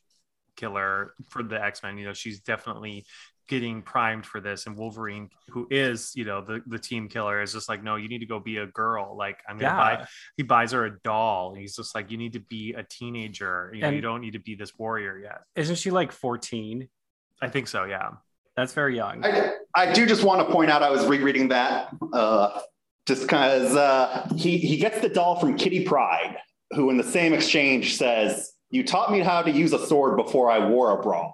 killer 0.57 1.15
for 1.31 1.43
the 1.43 1.63
X 1.63 1.83
Men. 1.83 1.99
You 1.99 2.07
know, 2.07 2.13
she's 2.13 2.41
definitely 2.41 3.07
getting 3.49 3.83
primed 3.83 4.25
for 4.25 4.41
this. 4.41 4.67
And 4.67 4.77
Wolverine, 4.77 5.31
who 5.49 5.67
is, 5.71 6.13
you 6.15 6.25
know, 6.25 6.41
the, 6.41 6.63
the 6.67 6.79
team 6.79 7.09
killer, 7.09 7.43
is 7.43 7.53
just 7.53 7.69
like, 7.69 7.83
no, 7.83 7.97
you 7.97 8.09
need 8.09 8.19
to 8.19 8.27
go 8.27 8.39
be 8.39 8.59
a 8.59 8.67
girl. 8.67 9.17
Like, 9.17 9.39
I'm 9.49 9.59
gonna 9.59 9.75
buy 9.75 10.07
he 10.37 10.43
buys 10.43 10.73
her 10.73 10.85
a 10.85 10.99
doll. 11.01 11.55
He's 11.55 11.75
just 11.75 11.95
like, 11.95 12.11
you 12.11 12.17
need 12.17 12.35
to 12.35 12.41
be 12.41 12.75
a 12.75 12.85
teenager. 12.85 13.73
You 13.75 13.81
know, 13.81 13.87
And- 13.89 13.97
you 13.97 14.03
don't 14.03 14.21
need 14.21 14.35
to 14.35 14.39
be 14.39 14.55
this 14.55 14.79
warrior 14.79 15.19
yet. 15.19 15.43
isn't 15.57 15.77
she 15.77 15.91
like 15.91 16.13
14 16.13 16.89
I 17.41 17.49
think 17.49 17.69
so, 17.69 17.85
yeah. 17.85 18.11
that's 18.57 18.73
very 18.75 18.97
young 18.97 19.25
I, 19.25 19.53
I 19.75 19.93
do 19.93 20.07
just 20.07 20.25
want 20.25 20.47
to 20.47 20.53
point 20.53 20.71
out 20.71 20.83
I 20.83 20.91
was 20.91 21.07
rereading 21.07 21.49
that 21.49 21.91
uh, 22.13 22.61
just 23.07 23.23
because 23.23 23.75
uh, 23.75 24.29
he, 24.37 24.59
he 24.59 24.77
gets 24.77 25.01
the 25.01 25.09
doll 25.09 25.41
from 25.41 25.57
Kitty 25.57 25.85
Pryde, 25.85 26.37
who 26.75 26.91
in 26.91 26.99
the 26.99 27.05
same 27.05 27.33
exchange 27.33 27.97
says, 27.97 28.53
You 28.71 28.85
taught 28.85 29.11
me 29.11 29.21
how 29.21 29.41
to 29.41 29.51
use 29.51 29.73
a 29.73 29.87
sword 29.87 30.17
before 30.19 30.51
I 30.51 30.69
wore 30.69 30.99
a 30.99 31.03
bra. 31.03 31.33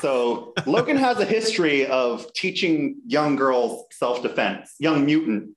So 0.00 0.52
Logan 0.66 0.96
has 0.98 1.18
a 1.18 1.24
history 1.24 1.86
of 1.86 2.30
teaching 2.34 2.96
young 3.06 3.36
girls 3.36 3.84
self 3.92 4.22
defense, 4.22 4.74
young 4.78 5.06
mutants 5.06 5.54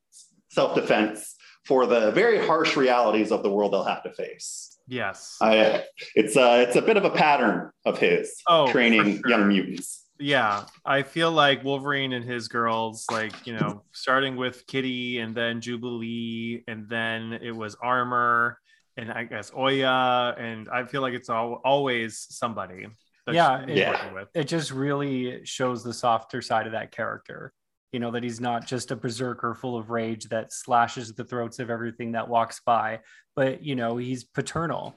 self 0.50 0.76
defense 0.76 1.36
for 1.66 1.86
the 1.86 2.12
very 2.12 2.46
harsh 2.46 2.76
realities 2.78 3.32
of 3.32 3.44
the 3.44 3.50
world 3.50 3.74
they'll 3.74 3.84
have 3.84 4.04
to 4.04 4.14
face. 4.14 4.78
Yes. 4.88 5.38
I, 5.42 5.84
it's, 6.16 6.36
a, 6.36 6.62
it's 6.64 6.76
a 6.76 6.82
bit 6.82 6.98
of 6.98 7.06
a 7.06 7.10
pattern 7.10 7.72
of 7.86 7.98
his 8.00 8.34
Oh, 8.48 8.70
training 8.72 9.20
sure. 9.22 9.30
young 9.30 9.48
mutants. 9.48 10.08
yeah 10.20 10.66
i 10.86 11.02
feel 11.02 11.32
like 11.32 11.64
wolverine 11.64 12.14
and 12.14 12.24
his 12.24 12.48
girls 12.48 13.06
like 13.12 13.34
you 13.48 13.54
know 13.58 13.82
starting 13.94 14.36
with 14.36 14.66
kitty 14.68 15.20
and 15.20 15.34
then 15.36 15.60
jubilee 15.60 16.64
and 16.68 16.88
then 16.88 17.34
it 17.42 17.52
was 17.52 17.76
armor 17.82 18.60
and 18.96 19.12
i 19.12 19.24
guess 19.24 19.52
oya 19.58 20.36
and 20.38 20.70
i 20.70 20.86
feel 20.86 21.02
like 21.02 21.14
it's 21.16 21.30
all, 21.30 21.60
always 21.66 22.28
somebody 22.30 22.86
Yeah, 23.32 23.66
she's 23.66 23.78
yeah. 23.78 23.90
working 23.92 24.14
with 24.14 24.30
it 24.34 24.46
just 24.46 24.72
really 24.72 25.46
shows 25.46 25.84
the 25.84 25.94
softer 25.94 26.42
side 26.42 26.66
of 26.66 26.74
that 26.74 26.92
character 26.92 27.54
you 27.92 28.00
know 28.00 28.12
that 28.12 28.24
he's 28.24 28.42
not 28.42 28.66
just 28.68 28.92
a 28.92 28.96
berserker 28.96 29.54
full 29.54 29.78
of 29.78 29.90
rage 29.92 30.26
that 30.30 30.52
slashes 30.52 31.14
the 31.14 31.24
throats 31.24 31.60
of 31.60 31.70
everything 31.70 32.12
that 32.14 32.28
walks 32.28 32.60
by 32.66 33.00
but 33.36 33.64
you 33.64 33.76
know 33.76 33.98
he's 33.98 34.24
paternal 34.24 34.96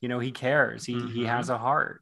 you 0.00 0.08
know 0.08 0.18
he 0.18 0.32
cares 0.32 0.84
he, 0.84 0.94
he 0.94 1.22
Mhm. 1.22 1.26
has 1.26 1.48
a 1.50 1.58
heart 1.58 2.00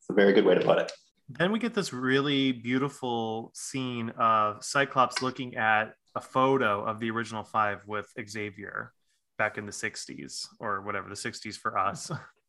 It's 0.00 0.08
a 0.08 0.12
very 0.14 0.32
good 0.32 0.44
way 0.44 0.54
to 0.54 0.60
put 0.64 0.78
it. 0.78 0.92
then 1.28 1.52
we 1.52 1.58
get 1.58 1.74
this 1.74 1.92
really 1.92 2.52
beautiful 2.52 3.50
scene 3.54 4.10
of 4.10 4.64
cyclops 4.64 5.20
looking 5.20 5.56
at 5.56 5.94
a 6.14 6.20
photo 6.20 6.82
of 6.84 6.98
the 7.00 7.10
original 7.10 7.42
five 7.44 7.86
with 7.86 8.08
xavier 8.28 8.92
back 9.36 9.58
in 9.58 9.66
the 9.66 9.72
60s 9.72 10.46
or 10.58 10.82
whatever 10.82 11.08
the 11.08 11.14
60s 11.14 11.56
for 11.56 11.76
us 11.76 12.10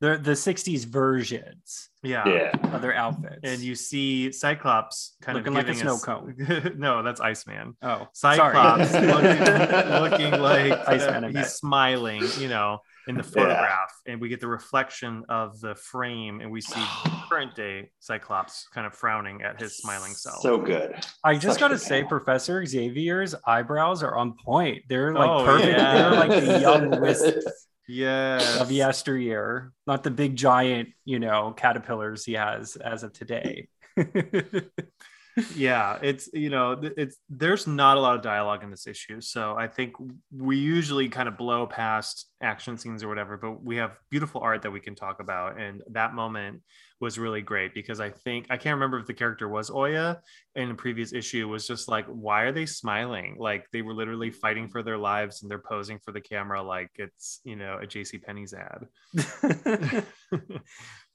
the 0.00 0.16
the 0.16 0.32
60s 0.32 0.84
versions 0.86 1.90
Yeah. 2.02 2.50
of 2.72 2.80
their 2.80 2.94
outfits 2.94 3.40
and 3.42 3.60
you 3.60 3.74
see 3.74 4.32
Cyclops 4.32 5.16
kind 5.20 5.36
Looking 5.36 5.56
of 5.56 5.66
looking 5.66 5.74
like 5.74 5.76
a 5.76 5.80
snow 5.80 5.94
us- 5.94 6.04
cone. 6.04 6.74
no, 6.78 7.02
that's 7.02 7.20
Iceman. 7.20 7.76
oh 7.82 8.08
Cyclops 8.14 8.92
looking, 8.94 9.10
looking 10.30 10.40
like 10.40 10.72
uh, 10.72 10.84
Iceman, 10.86 11.24
I 11.24 11.28
he's 11.28 11.34
bet. 11.36 11.50
smiling, 11.50 12.22
you 12.38 12.48
know, 12.48 12.78
in 13.08 13.16
the 13.16 13.22
photograph, 13.22 13.92
and 14.06 14.20
we 14.20 14.28
get 14.28 14.40
the 14.40 14.46
reflection 14.46 15.24
of 15.28 15.58
the 15.60 15.74
frame, 15.74 16.40
and 16.40 16.50
we 16.50 16.60
see 16.60 16.80
current 17.28 17.54
day 17.54 17.90
Cyclops 17.98 18.68
kind 18.72 18.86
of 18.86 18.94
frowning 18.94 19.42
at 19.42 19.60
his 19.60 19.76
smiling 19.78 20.12
self. 20.12 20.40
So 20.42 20.58
good. 20.58 20.94
I 21.24 21.34
just 21.34 21.54
Such 21.54 21.60
got 21.60 21.68
to 21.68 21.78
say, 21.78 21.96
panel. 22.02 22.08
Professor 22.08 22.64
Xavier's 22.64 23.34
eyebrows 23.46 24.02
are 24.02 24.16
on 24.16 24.34
point. 24.44 24.82
They're 24.88 25.12
like 25.12 25.28
Oh, 25.28 25.44
perfect. 25.44 25.76
yeah. 25.78 25.94
They're 25.94 26.10
like 26.28 26.44
the 26.44 26.60
young 26.60 27.00
wisps 27.02 27.66
yes, 27.90 28.60
of 28.60 28.70
yesteryear, 28.70 29.72
not 29.86 30.02
the 30.02 30.10
big 30.10 30.36
giant, 30.36 30.90
you 31.04 31.18
know, 31.18 31.52
caterpillars 31.56 32.24
he 32.24 32.34
has 32.34 32.76
as 32.76 33.02
of 33.02 33.12
today. 33.12 33.68
yeah 35.54 35.98
it's 36.02 36.28
you 36.32 36.50
know 36.50 36.80
it's 36.96 37.16
there's 37.28 37.66
not 37.66 37.96
a 37.96 38.00
lot 38.00 38.16
of 38.16 38.22
dialogue 38.22 38.62
in 38.62 38.70
this 38.70 38.86
issue 38.86 39.20
so 39.20 39.54
i 39.56 39.66
think 39.66 39.94
we 40.36 40.56
usually 40.56 41.08
kind 41.08 41.28
of 41.28 41.36
blow 41.36 41.66
past 41.66 42.26
action 42.42 42.76
scenes 42.76 43.02
or 43.02 43.08
whatever 43.08 43.36
but 43.36 43.62
we 43.62 43.76
have 43.76 43.92
beautiful 44.10 44.40
art 44.40 44.62
that 44.62 44.70
we 44.70 44.80
can 44.80 44.94
talk 44.94 45.20
about 45.20 45.58
and 45.58 45.82
that 45.90 46.14
moment 46.14 46.60
was 47.00 47.18
really 47.18 47.40
great 47.40 47.72
because 47.74 48.00
i 48.00 48.10
think 48.10 48.46
i 48.50 48.56
can't 48.56 48.74
remember 48.74 48.98
if 48.98 49.06
the 49.06 49.14
character 49.14 49.48
was 49.48 49.70
oya 49.70 50.20
in 50.54 50.70
a 50.70 50.74
previous 50.74 51.12
issue 51.12 51.48
was 51.48 51.66
just 51.66 51.88
like 51.88 52.06
why 52.06 52.42
are 52.42 52.52
they 52.52 52.66
smiling 52.66 53.36
like 53.38 53.66
they 53.72 53.82
were 53.82 53.94
literally 53.94 54.30
fighting 54.30 54.68
for 54.68 54.82
their 54.82 54.98
lives 54.98 55.42
and 55.42 55.50
they're 55.50 55.58
posing 55.58 55.98
for 56.04 56.12
the 56.12 56.20
camera 56.20 56.62
like 56.62 56.90
it's 56.96 57.40
you 57.44 57.56
know 57.56 57.78
a 57.82 57.86
jc 57.86 58.22
penney's 58.22 58.52
ad 58.54 58.86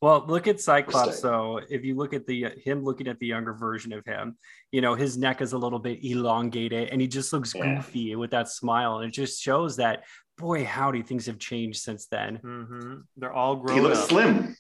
well, 0.01 0.25
look 0.27 0.47
at 0.47 0.59
Cyclops 0.59 1.21
though. 1.21 1.61
If 1.69 1.83
you 1.83 1.95
look 1.95 2.13
at 2.13 2.27
the 2.27 2.47
him 2.63 2.83
looking 2.83 3.07
at 3.07 3.17
the 3.19 3.27
younger 3.27 3.53
version 3.53 3.93
of 3.93 4.05
him, 4.05 4.37
you 4.71 4.81
know, 4.81 4.93
his 4.95 5.17
neck 5.17 5.41
is 5.41 5.53
a 5.53 5.57
little 5.57 5.79
bit 5.79 6.03
elongated 6.03 6.89
and 6.89 6.99
he 7.01 7.07
just 7.07 7.31
looks 7.33 7.55
Yeah. 7.55 7.75
goofy 7.75 8.15
with 8.15 8.31
that 8.31 8.49
smile. 8.49 8.99
And 8.99 9.07
it 9.09 9.13
just 9.13 9.41
shows 9.41 9.77
that 9.77 10.03
boy, 10.37 10.65
howdy, 10.65 11.01
things 11.01 11.25
have 11.27 11.39
changed 11.39 11.81
since 11.81 12.07
then. 12.07 12.39
Mhm. 12.39 13.03
they're 13.15 13.33
all 13.33 13.55
grown. 13.55 13.77
He 13.77 13.81
looks 13.81 13.99
up 13.99 14.09
slim. 14.09 14.55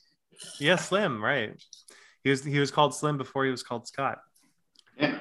Yeah, 0.59 0.75
slim, 0.75 1.23
right. 1.23 1.53
He 2.23 2.29
was 2.29 2.43
he 2.43 2.59
was 2.59 2.71
called 2.71 2.95
Slim 2.95 3.17
before 3.17 3.45
he 3.45 3.51
was 3.51 3.63
called 3.63 3.87
Scott. 3.87 4.17
Yeah. 4.97 5.19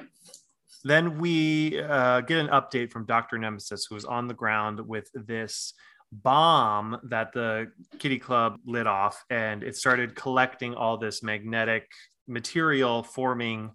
Then 0.83 1.17
we 1.19 1.81
uh, 1.81 2.21
get 2.21 2.39
an 2.39 2.47
update 2.47 2.91
from 2.91 3.05
Dr. 3.05 3.37
Nemesis, 3.37 3.85
who 3.85 3.95
was 3.95 4.05
on 4.05 4.27
the 4.27 4.33
ground 4.33 4.79
with 4.79 5.09
this 5.13 5.73
bomb 6.11 6.99
that 7.09 7.33
the 7.33 7.71
kitty 7.99 8.19
club 8.19 8.57
lit 8.65 8.87
off, 8.87 9.23
and 9.29 9.63
it 9.63 9.75
started 9.75 10.15
collecting 10.15 10.73
all 10.73 10.97
this 10.97 11.23
magnetic 11.23 11.87
material, 12.27 13.03
forming 13.03 13.71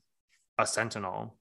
a 0.59 0.66
sentinel. 0.66 1.36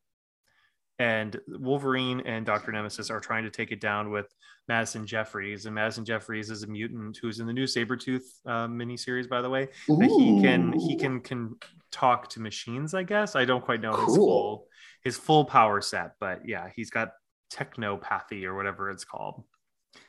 And 1.00 1.40
Wolverine 1.48 2.20
and 2.26 2.46
Dr. 2.46 2.74
Nemesis 2.74 3.10
are 3.10 3.22
trying 3.22 3.46
to 3.46 3.50
take 3.50 3.72
it 3.72 3.80
down 3.80 4.12
with 4.12 4.28
Madison 4.68 5.08
Jeffries. 5.08 5.66
And 5.66 5.74
Madison 5.74 6.04
Jeffries 6.04 6.50
is 6.50 6.64
a 6.64 6.68
mutant 6.68 7.18
who's 7.22 7.40
in 7.40 7.48
the 7.48 7.54
new 7.54 7.64
Sabretooth 7.64 8.24
uh, 8.46 8.68
miniseries, 8.68 9.28
by 9.28 9.42
the 9.42 9.50
way. 9.50 9.70
That 9.88 10.16
he 10.18 10.42
can 10.42 10.74
he 10.74 10.98
can 10.98 11.22
can 11.22 11.56
talk 11.92 12.30
to 12.32 12.42
machines, 12.42 12.94
I 12.94 13.04
guess. 13.04 13.36
I 13.36 13.46
don't 13.46 13.64
quite 13.64 13.82
know 13.82 13.94
his 13.94 14.16
full 14.16 14.68
his 15.04 15.18
full 15.18 15.46
power 15.46 15.80
set, 15.80 16.12
but 16.20 16.42
yeah, 16.46 16.70
he's 16.76 16.90
got 16.90 17.12
technopathy 17.52 18.44
or 18.44 18.56
whatever 18.56 18.92
it's 18.92 19.06
called. 19.06 19.44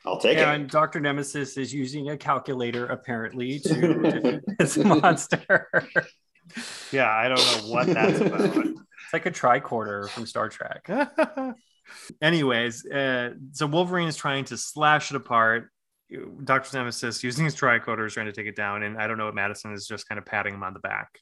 I'll 0.05 0.19
take 0.19 0.37
and 0.37 0.49
it. 0.49 0.55
And 0.55 0.69
Dr. 0.69 0.99
Nemesis 0.99 1.57
is 1.57 1.73
using 1.73 2.09
a 2.09 2.17
calculator 2.17 2.85
apparently 2.87 3.59
to 3.65 3.93
defeat 3.93 4.41
this 4.59 4.77
monster. 4.77 5.67
Yeah, 6.91 7.09
I 7.09 7.29
don't 7.29 7.37
know 7.37 7.73
what 7.73 7.87
that's 7.87 8.19
about. 8.19 8.67
It's 9.11 9.25
like 9.25 9.25
a 9.25 9.37
tricorder 9.37 10.07
from 10.07 10.25
Star 10.25 10.47
Trek. 10.47 10.89
Anyways, 12.21 12.85
uh, 12.85 13.31
so 13.51 13.67
Wolverine 13.67 14.07
is 14.07 14.15
trying 14.15 14.45
to 14.45 14.57
slash 14.57 15.11
it 15.11 15.17
apart. 15.17 15.69
Dr. 16.45 16.77
Nemesis 16.77 17.21
using 17.21 17.43
his 17.43 17.53
tricorder 17.53 18.05
is 18.05 18.13
trying 18.13 18.27
to 18.27 18.31
take 18.31 18.47
it 18.47 18.55
down, 18.55 18.83
and 18.83 18.97
I 18.97 19.07
don't 19.07 19.17
know 19.17 19.25
what 19.25 19.35
Madison 19.35 19.73
is 19.73 19.85
just 19.85 20.07
kind 20.07 20.17
of 20.17 20.25
patting 20.25 20.53
him 20.53 20.63
on 20.63 20.73
the 20.73 20.79
back. 20.79 21.19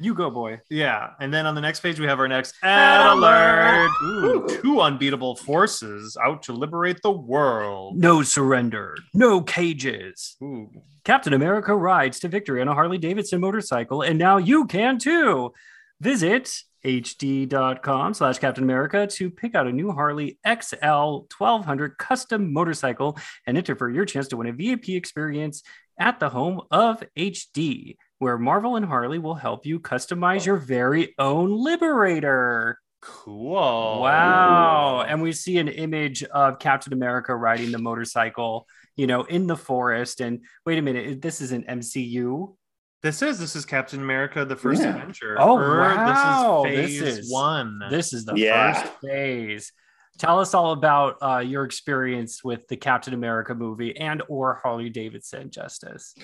You 0.00 0.14
go, 0.14 0.30
boy. 0.30 0.62
Yeah, 0.68 1.10
and 1.20 1.32
then 1.32 1.46
on 1.46 1.54
the 1.54 1.60
next 1.60 1.78
page 1.78 2.00
we 2.00 2.06
have 2.06 2.18
our 2.18 2.26
next 2.26 2.56
Ad 2.60 3.16
alert. 3.16 3.90
Ooh, 4.02 4.48
two 4.60 4.80
unbeatable 4.80 5.36
forces 5.36 6.16
out 6.20 6.42
to 6.44 6.52
liberate 6.52 7.02
the 7.02 7.12
world. 7.12 7.98
No 7.98 8.24
surrender, 8.24 8.96
no 9.14 9.40
cages. 9.40 10.34
Ooh. 10.42 10.72
Captain 11.04 11.34
America 11.34 11.76
rides 11.76 12.18
to 12.18 12.28
victory 12.28 12.60
on 12.60 12.66
a 12.66 12.74
Harley 12.74 12.98
Davidson 12.98 13.40
motorcycle, 13.40 14.02
and 14.02 14.18
now 14.18 14.38
you 14.38 14.66
can 14.66 14.98
too. 14.98 15.52
Visit 16.00 16.64
hd.com 16.84 18.14
slash 18.14 18.38
Captain 18.38 18.64
America 18.64 19.06
to 19.06 19.30
pick 19.30 19.54
out 19.54 19.66
a 19.66 19.72
new 19.72 19.92
Harley 19.92 20.38
XL 20.46 21.26
1200 21.36 21.98
custom 21.98 22.52
motorcycle 22.52 23.18
and 23.46 23.56
enter 23.56 23.76
for 23.76 23.90
your 23.90 24.04
chance 24.04 24.28
to 24.28 24.36
win 24.36 24.48
a 24.48 24.52
VIP 24.52 24.90
experience 24.90 25.62
at 25.98 26.18
the 26.18 26.28
home 26.28 26.62
of 26.70 27.02
HD, 27.16 27.96
where 28.18 28.38
Marvel 28.38 28.76
and 28.76 28.86
Harley 28.86 29.18
will 29.18 29.34
help 29.34 29.66
you 29.66 29.78
customize 29.78 30.44
your 30.44 30.56
very 30.56 31.14
own 31.18 31.50
Liberator. 31.52 32.78
Cool. 33.00 33.52
Wow. 33.54 35.04
And 35.06 35.22
we 35.22 35.32
see 35.32 35.58
an 35.58 35.68
image 35.68 36.22
of 36.22 36.60
Captain 36.60 36.92
America 36.92 37.34
riding 37.34 37.72
the 37.72 37.78
motorcycle, 37.78 38.66
you 38.96 39.08
know, 39.08 39.24
in 39.24 39.48
the 39.48 39.56
forest. 39.56 40.20
And 40.20 40.44
wait 40.64 40.78
a 40.78 40.82
minute, 40.82 41.20
this 41.20 41.40
is 41.40 41.50
an 41.52 41.64
MCU. 41.64 42.54
This 43.02 43.20
is 43.20 43.38
this 43.38 43.56
is 43.56 43.64
Captain 43.64 44.00
America: 44.00 44.44
The 44.44 44.54
First 44.56 44.82
Yeah. 44.82 44.90
Adventure. 44.90 45.36
Oh, 45.38 45.56
Or 45.58 45.78
wow. 45.78 46.62
This 46.64 46.76
This 46.76 46.90
is 46.90 47.00
phase 47.00 47.18
is- 47.18 47.32
one. 47.32 47.80
This 47.90 48.12
is 48.12 48.24
the 48.24 48.34
Yeah. 48.36 48.72
first 48.74 48.92
phase. 49.02 49.72
Tell 50.18 50.38
us 50.38 50.54
all 50.54 50.72
about 50.72 51.16
uh, 51.22 51.38
your 51.38 51.64
experience 51.64 52.44
with 52.44 52.68
the 52.68 52.76
Captain 52.76 53.12
America 53.14 53.54
movie 53.54 53.96
and 53.96 54.22
or 54.28 54.60
Harley 54.62 54.88
Davidson, 54.90 55.50
Justice. 55.50 56.14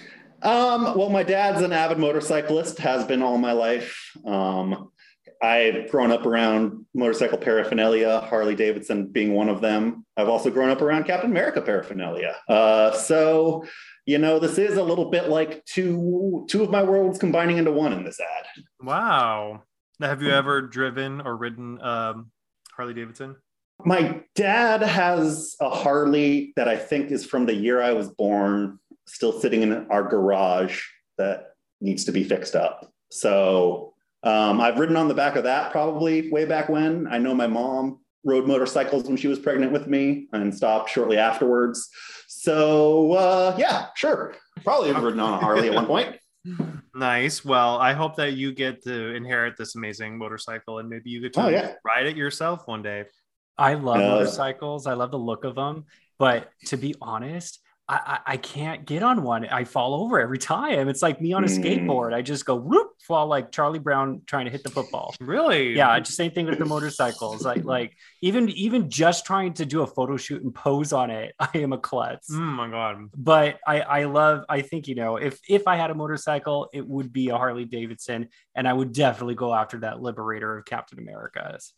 Um, 0.43 0.97
well, 0.97 1.09
my 1.09 1.25
dad's 1.25 1.63
an 1.63 1.73
avid 1.73 1.99
motorcyclist, 1.99 2.79
has 2.79 3.05
been 3.05 3.23
all 3.23 3.39
my 3.39 3.53
life. 3.53 4.13
Um, 4.25 4.91
I've 5.43 5.91
grown 5.91 6.13
up 6.13 6.27
around 6.27 6.85
motorcycle 6.95 7.39
paraphernalia, 7.39 8.21
Harley 8.21 8.55
Davidson 8.55 9.07
being 9.07 9.35
one 9.35 9.49
of 9.49 9.61
them. 9.61 10.05
I've 10.17 10.29
also 10.29 10.51
grown 10.51 10.69
up 10.69 10.83
around 10.83 11.05
Captain 11.05 11.31
America 11.31 11.61
paraphernalia. 11.63 12.37
Uh, 12.49 12.93
so, 12.93 13.65
you 14.09 14.17
know, 14.17 14.39
this 14.39 14.57
is 14.57 14.79
a 14.79 14.83
little 14.83 15.11
bit 15.11 15.29
like 15.29 15.63
two 15.67 16.47
two 16.49 16.63
of 16.63 16.71
my 16.71 16.83
worlds 16.83 17.19
combining 17.19 17.59
into 17.59 17.71
one 17.71 17.93
in 17.93 18.05
this 18.05 18.19
ad. 18.19 18.65
Wow. 18.83 19.65
Have 20.01 20.23
you 20.23 20.31
ever 20.31 20.63
driven 20.63 21.21
or 21.21 21.37
ridden 21.37 21.79
um, 21.83 22.31
Harley 22.75 22.95
Davidson? 22.95 23.37
My 23.85 24.23
dad 24.35 24.81
has 24.81 25.57
a 25.61 25.69
Harley 25.69 26.55
that 26.57 26.69
I 26.69 26.77
think 26.79 27.11
is 27.11 27.27
from 27.27 27.45
the 27.45 27.55
year 27.55 27.83
I 27.83 27.93
was 27.93 28.09
born, 28.09 28.79
still 29.07 29.39
sitting 29.39 29.61
in 29.61 29.87
our 29.91 30.05
garage 30.05 30.83
that 31.19 31.51
needs 31.83 32.07
to 32.07 32.13
be 32.13 32.25
fixed 32.25 32.57
up. 32.57 32.91
So 33.11 33.93
um, 34.23 34.59
I've 34.59 34.79
ridden 34.79 34.97
on 34.97 35.09
the 35.09 35.15
back 35.15 35.37
of 35.37 35.45
that 35.45 35.71
probably 35.71 36.31
way 36.31 36.47
back 36.47 36.71
when. 36.71 37.09
I 37.09 37.19
know 37.19 37.35
my 37.35 37.47
mom 37.47 37.99
rode 38.25 38.47
motorcycles 38.47 39.05
when 39.05 39.17
she 39.19 39.29
was 39.29 39.39
pregnant 39.39 39.73
with 39.73 39.87
me 39.87 40.29
and 40.33 40.55
stopped 40.55 40.91
shortly 40.91 41.19
afterwards. 41.19 41.91
So 42.49 43.13
uh, 43.13 43.55
yeah, 43.59 43.89
sure. 43.95 44.35
Probably 44.65 44.91
have 44.91 45.03
ridden 45.03 45.21
on 45.21 45.35
a 45.35 45.39
Harley 45.39 45.69
at 45.69 45.75
one 45.75 45.85
point. 45.95 46.17
Nice. 46.95 47.45
Well, 47.45 47.77
I 47.77 47.93
hope 47.93 48.17
that 48.17 48.33
you 48.33 48.55
get 48.55 48.83
to 48.85 49.15
inherit 49.15 49.59
this 49.59 49.75
amazing 49.75 50.17
motorcycle 50.17 50.79
and 50.79 50.89
maybe 50.89 51.11
you 51.11 51.21
get 51.21 51.35
to 51.35 51.43
Oh, 51.45 51.49
yeah. 51.49 51.75
ride 51.85 52.07
it 52.07 52.17
yourself 52.17 52.63
one 52.67 52.81
day. 52.83 53.05
I 53.59 53.75
love 53.75 53.97
Uh, 53.99 54.09
motorcycles. 54.15 54.87
I 54.87 54.95
love 54.95 55.11
the 55.11 55.19
look 55.19 55.45
of 55.45 55.57
them. 55.57 55.85
But 56.19 56.49
to 56.69 56.79
be 56.79 56.95
honest, 57.03 57.61
I, 57.91 58.19
I, 58.27 58.37
can't 58.37 58.85
get 58.85 59.03
on 59.03 59.23
one. 59.23 59.47
I 59.47 59.65
fall 59.65 59.95
over 59.95 60.21
every 60.21 60.37
time. 60.37 60.91
It's 60.91 61.01
like 61.01 61.23
me 61.23 61.33
on 61.33 61.43
a 61.45 61.47
Mm. 61.47 61.65
skateboard. 61.87 62.13
I 62.13 62.21
just 62.21 62.45
go 62.45 62.55
whoop, 62.55 62.89
fall 63.01 63.27
like 63.29 63.51
Charlie 63.51 63.79
Brown 63.79 64.21
trying 64.27 64.45
to 64.45 64.51
hit 64.51 64.63
the 64.63 64.69
football. 64.69 65.15
Really? 65.21 65.75
Yeah, 65.75 65.99
just 66.01 66.17
same 66.19 66.31
thing 66.33 66.45
with 66.45 66.59
the 66.59 66.67
motorcycles. 66.67 67.47
Like 67.47 67.65
like 67.65 67.97
even 68.21 68.51
even 68.51 68.91
just 68.91 69.25
trying 69.25 69.55
to 69.55 69.65
do 69.65 69.81
a 69.81 69.87
photo 69.87 70.19
shoot 70.19 70.43
and 70.43 70.55
pose 70.55 70.93
on 70.93 71.11
it, 71.11 71.35
I 71.41 71.49
am 71.55 71.73
a 71.73 71.79
klutz. 71.79 72.29
Oh 72.31 72.37
my 72.41 72.69
god. 72.69 73.09
But 73.17 73.59
I 73.67 73.81
I 73.81 74.05
love. 74.05 74.45
I 74.51 74.61
think 74.61 74.87
you 74.87 74.95
know 74.95 75.17
if 75.17 75.41
if 75.49 75.67
I 75.67 75.77
had 75.77 75.91
a 75.91 75.95
motorcycle, 75.95 76.69
it 76.75 76.87
would 76.87 77.11
be 77.11 77.31
a 77.31 77.39
Harley 77.39 77.65
Davidson, 77.65 78.29
and 78.55 78.69
I 78.69 78.73
would 78.75 78.93
definitely 78.93 79.35
go 79.37 79.55
after 79.55 79.79
that 79.81 80.03
Liberator 80.03 80.59
of 80.59 80.67
Captain 80.67 80.99
America's. 80.99 81.73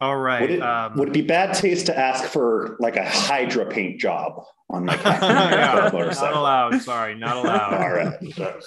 All 0.00 0.16
right. 0.16 0.42
Would 0.42 0.50
it, 0.50 0.62
um, 0.62 0.96
would 0.96 1.08
it 1.08 1.14
be 1.14 1.22
bad 1.22 1.54
taste 1.54 1.86
to 1.86 1.98
ask 1.98 2.24
for 2.24 2.76
like 2.80 2.96
a 2.96 3.04
Hydra 3.04 3.66
paint 3.66 4.00
job 4.00 4.44
on 4.68 4.84
my 4.84 4.94
yeah, 5.04 5.90
not 5.92 6.34
allowed. 6.34 6.82
Sorry, 6.82 7.14
not 7.14 7.36
allowed. 7.44 7.74
All 7.74 7.90
right. 7.90 8.62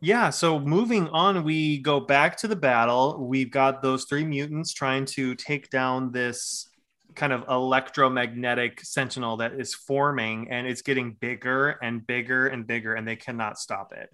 Yeah, 0.00 0.30
so 0.30 0.60
moving 0.60 1.08
on, 1.08 1.42
we 1.42 1.78
go 1.78 1.98
back 1.98 2.36
to 2.38 2.48
the 2.48 2.56
battle. 2.56 3.26
We've 3.26 3.50
got 3.50 3.82
those 3.82 4.04
three 4.04 4.24
mutants 4.24 4.72
trying 4.72 5.06
to 5.06 5.34
take 5.34 5.70
down 5.70 6.12
this 6.12 6.68
kind 7.16 7.32
of 7.32 7.44
electromagnetic 7.48 8.80
sentinel 8.84 9.38
that 9.38 9.54
is 9.54 9.74
forming, 9.74 10.50
and 10.50 10.68
it's 10.68 10.82
getting 10.82 11.16
bigger 11.20 11.70
and 11.82 12.06
bigger 12.06 12.46
and 12.46 12.64
bigger, 12.64 12.94
and 12.94 13.06
they 13.06 13.16
cannot 13.16 13.58
stop 13.58 13.92
it. 13.92 14.08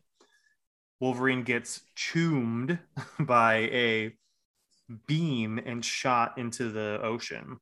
Wolverine 1.01 1.43
gets 1.43 1.83
choomed 1.95 2.79
by 3.21 3.57
a 3.57 4.17
beam 5.07 5.59
and 5.65 5.85
shot 5.85 6.39
into 6.39 6.71
the 6.71 7.01
ocean. 7.03 7.59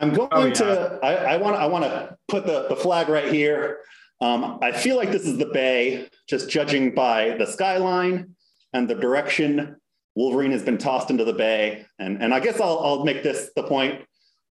I'm 0.00 0.12
going 0.12 0.28
Oh, 0.32 0.46
yeah. 0.46 0.52
to. 0.54 0.98
I, 1.02 1.14
I 1.34 1.36
want. 1.36 1.56
I 1.56 1.66
want 1.66 1.84
to 1.84 2.16
put 2.28 2.46
the, 2.46 2.66
the 2.68 2.76
flag 2.76 3.08
right 3.08 3.32
here. 3.32 3.78
Um, 4.20 4.58
I 4.62 4.72
feel 4.72 4.96
like 4.96 5.10
this 5.12 5.26
is 5.26 5.38
the 5.38 5.46
bay, 5.46 6.08
just 6.28 6.48
judging 6.48 6.94
by 6.94 7.36
the 7.38 7.46
skyline 7.46 8.34
and 8.72 8.88
the 8.88 8.94
direction 8.94 9.76
Wolverine 10.16 10.52
has 10.52 10.62
been 10.62 10.78
tossed 10.78 11.10
into 11.10 11.24
the 11.24 11.32
bay. 11.32 11.86
And 11.98 12.22
and 12.22 12.34
I 12.34 12.40
guess 12.40 12.60
I'll 12.60 12.78
I'll 12.80 13.04
make 13.04 13.22
this 13.22 13.50
the 13.54 13.62
point. 13.64 14.02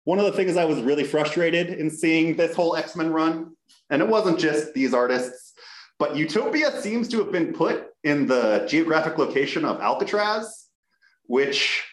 One 0.05 0.19
of 0.19 0.25
the 0.25 0.33
things 0.33 0.57
I 0.57 0.65
was 0.65 0.81
really 0.81 1.05
frustrated 1.05 1.69
in 1.71 1.89
seeing 1.89 2.37
this 2.37 2.55
whole 2.57 2.77
X 2.77 2.95
Men 2.97 3.13
run, 3.13 3.57
and 3.91 4.03
it 4.03 4.09
wasn't 4.09 4.39
just 4.39 4.75
these 4.75 4.93
artists, 4.95 5.55
but 5.99 6.17
Utopia 6.17 6.81
seems 6.81 7.09
to 7.09 7.19
have 7.19 7.31
been 7.33 7.53
put 7.53 7.87
in 8.05 8.27
the 8.27 8.67
geographic 8.69 9.17
location 9.19 9.65
of 9.65 9.81
Alcatraz, 9.81 10.67
which 11.27 11.85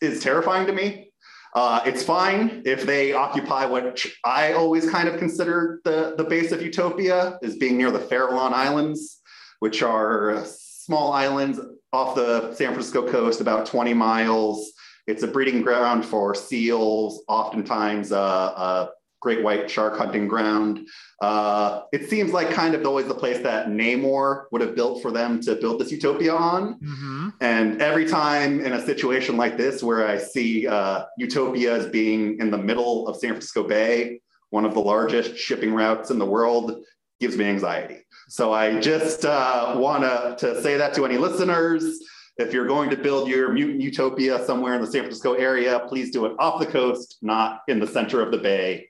is 0.00 0.22
terrifying 0.22 0.66
to 0.66 0.72
me. 0.72 1.10
Uh, 1.54 1.80
it's 1.84 2.02
fine 2.02 2.62
if 2.64 2.86
they 2.86 3.12
occupy 3.12 3.66
what 3.66 4.00
I 4.24 4.52
always 4.52 4.88
kind 4.88 5.08
of 5.08 5.18
consider 5.18 5.80
the, 5.84 6.14
the 6.16 6.24
base 6.24 6.52
of 6.52 6.62
Utopia 6.62 7.38
is 7.42 7.56
being 7.56 7.76
near 7.76 7.90
the 7.90 7.98
Farallon 7.98 8.52
Islands, 8.52 9.20
which 9.58 9.82
are 9.82 10.44
small 10.44 11.12
islands 11.12 11.58
off 11.92 12.14
the 12.14 12.54
San 12.54 12.72
Francisco 12.72 13.10
coast, 13.10 13.40
about 13.40 13.66
20 13.66 13.94
miles. 13.94 14.72
It's 15.08 15.24
a 15.24 15.26
breeding 15.26 15.62
ground 15.62 16.04
for 16.04 16.36
seals, 16.36 17.24
oftentimes 17.26 18.12
uh, 18.12 18.16
a 18.56 18.88
great 19.20 19.42
white 19.42 19.70
shark 19.70 19.96
hunting 19.98 20.26
ground. 20.26 20.88
Uh, 21.20 21.82
it 21.92 22.08
seems 22.08 22.32
like 22.32 22.50
kind 22.50 22.74
of 22.74 22.84
always 22.86 23.06
the 23.06 23.14
place 23.14 23.38
that 23.42 23.68
Namor 23.68 24.44
would 24.50 24.60
have 24.60 24.74
built 24.74 25.02
for 25.02 25.10
them 25.10 25.40
to 25.42 25.54
build 25.56 25.80
this 25.80 25.92
Utopia 25.92 26.34
on. 26.34 26.80
Mm-hmm. 26.80 27.28
And 27.40 27.82
every 27.82 28.06
time 28.06 28.60
in 28.60 28.72
a 28.72 28.84
situation 28.84 29.36
like 29.36 29.56
this, 29.56 29.82
where 29.82 30.06
I 30.06 30.18
see 30.18 30.66
uh, 30.66 31.04
Utopia 31.18 31.74
as 31.74 31.86
being 31.86 32.38
in 32.40 32.50
the 32.50 32.58
middle 32.58 33.06
of 33.06 33.16
San 33.16 33.30
Francisco 33.30 33.62
Bay, 33.62 34.20
one 34.48 34.64
of 34.64 34.74
the 34.74 34.80
largest 34.80 35.36
shipping 35.36 35.74
routes 35.74 36.10
in 36.10 36.18
the 36.18 36.26
world, 36.26 36.82
gives 37.20 37.36
me 37.36 37.44
anxiety. 37.44 37.98
So 38.28 38.52
I 38.52 38.80
just 38.80 39.24
uh, 39.24 39.74
want 39.76 40.02
to 40.38 40.62
say 40.62 40.76
that 40.76 40.94
to 40.94 41.04
any 41.04 41.18
listeners. 41.18 42.00
If 42.38 42.54
you're 42.54 42.66
going 42.66 42.88
to 42.88 42.96
build 42.96 43.28
your 43.28 43.52
mutant 43.52 43.82
utopia 43.82 44.42
somewhere 44.46 44.74
in 44.74 44.80
the 44.80 44.86
San 44.86 45.02
Francisco 45.02 45.34
area, 45.34 45.80
please 45.88 46.10
do 46.10 46.24
it 46.24 46.32
off 46.38 46.58
the 46.58 46.66
coast, 46.66 47.18
not 47.20 47.60
in 47.68 47.78
the 47.78 47.86
center 47.86 48.22
of 48.22 48.30
the 48.30 48.38
bay. 48.38 48.89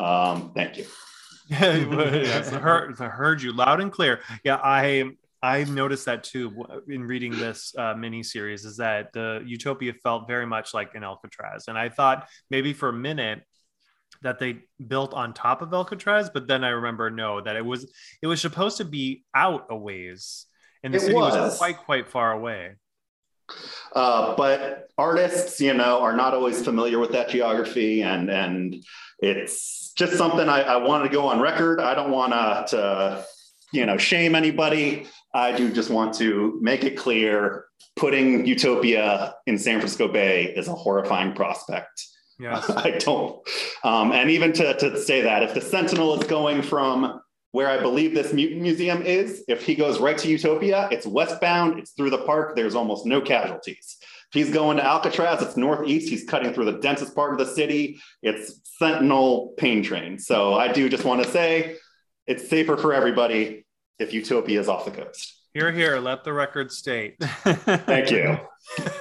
Um, 0.00 0.52
thank 0.54 0.78
you. 0.78 0.86
yes, 1.48 2.52
I 2.52 2.58
heard, 2.58 3.00
I 3.00 3.08
heard 3.08 3.42
you 3.42 3.52
loud 3.52 3.80
and 3.80 3.90
clear. 3.90 4.20
Yeah, 4.44 4.60
I 4.62 5.10
I 5.42 5.64
noticed 5.64 6.04
that 6.06 6.22
too 6.22 6.64
in 6.88 7.04
reading 7.04 7.32
this 7.32 7.74
uh, 7.76 7.94
mini 7.94 8.22
series. 8.22 8.64
Is 8.64 8.76
that 8.76 9.12
the 9.12 9.42
Utopia 9.44 9.92
felt 9.94 10.28
very 10.28 10.46
much 10.46 10.74
like 10.74 10.94
an 10.94 11.02
Alcatraz, 11.02 11.64
and 11.68 11.76
I 11.76 11.88
thought 11.88 12.28
maybe 12.50 12.72
for 12.72 12.88
a 12.88 12.92
minute 12.92 13.42
that 14.22 14.38
they 14.38 14.60
built 14.86 15.14
on 15.14 15.32
top 15.32 15.62
of 15.62 15.72
Alcatraz, 15.72 16.30
but 16.30 16.46
then 16.46 16.62
I 16.62 16.68
remember 16.68 17.10
no, 17.10 17.40
that 17.40 17.56
it 17.56 17.64
was 17.64 17.90
it 18.22 18.26
was 18.26 18.40
supposed 18.40 18.78
to 18.78 18.84
be 18.84 19.24
out 19.34 19.66
a 19.70 19.76
ways, 19.76 20.46
and 20.82 20.94
the 20.94 20.98
it 20.98 21.02
city 21.02 21.14
was. 21.14 21.34
was 21.34 21.58
quite 21.58 21.78
quite 21.78 22.08
far 22.08 22.32
away. 22.32 22.76
Uh, 23.94 24.34
but 24.36 24.88
artists, 24.96 25.60
you 25.60 25.74
know, 25.74 26.00
are 26.00 26.16
not 26.16 26.34
always 26.34 26.62
familiar 26.62 26.98
with 26.98 27.12
that 27.12 27.28
geography, 27.28 28.02
and 28.02 28.30
and 28.30 28.84
it's 29.18 29.92
just 29.96 30.16
something 30.16 30.48
I, 30.48 30.62
I 30.62 30.76
wanted 30.76 31.04
to 31.04 31.10
go 31.10 31.26
on 31.26 31.40
record. 31.40 31.80
I 31.80 31.94
don't 31.94 32.10
want 32.10 32.32
to, 32.68 33.24
you 33.72 33.86
know, 33.86 33.96
shame 33.96 34.34
anybody. 34.34 35.06
I 35.34 35.52
do 35.52 35.72
just 35.72 35.90
want 35.90 36.14
to 36.14 36.58
make 36.62 36.84
it 36.84 36.96
clear: 36.96 37.66
putting 37.96 38.46
Utopia 38.46 39.34
in 39.46 39.58
San 39.58 39.78
Francisco 39.78 40.08
Bay 40.08 40.44
is 40.44 40.68
a 40.68 40.74
horrifying 40.74 41.34
prospect. 41.34 42.06
Yes. 42.38 42.70
I 42.76 42.92
don't. 42.92 43.40
Um, 43.84 44.12
and 44.12 44.30
even 44.30 44.52
to, 44.54 44.74
to 44.74 44.98
say 45.00 45.20
that, 45.22 45.42
if 45.42 45.54
the 45.54 45.60
Sentinel 45.60 46.20
is 46.20 46.26
going 46.26 46.62
from 46.62 47.20
where 47.52 47.68
I 47.68 47.80
believe 47.80 48.14
this 48.14 48.32
mutant 48.32 48.62
museum 48.62 49.02
is, 49.02 49.44
if 49.48 49.64
he 49.64 49.74
goes 49.74 49.98
right 49.98 50.16
to 50.18 50.28
Utopia, 50.28 50.88
it's 50.92 51.06
westbound, 51.06 51.78
it's 51.78 51.92
through 51.92 52.10
the 52.10 52.18
park, 52.18 52.54
there's 52.54 52.74
almost 52.74 53.06
no 53.06 53.20
casualties. 53.20 53.96
If 54.00 54.34
he's 54.34 54.54
going 54.54 54.76
to 54.76 54.84
Alcatraz, 54.84 55.42
it's 55.42 55.56
northeast, 55.56 56.08
he's 56.08 56.24
cutting 56.24 56.52
through 56.52 56.66
the 56.66 56.78
densest 56.78 57.14
part 57.14 57.32
of 57.32 57.38
the 57.38 57.52
city, 57.52 58.00
it's 58.22 58.60
Sentinel 58.78 59.54
pain 59.56 59.82
train. 59.82 60.18
So 60.18 60.54
I 60.54 60.72
do 60.72 60.88
just 60.88 61.04
want 61.04 61.24
to 61.24 61.30
say 61.30 61.76
it's 62.26 62.48
safer 62.48 62.76
for 62.76 62.94
everybody 62.94 63.66
if 63.98 64.12
Utopia 64.12 64.60
is 64.60 64.68
off 64.68 64.84
the 64.84 64.92
coast. 64.92 65.36
Here, 65.52 65.72
here, 65.72 65.98
let 65.98 66.22
the 66.22 66.32
record 66.32 66.70
state. 66.70 67.16
Thank 67.20 68.12
you. 68.12 68.38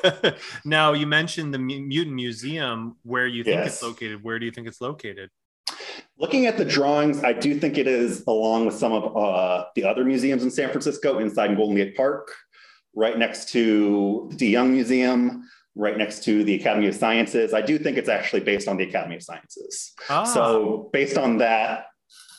now, 0.66 0.94
you 0.94 1.06
mentioned 1.06 1.54
the 1.54 1.60
Mutant 1.60 2.16
Museum, 2.16 2.98
where 3.04 3.28
you 3.28 3.44
think 3.44 3.58
yes. 3.58 3.74
it's 3.74 3.84
located. 3.84 4.24
Where 4.24 4.40
do 4.40 4.46
you 4.48 4.52
think 4.52 4.68
it's 4.68 4.82
located? 4.82 5.30
Looking 6.20 6.48
at 6.48 6.58
the 6.58 6.66
drawings, 6.66 7.24
I 7.24 7.32
do 7.32 7.58
think 7.58 7.78
it 7.78 7.88
is 7.88 8.26
along 8.28 8.66
with 8.66 8.76
some 8.76 8.92
of 8.92 9.16
uh, 9.16 9.66
the 9.76 9.86
other 9.86 10.04
museums 10.04 10.44
in 10.44 10.52
San 10.52 10.70
Francisco 10.70 11.20
inside 11.20 11.56
Golden 11.56 11.78
Gate 11.78 11.96
Park, 11.96 12.34
right 12.94 13.18
next 13.18 13.50
to 13.50 14.28
the 14.30 14.36
De 14.36 14.46
Young 14.48 14.74
Museum, 14.74 15.48
right 15.76 15.98
next 15.98 16.26
to 16.26 16.44
the 16.44 16.56
Academy 16.56 16.88
of 16.88 16.96
Sciences. 16.96 17.54
I 17.54 17.62
do 17.62 17.80
think 17.80 17.98
it's 17.98 18.10
actually 18.10 18.42
based 18.42 18.68
on 18.68 18.76
the 18.76 18.84
Academy 18.84 19.16
of 19.16 19.24
Sciences. 19.24 19.94
Ah. 20.10 20.26
So, 20.26 20.90
based 20.92 21.18
on 21.18 21.38
that 21.38 21.86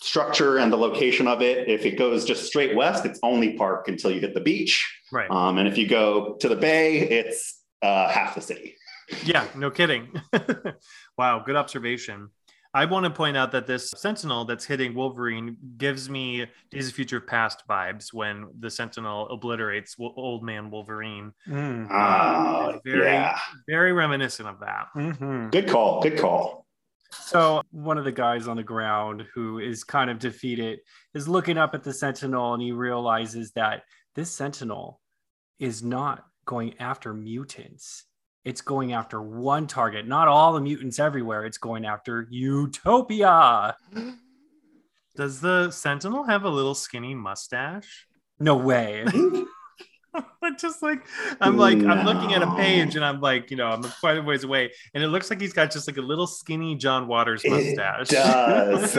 structure 0.02 0.58
and 0.58 0.70
the 0.70 0.76
location 0.76 1.26
of 1.26 1.40
it, 1.40 1.66
if 1.66 1.86
it 1.86 1.98
goes 1.98 2.26
just 2.26 2.44
straight 2.44 2.76
west, 2.76 3.06
it's 3.06 3.18
only 3.22 3.56
park 3.56 3.88
until 3.88 4.10
you 4.10 4.20
hit 4.20 4.34
the 4.34 4.40
beach. 4.40 4.86
Right. 5.10 5.30
Um, 5.30 5.56
and 5.56 5.66
if 5.66 5.78
you 5.78 5.88
go 5.88 6.34
to 6.34 6.48
the 6.50 6.56
bay, 6.56 6.98
it's 6.98 7.62
uh, 7.80 8.08
half 8.08 8.34
the 8.34 8.42
city. 8.42 8.76
Yeah, 9.24 9.46
no 9.56 9.70
kidding. 9.70 10.20
wow, 11.18 11.42
good 11.44 11.56
observation. 11.56 12.30
I 12.72 12.84
want 12.84 13.04
to 13.04 13.10
point 13.10 13.36
out 13.36 13.50
that 13.52 13.66
this 13.66 13.90
Sentinel 13.96 14.44
that's 14.44 14.64
hitting 14.64 14.94
Wolverine 14.94 15.56
gives 15.76 16.08
me 16.08 16.46
Days 16.70 16.88
of 16.88 16.94
Future 16.94 17.20
Past 17.20 17.64
vibes 17.68 18.12
when 18.12 18.46
the 18.60 18.70
Sentinel 18.70 19.28
obliterates 19.28 19.96
Old 19.98 20.44
Man 20.44 20.70
Wolverine. 20.70 21.32
Mm. 21.48 21.88
Uh, 21.90 22.78
very, 22.84 23.06
yeah. 23.06 23.36
very 23.68 23.92
reminiscent 23.92 24.48
of 24.48 24.60
that. 24.60 24.86
Mm-hmm. 24.96 25.48
Good 25.48 25.68
call. 25.68 26.00
Good 26.00 26.18
call. 26.18 26.66
So 27.10 27.62
one 27.72 27.98
of 27.98 28.04
the 28.04 28.12
guys 28.12 28.46
on 28.46 28.56
the 28.56 28.62
ground 28.62 29.26
who 29.34 29.58
is 29.58 29.82
kind 29.82 30.08
of 30.08 30.20
defeated 30.20 30.78
is 31.12 31.26
looking 31.26 31.58
up 31.58 31.74
at 31.74 31.82
the 31.82 31.92
Sentinel 31.92 32.54
and 32.54 32.62
he 32.62 32.70
realizes 32.70 33.50
that 33.52 33.82
this 34.14 34.30
Sentinel 34.30 35.00
is 35.58 35.82
not 35.82 36.24
going 36.44 36.74
after 36.78 37.12
mutants 37.12 38.04
it's 38.44 38.60
going 38.60 38.92
after 38.92 39.20
one 39.20 39.66
target, 39.66 40.06
not 40.06 40.28
all 40.28 40.52
the 40.52 40.60
mutants 40.60 40.98
everywhere. 40.98 41.44
It's 41.44 41.58
going 41.58 41.84
after 41.84 42.26
Utopia. 42.30 43.76
Does 45.16 45.40
the 45.40 45.70
Sentinel 45.70 46.24
have 46.24 46.44
a 46.44 46.48
little 46.48 46.74
skinny 46.74 47.14
mustache? 47.14 48.06
No 48.38 48.56
way. 48.56 49.04
but 50.40 50.58
just 50.58 50.82
like 50.82 51.06
I'm 51.40 51.56
like 51.56 51.78
no. 51.78 51.90
I'm 51.90 52.04
looking 52.04 52.34
at 52.34 52.42
a 52.42 52.54
page 52.56 52.96
and 52.96 53.04
I'm 53.04 53.20
like, 53.20 53.50
you 53.50 53.56
know, 53.56 53.68
I'm 53.68 53.82
quite 53.82 54.18
a 54.18 54.22
ways 54.22 54.44
away, 54.44 54.72
and 54.94 55.02
it 55.04 55.08
looks 55.08 55.30
like 55.30 55.40
he's 55.40 55.52
got 55.52 55.70
just 55.70 55.86
like 55.86 55.96
a 55.96 56.02
little 56.02 56.26
skinny 56.26 56.74
John 56.76 57.06
Waters 57.06 57.42
mustache. 57.44 58.10
It 58.10 58.14
does. 58.14 58.96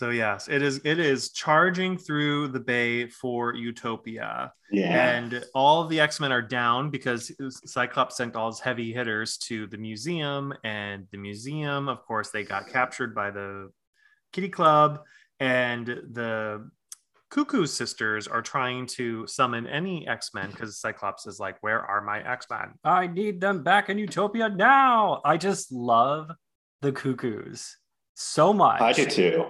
So 0.04 0.10
yes, 0.10 0.50
it 0.50 0.62
is. 0.62 0.82
It 0.84 1.00
is 1.00 1.32
charging 1.32 1.98
through 1.98 2.50
the 2.50 2.60
bay 2.60 3.08
for 3.08 3.56
Utopia. 3.56 4.52
Yeah. 4.70 5.12
And 5.12 5.46
all 5.56 5.88
the 5.88 6.02
X 6.02 6.20
Men 6.20 6.30
are 6.34 6.42
down 6.42 6.90
because 6.90 7.32
Cyclops 7.66 8.18
sent 8.18 8.36
all 8.36 8.52
his 8.52 8.60
heavy 8.60 8.92
hitters 8.92 9.38
to 9.48 9.66
the 9.68 9.78
museum, 9.78 10.54
and 10.66 11.08
the 11.14 11.18
museum, 11.18 11.88
of 11.88 12.04
course, 12.04 12.32
they 12.32 12.44
got 12.44 12.68
captured 12.68 13.16
by 13.16 13.32
the 13.32 13.70
Kitty 14.34 14.50
Club, 14.50 15.00
and 15.40 15.88
the 15.88 16.70
Cuckoo 17.30 17.66
sisters 17.66 18.28
are 18.28 18.42
trying 18.42 18.86
to 18.88 19.26
summon 19.26 19.68
any 19.68 20.06
X 20.06 20.32
Men 20.34 20.52
because 20.52 20.82
Cyclops 20.82 21.28
is 21.28 21.40
like, 21.40 21.56
"Where 21.62 21.80
are 21.80 22.02
my 22.02 22.20
X 22.30 22.46
Men? 22.50 22.74
I 22.84 23.08
need 23.08 23.40
them 23.40 23.64
back 23.64 23.90
in 23.90 23.98
Utopia 23.98 24.50
now." 24.50 25.22
I 25.24 25.38
just 25.38 25.72
love 25.72 26.30
the 26.82 26.92
Cuckoos 26.92 27.78
so 28.16 28.52
much. 28.52 28.82
I 28.82 28.92
do 28.92 29.06
too. 29.06 29.46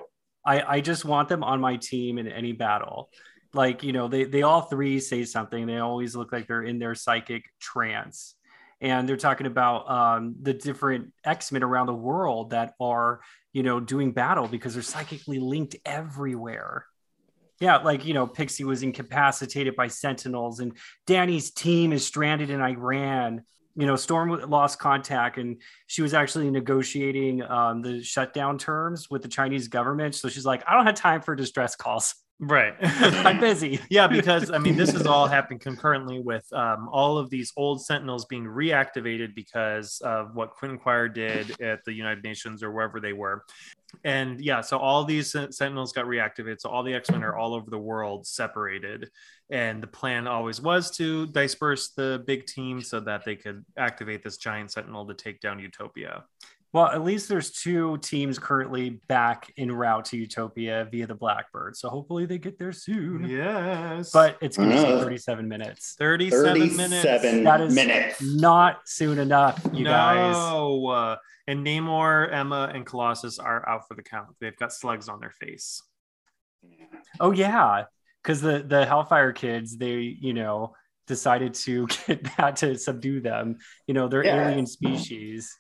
I, 0.46 0.62
I 0.62 0.82
just 0.82 1.06
want 1.06 1.30
them 1.30 1.44
on 1.44 1.62
my 1.62 1.78
team 1.78 2.18
in 2.18 2.28
any 2.28 2.52
battle. 2.52 3.10
Like, 3.54 3.84
you 3.84 3.94
know, 3.94 4.08
they, 4.08 4.24
they 4.24 4.42
all 4.42 4.62
three 4.62 5.00
say 5.00 5.26
something. 5.26 5.68
They 5.68 5.78
always 5.78 6.16
look 6.16 6.32
like 6.32 6.48
they're 6.48 6.64
in 6.64 6.80
their 6.80 6.96
psychic 6.96 7.46
trance. 7.60 8.36
And 8.82 9.08
they're 9.08 9.16
talking 9.16 9.48
about 9.48 9.90
um, 9.90 10.36
the 10.42 10.54
different 10.54 11.14
X 11.24 11.52
Men 11.52 11.64
around 11.64 11.88
the 11.88 11.94
world 11.94 12.50
that 12.50 12.74
are, 12.82 13.22
you 13.54 13.64
know, 13.64 13.80
doing 13.80 14.12
battle 14.12 14.48
because 14.48 14.74
they're 14.74 14.84
psychically 14.84 15.40
linked 15.40 15.78
everywhere. 15.86 16.86
Yeah, 17.60 17.78
like, 17.78 18.06
you 18.06 18.14
know, 18.14 18.28
Pixie 18.28 18.66
was 18.66 18.84
incapacitated 18.84 19.78
by 19.78 19.88
Sentinels, 19.88 20.60
and 20.60 20.76
Danny's 21.08 21.52
team 21.52 21.94
is 21.94 22.06
stranded 22.06 22.50
in 22.50 22.60
Iran 22.60 23.44
you 23.76 23.88
know, 23.88 23.96
Storm 23.96 24.30
lost 24.50 24.80
contact 24.80 25.38
and 25.38 25.62
she 25.88 26.02
was 26.02 26.14
actually 26.14 26.50
negotiating 26.52 27.42
um, 27.44 27.82
the 27.82 28.04
shutdown 28.04 28.58
terms 28.58 29.10
with 29.10 29.22
the 29.22 29.28
Chinese 29.28 29.68
government. 29.68 30.16
So 30.16 30.30
she's 30.30 30.46
like, 30.46 30.64
I 30.68 30.76
don't 30.76 30.86
have 30.86 30.96
time 30.96 31.22
for 31.22 31.36
distress 31.36 31.76
calls. 31.76 32.16
Right. 32.40 32.74
I'm 32.82 33.40
busy. 33.40 33.80
yeah, 33.90 34.08
because 34.08 34.52
I 34.52 34.58
mean, 34.58 34.76
this 34.76 34.94
is 34.94 35.06
all 35.08 35.28
happening 35.28 35.60
concurrently 35.60 36.20
with 36.20 36.46
um, 36.52 36.90
all 36.92 37.18
of 37.18 37.30
these 37.30 37.54
old 37.56 37.84
Sentinels 37.84 38.26
being 38.26 38.44
reactivated 38.44 39.34
because 39.36 40.02
of 40.04 40.36
what 40.36 40.52
Quentin 40.52 40.78
Quire 40.80 41.08
did 41.08 41.60
at 41.62 41.84
the 41.86 41.94
United 41.94 42.24
Nations 42.24 42.62
or 42.64 42.72
wherever 42.72 43.00
they 43.00 43.14
were. 43.14 43.44
And 44.04 44.42
yeah, 44.42 44.62
so 44.62 44.78
all 44.78 45.04
these 45.04 45.32
Sentinels 45.32 45.94
got 45.94 46.06
reactivated. 46.06 46.60
So 46.62 46.70
all 46.70 46.84
the 46.84 46.94
X 46.94 47.10
Men 47.10 47.24
are 47.24 47.38
all 47.38 47.54
over 47.54 47.70
the 47.70 47.78
world 47.78 48.28
separated. 48.28 49.10
And 49.50 49.82
the 49.82 49.88
plan 49.88 50.28
always 50.28 50.62
was 50.62 50.92
to 50.98 51.28
disperse 51.28 51.92
the 51.92 52.24
big 52.26 52.46
team 52.46 52.82
so 52.82 53.00
that 53.02 53.24
they 53.24 53.36
could 53.36 53.64
activate 53.78 54.24
this 54.24 54.38
giant 54.38 54.72
Sentinel 54.72 55.08
to 55.08 55.14
take 55.14 55.40
down 55.40 55.60
Utopia. 55.60 56.26
Well, 56.74 56.88
at 56.88 57.04
least 57.04 57.30
there's 57.30 57.52
two 57.52 58.00
teams 58.00 58.40
currently 58.40 59.00
back 59.08 59.54
en 59.58 59.72
route 59.72 60.06
to 60.06 60.18
Utopia 60.18 60.88
via 60.92 61.06
the 61.06 61.14
Blackbird. 61.14 61.78
So 61.78 61.88
hopefully 61.88 62.26
they 62.26 62.40
get 62.40 62.58
there 62.58 62.72
soon. 62.72 63.30
Yes. 63.30 64.10
But 64.12 64.40
it's 64.42 64.58
going 64.58 64.72
to 64.72 64.76
take 64.78 65.00
37 65.00 65.48
minutes. 65.48 65.94
37, 66.00 66.44
37 66.44 66.78
minutes. 66.78 67.44
That 67.44 67.62
is 67.62 67.76
minutes. 67.76 68.22
not 68.24 68.80
soon 68.86 69.20
enough, 69.20 69.64
you 69.72 69.84
no. 69.84 69.92
guys. 69.92 70.36
No. 70.36 70.88
Uh, 70.88 71.16
and 71.48 71.64
Namor, 71.64 72.34
Emma, 72.34 72.72
and 72.74 72.88
Colossus 72.88 73.38
are 73.38 73.68
out 73.70 73.88
for 73.88 73.94
the 73.94 74.02
count. 74.02 74.30
They've 74.42 74.58
got 74.58 74.74
slugs 74.74 75.08
on 75.08 75.20
their 75.20 75.30
face. 75.30 75.84
Oh, 77.20 77.32
yeah. 77.32 77.84
Because 78.24 78.42
the, 78.42 78.66
the 78.66 78.84
Hellfire 78.84 79.32
kids, 79.32 79.78
they, 79.78 79.98
you 80.20 80.34
know, 80.34 80.74
decided 81.06 81.54
to 81.54 81.86
get 82.08 82.24
that 82.38 82.56
to 82.58 82.80
subdue 82.80 83.22
them. 83.22 83.58
You 83.86 83.94
know, 83.94 84.08
they're 84.08 84.26
yeah. 84.26 84.50
alien 84.50 84.66
species. 84.66 85.56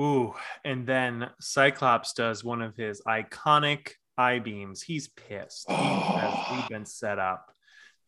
Ooh, 0.00 0.34
and 0.64 0.86
then 0.86 1.28
Cyclops 1.40 2.14
does 2.14 2.42
one 2.42 2.62
of 2.62 2.76
his 2.76 3.02
iconic 3.06 3.90
eye 4.16 4.38
beams. 4.38 4.82
He's 4.82 5.08
pissed. 5.08 5.68
He 5.68 5.74
has 5.74 6.64
been 6.68 6.86
set 6.86 7.18
up. 7.18 7.52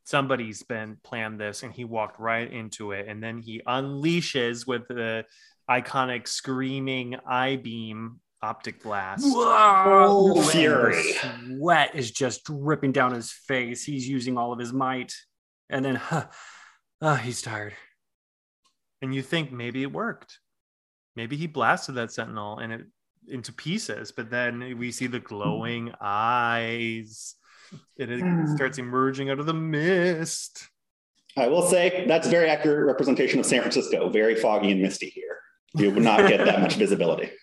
Somebody's 0.05 0.63
been 0.63 0.99
planned 1.03 1.41
this, 1.41 1.63
and 1.63 1.73
he 1.73 1.85
walked 1.85 2.19
right 2.21 2.51
into 2.51 2.93
it. 2.93 3.09
And 3.09 3.23
then 3.23 3.39
he 3.39 3.63
unleashes 3.67 4.67
with 4.67 4.87
the 4.89 5.25
iconic 5.69 6.29
screaming 6.29 7.17
eye 7.27 7.57
beam 7.57 8.21
optic 8.43 8.83
blast. 8.83 9.25
Whoa! 9.25 10.43
Fury. 10.43 11.15
Sweat 11.47 11.95
is 11.95 12.11
just 12.11 12.45
dripping 12.45 12.93
down 12.93 13.13
his 13.13 13.33
face. 13.33 13.85
He's 13.85 14.07
using 14.07 14.37
all 14.37 14.53
of 14.53 14.59
his 14.59 14.73
might. 14.73 15.15
And 15.71 15.85
then, 15.85 15.95
huh, 15.95 16.27
oh, 17.01 17.15
he's 17.15 17.41
tired. 17.41 17.75
And 19.01 19.15
you 19.15 19.23
think 19.23 19.53
maybe 19.53 19.83
it 19.83 19.93
worked. 19.93 20.39
Maybe 21.17 21.37
he 21.37 21.47
blasted 21.47 21.95
that 21.97 22.13
sentinel 22.13 22.59
and 22.59 22.73
it 22.73 22.87
into 23.29 23.53
pieces, 23.53 24.13
but 24.13 24.31
then 24.31 24.77
we 24.79 24.93
see 24.93 25.07
the 25.07 25.21
glowing 25.21 25.93
eyes. 26.01 27.35
And 27.99 28.11
it 28.11 28.49
starts 28.55 28.79
emerging 28.79 29.31
out 29.31 29.41
of 29.41 29.47
the 29.47 29.55
mist. 29.55 30.69
I 31.37 31.49
will 31.49 31.63
say 31.63 32.05
that's 32.07 32.27
a 32.27 32.31
very 32.31 32.49
accurate 32.49 32.87
representation 32.87 33.41
of 33.41 33.47
San 33.47 33.61
Francisco. 33.61 34.09
Very 34.09 34.37
foggy 34.37 34.71
and 34.71 34.83
misty 34.83 35.09
here. 35.09 35.39
You 35.75 35.91
would 35.91 36.05
not 36.05 36.29
get 36.29 36.45
that 36.45 36.61
much 36.61 36.75
visibility. 36.75 37.31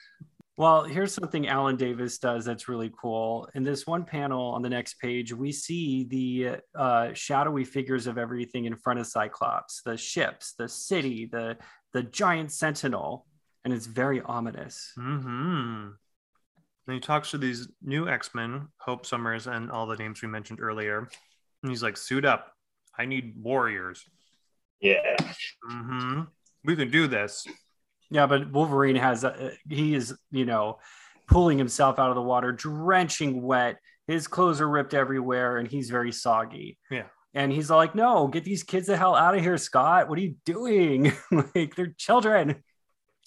Well, 0.57 0.83
here's 0.83 1.13
something 1.13 1.47
Alan 1.47 1.75
Davis 1.75 2.19
does 2.19 2.45
that's 2.45 2.67
really 2.67 2.91
cool. 3.01 3.49
In 3.55 3.63
this 3.63 3.87
one 3.87 4.03
panel 4.03 4.51
on 4.51 4.61
the 4.61 4.69
next 4.69 4.99
page, 4.99 5.33
we 5.33 5.51
see 5.51 6.03
the 6.03 6.57
uh, 6.75 7.13
shadowy 7.13 7.63
figures 7.63 8.05
of 8.05 8.19
everything 8.19 8.65
in 8.65 8.75
front 8.75 8.99
of 8.99 9.07
Cyclops 9.07 9.81
the 9.81 9.97
ships, 9.97 10.53
the 10.59 10.69
city, 10.69 11.25
the, 11.25 11.57
the 11.93 12.03
giant 12.03 12.51
sentinel, 12.51 13.25
and 13.63 13.73
it's 13.73 13.85
very 13.85 14.21
ominous. 14.21 14.91
Mm-hmm. 14.97 15.89
And 16.87 16.93
he 16.93 16.99
talks 16.99 17.31
to 17.31 17.37
these 17.37 17.67
new 17.81 18.09
X 18.09 18.33
Men, 18.33 18.67
Hope 18.77 19.05
Summers, 19.05 19.47
and 19.47 19.71
all 19.71 19.85
the 19.85 19.95
names 19.95 20.21
we 20.21 20.27
mentioned 20.27 20.59
earlier. 20.61 21.09
And 21.63 21.71
he's 21.71 21.83
like, 21.83 21.97
suit 21.97 22.25
up. 22.25 22.53
I 22.97 23.05
need 23.05 23.35
warriors. 23.37 24.03
Yeah. 24.79 25.15
Mm-hmm. 25.71 26.21
We 26.65 26.75
can 26.75 26.89
do 26.89 27.07
this. 27.07 27.45
Yeah, 28.09 28.27
but 28.27 28.51
Wolverine 28.51 28.97
has, 28.97 29.23
a, 29.23 29.51
he 29.69 29.95
is, 29.95 30.13
you 30.31 30.45
know, 30.45 30.79
pulling 31.27 31.57
himself 31.57 31.97
out 31.97 32.09
of 32.09 32.15
the 32.15 32.21
water, 32.21 32.51
drenching 32.51 33.41
wet. 33.41 33.77
His 34.07 34.27
clothes 34.27 34.59
are 34.59 34.67
ripped 34.67 34.93
everywhere 34.93 35.57
and 35.57 35.67
he's 35.67 35.89
very 35.89 36.11
soggy. 36.11 36.77
Yeah. 36.89 37.05
And 37.33 37.51
he's 37.51 37.69
like, 37.69 37.95
no, 37.95 38.27
get 38.27 38.43
these 38.43 38.63
kids 38.63 38.87
the 38.87 38.97
hell 38.97 39.15
out 39.15 39.35
of 39.35 39.41
here, 39.41 39.57
Scott. 39.57 40.09
What 40.09 40.19
are 40.19 40.21
you 40.21 40.35
doing? 40.45 41.13
like, 41.55 41.75
they're 41.75 41.95
children. 41.97 42.61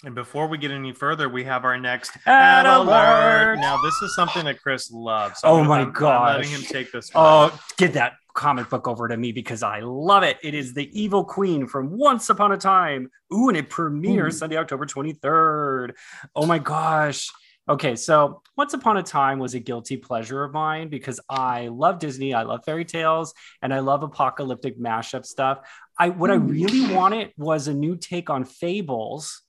And 0.03 0.15
before 0.15 0.49
we 0.49 0.59
get 0.59 0.71
any 0.71 0.93
further, 0.93 1.29
we 1.29 1.45
have 1.45 1.65
our 1.65 1.79
next 1.79 2.17
Ad 2.27 2.67
ad 2.67 2.67
alert. 2.67 3.57
Now, 3.57 3.79
this 3.83 3.95
is 4.03 4.15
something 4.15 4.45
that 4.45 4.61
Chris 4.61 4.91
loves. 4.91 5.41
Oh 5.45 5.59
I'm- 5.59 5.67
my 5.67 5.85
gosh. 5.85 6.37
letting 6.37 6.51
him 6.51 6.63
take 6.63 6.93
this. 6.93 7.13
one. 7.15 7.25
Oh, 7.25 7.61
get 7.77 7.95
that 7.95 8.15
comic 8.35 8.69
book 8.69 8.89
over 8.89 9.09
to 9.09 9.17
me 9.17 9.33
because 9.33 9.63
I 9.63 9.81
love 9.81 10.25
it. 10.25 10.39
It 10.43 10.55
is 10.55 10.75
The 10.75 10.91
Evil 11.01 11.25
Queen 11.25 11.67
from 11.67 11.97
Once 11.97 12.29
Upon 12.29 12.53
a 12.53 12.57
Time. 12.57 13.11
Ooh, 13.33 13.49
and 13.49 13.57
it 13.57 13.71
premieres 13.71 14.35
Ooh. 14.35 14.39
Sunday, 14.39 14.57
October 14.57 14.85
23rd. 14.85 15.93
Oh 16.35 16.45
my 16.45 16.59
gosh. 16.59 17.31
Okay, 17.67 17.97
so 17.97 18.43
Once 18.59 18.75
Upon 18.75 18.99
a 18.99 19.03
Time 19.03 19.39
was 19.39 19.55
a 19.55 19.61
guilty 19.61 19.97
pleasure 19.97 20.45
of 20.45 20.53
mine 20.53 20.89
because 20.89 21.19
I 21.31 21.69
love 21.69 21.99
Disney, 21.99 22.35
I 22.35 22.43
love 22.43 22.61
fairy 22.67 22.85
tales, 22.85 23.33
and 23.63 23.73
I 23.73 23.79
love 23.79 24.03
apocalyptic 24.03 24.79
mashup 24.79 25.25
stuff. 25.25 25.61
I 25.99 26.11
what 26.11 26.31
I 26.31 26.37
hmm. 26.37 26.49
really 26.49 26.95
wanted 26.95 27.33
was 27.39 27.67
a 27.69 27.73
new 27.73 27.97
take 27.97 28.29
on 28.29 28.45
Fables. 28.45 29.44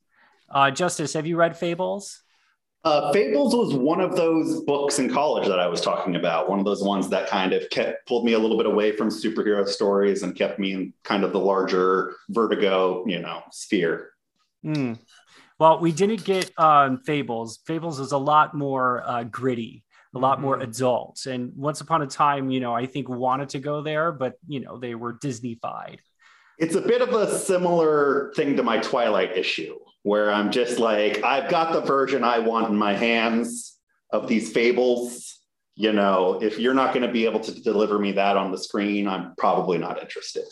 Uh, 0.49 0.71
Justice, 0.71 1.13
have 1.13 1.25
you 1.25 1.37
read 1.37 1.57
Fables? 1.57 2.21
Uh, 2.83 3.11
Fables 3.11 3.55
was 3.55 3.73
one 3.73 3.99
of 3.99 4.15
those 4.15 4.61
books 4.61 4.99
in 4.99 5.11
college 5.11 5.47
that 5.47 5.59
I 5.59 5.65
was 5.67 5.81
talking 5.81 6.15
about. 6.15 6.47
One 6.47 6.59
of 6.59 6.65
those 6.65 6.83
ones 6.83 7.09
that 7.09 7.27
kind 7.27 7.51
of 7.51 7.67
kept 7.71 8.07
pulled 8.07 8.25
me 8.25 8.33
a 8.33 8.39
little 8.39 8.57
bit 8.57 8.67
away 8.67 8.91
from 8.95 9.09
superhero 9.09 9.67
stories 9.67 10.21
and 10.21 10.35
kept 10.35 10.59
me 10.59 10.73
in 10.73 10.93
kind 11.03 11.23
of 11.23 11.33
the 11.33 11.39
larger 11.39 12.15
Vertigo, 12.29 13.03
you 13.07 13.19
know, 13.19 13.41
sphere. 13.51 14.11
Hmm. 14.63 14.93
Well, 15.57 15.79
we 15.79 15.91
didn't 15.91 16.23
get 16.25 16.51
um, 16.59 16.99
Fables. 16.99 17.59
Fables 17.65 17.99
is 17.99 18.11
a 18.11 18.17
lot 18.19 18.53
more 18.53 19.01
uh, 19.03 19.23
gritty, 19.23 19.83
a 20.13 20.19
lot 20.19 20.39
more 20.39 20.57
Mhm. 20.59 20.63
adult. 20.63 21.25
And 21.25 21.53
Once 21.55 21.81
Upon 21.81 22.03
a 22.03 22.07
Time, 22.07 22.51
you 22.51 22.59
know, 22.59 22.75
I 22.75 22.85
think 22.85 23.09
wanted 23.09 23.49
to 23.49 23.59
go 23.59 23.81
there, 23.81 24.11
but 24.11 24.33
you 24.47 24.59
know, 24.59 24.77
they 24.77 24.93
were 24.93 25.13
Disney-fied. 25.13 26.01
It's 26.59 26.75
a 26.75 26.81
bit 26.81 27.01
of 27.01 27.09
a 27.13 27.35
similar 27.39 28.31
thing 28.35 28.55
to 28.57 28.63
my 28.63 28.77
Twilight 28.77 29.35
issue, 29.35 29.75
where 30.05 30.31
I'm 30.31 30.51
just 30.51 30.77
like, 30.77 31.23
I've 31.23 31.49
got 31.49 31.73
the 31.73 31.81
version 31.81 32.23
I 32.23 32.37
want 32.37 32.69
in 32.69 32.77
my 32.77 32.93
hands 32.93 33.75
of 34.11 34.27
these 34.27 34.51
fables. 34.51 35.39
You 35.73 35.93
know, 35.93 36.39
if 36.43 36.59
you're 36.59 36.75
not 36.75 36.93
going 36.93 37.07
to 37.07 37.11
be 37.11 37.25
able 37.25 37.39
to 37.39 37.51
deliver 37.63 37.97
me 37.97 38.11
that 38.11 38.37
on 38.37 38.51
the 38.51 38.57
screen, 38.59 39.07
I'm 39.07 39.33
probably 39.35 39.79
not 39.79 39.99
interested. 39.99 40.43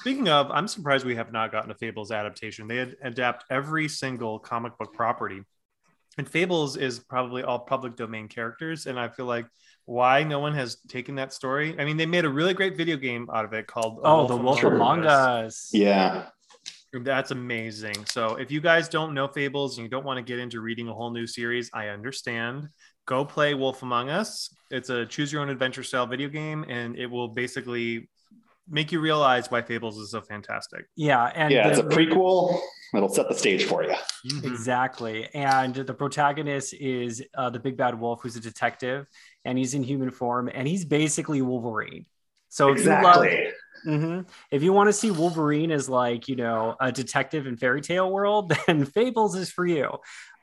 Speaking 0.00 0.30
of, 0.30 0.50
I'm 0.50 0.66
surprised 0.66 1.04
we 1.04 1.14
have 1.16 1.30
not 1.30 1.52
gotten 1.52 1.70
a 1.70 1.74
Fables 1.74 2.10
adaptation. 2.10 2.68
They 2.68 2.78
ad- 2.78 2.96
adapt 3.02 3.44
every 3.50 3.86
single 3.86 4.38
comic 4.38 4.78
book 4.78 4.94
property. 4.94 5.42
And 6.16 6.26
Fables 6.26 6.78
is 6.78 6.98
probably 6.98 7.42
all 7.42 7.58
public 7.58 7.96
domain 7.96 8.28
characters. 8.28 8.86
And 8.86 8.98
I 8.98 9.08
feel 9.08 9.26
like 9.26 9.44
why 9.84 10.22
no 10.22 10.38
one 10.40 10.54
has 10.54 10.78
taken 10.88 11.16
that 11.16 11.34
story. 11.34 11.78
I 11.78 11.84
mean, 11.84 11.98
they 11.98 12.06
made 12.06 12.24
a 12.24 12.30
really 12.30 12.54
great 12.54 12.78
video 12.78 12.96
game 12.96 13.28
out 13.30 13.44
of 13.44 13.52
it 13.52 13.66
called 13.66 13.98
A 13.98 14.06
Oh, 14.06 14.26
The 14.26 14.38
Wolf 14.38 14.62
Among 14.62 15.04
Us. 15.04 15.68
Yeah. 15.74 16.28
That's 17.04 17.30
amazing. 17.30 18.04
So 18.06 18.36
if 18.36 18.50
you 18.50 18.60
guys 18.60 18.88
don't 18.88 19.14
know 19.14 19.28
Fables 19.28 19.78
and 19.78 19.84
you 19.84 19.90
don't 19.90 20.04
want 20.04 20.18
to 20.18 20.22
get 20.22 20.38
into 20.38 20.60
reading 20.60 20.88
a 20.88 20.94
whole 20.94 21.10
new 21.10 21.26
series, 21.26 21.70
I 21.72 21.88
understand. 21.88 22.68
Go 23.06 23.24
play 23.24 23.54
Wolf 23.54 23.82
Among 23.82 24.10
Us. 24.10 24.54
It's 24.70 24.90
a 24.90 25.06
choose 25.06 25.32
your 25.32 25.42
own 25.42 25.48
adventure 25.48 25.82
style 25.84 26.06
video 26.06 26.28
game, 26.28 26.64
and 26.68 26.96
it 26.96 27.06
will 27.06 27.28
basically 27.28 28.08
make 28.68 28.90
you 28.90 28.98
realize 29.00 29.48
why 29.50 29.62
Fables 29.62 29.96
is 29.98 30.10
so 30.10 30.20
fantastic. 30.20 30.86
Yeah, 30.96 31.30
and 31.34 31.52
yeah, 31.52 31.68
the- 31.68 31.70
it's 31.70 31.78
a 31.78 31.96
prequel. 31.96 32.58
It'll 32.94 33.08
set 33.08 33.28
the 33.28 33.34
stage 33.34 33.64
for 33.64 33.82
you. 33.82 33.94
Mm-hmm. 34.26 34.46
Exactly. 34.46 35.28
And 35.34 35.74
the 35.74 35.92
protagonist 35.92 36.72
is 36.74 37.22
uh, 37.36 37.50
the 37.50 37.58
big 37.58 37.76
bad 37.76 37.98
wolf, 37.98 38.20
who's 38.22 38.36
a 38.36 38.40
detective, 38.40 39.06
and 39.44 39.58
he's 39.58 39.74
in 39.74 39.82
human 39.82 40.10
form, 40.10 40.48
and 40.52 40.66
he's 40.66 40.84
basically 40.84 41.42
Wolverine. 41.42 42.06
So 42.48 42.72
if 42.72 42.84
you 42.84 42.90
love, 42.90 43.26
Mhm. 43.84 44.26
if 44.50 44.62
you 44.62 44.72
want 44.72 44.88
to 44.88 44.92
see 44.92 45.10
Wolverine 45.10 45.70
as 45.70 45.88
like 45.88 46.28
you 46.28 46.36
know 46.36 46.76
a 46.80 46.90
detective 46.92 47.46
in 47.46 47.56
fairy 47.56 47.80
tale 47.80 48.10
world, 48.10 48.52
then 48.66 48.84
Fables 48.84 49.34
is 49.36 49.50
for 49.50 49.66
you. 49.66 49.90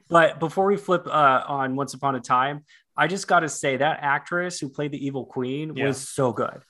But 0.10 0.40
before 0.40 0.66
we 0.66 0.78
flip 0.78 1.08
uh, 1.08 1.44
on 1.48 1.76
Once 1.76 1.94
Upon 1.94 2.16
a 2.16 2.20
Time, 2.20 2.66
I 2.96 3.08
just 3.08 3.28
got 3.28 3.40
to 3.40 3.50
say 3.50 3.78
that 3.78 4.00
actress 4.02 4.60
who 4.60 4.70
played 4.70 4.92
the 4.92 5.04
evil 5.04 5.26
queen 5.26 5.76
Yeah. 5.76 5.88
was 5.88 5.98
so 6.10 6.32
good. 6.34 6.62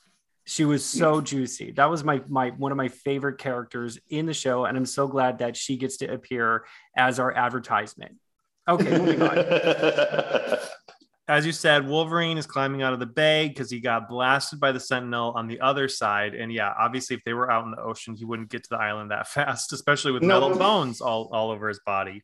She 0.45 0.66
was 0.66 0.84
so 0.86 1.22
juicy. 1.22 1.72
That 1.72 1.89
was 1.89 2.03
my 2.03 2.22
my 2.28 2.49
one 2.49 2.72
of 2.72 2.78
my 2.78 2.89
favorite 2.89 3.38
characters 3.38 3.97
in 4.09 4.26
the 4.26 4.34
show, 4.34 4.66
and 4.66 4.78
I'm 4.78 4.86
so 4.86 5.07
glad 5.07 5.39
that 5.39 5.55
she 5.57 5.78
gets 5.78 5.97
to 5.97 6.07
appear 6.14 6.66
as 6.97 7.18
our 7.20 7.32
advertisement. 7.32 8.16
Okay, 8.68 8.97
moving 8.97 9.22
on. 9.22 9.38
As 11.34 11.47
you 11.47 11.51
said, 11.51 11.88
Wolverine 11.88 12.38
is 12.38 12.45
climbing 12.45 12.84
out 12.84 12.93
of 12.93 12.99
the 12.99 13.07
bay 13.07 13.47
because 13.47 13.71
he 13.71 13.79
got 13.79 14.07
blasted 14.07 14.59
by 14.59 14.71
the 14.71 14.79
Sentinel 14.79 15.31
on 15.31 15.47
the 15.47 15.59
other 15.61 15.88
side. 15.88 16.36
And 16.36 16.53
yeah, 16.53 16.71
obviously, 16.79 17.15
if 17.15 17.23
they 17.23 17.34
were 17.34 17.49
out 17.49 17.65
in 17.65 17.71
the 17.71 17.81
ocean, 17.81 18.13
he 18.15 18.23
wouldn't 18.23 18.51
get 18.51 18.61
to 18.65 18.69
the 18.69 18.77
island 18.77 19.09
that 19.09 19.27
fast, 19.36 19.73
especially 19.73 20.11
with 20.11 20.21
No. 20.21 20.39
metal 20.39 20.55
bones 20.55 21.01
all, 21.01 21.31
all 21.34 21.49
over 21.49 21.67
his 21.67 21.79
body. 21.88 22.21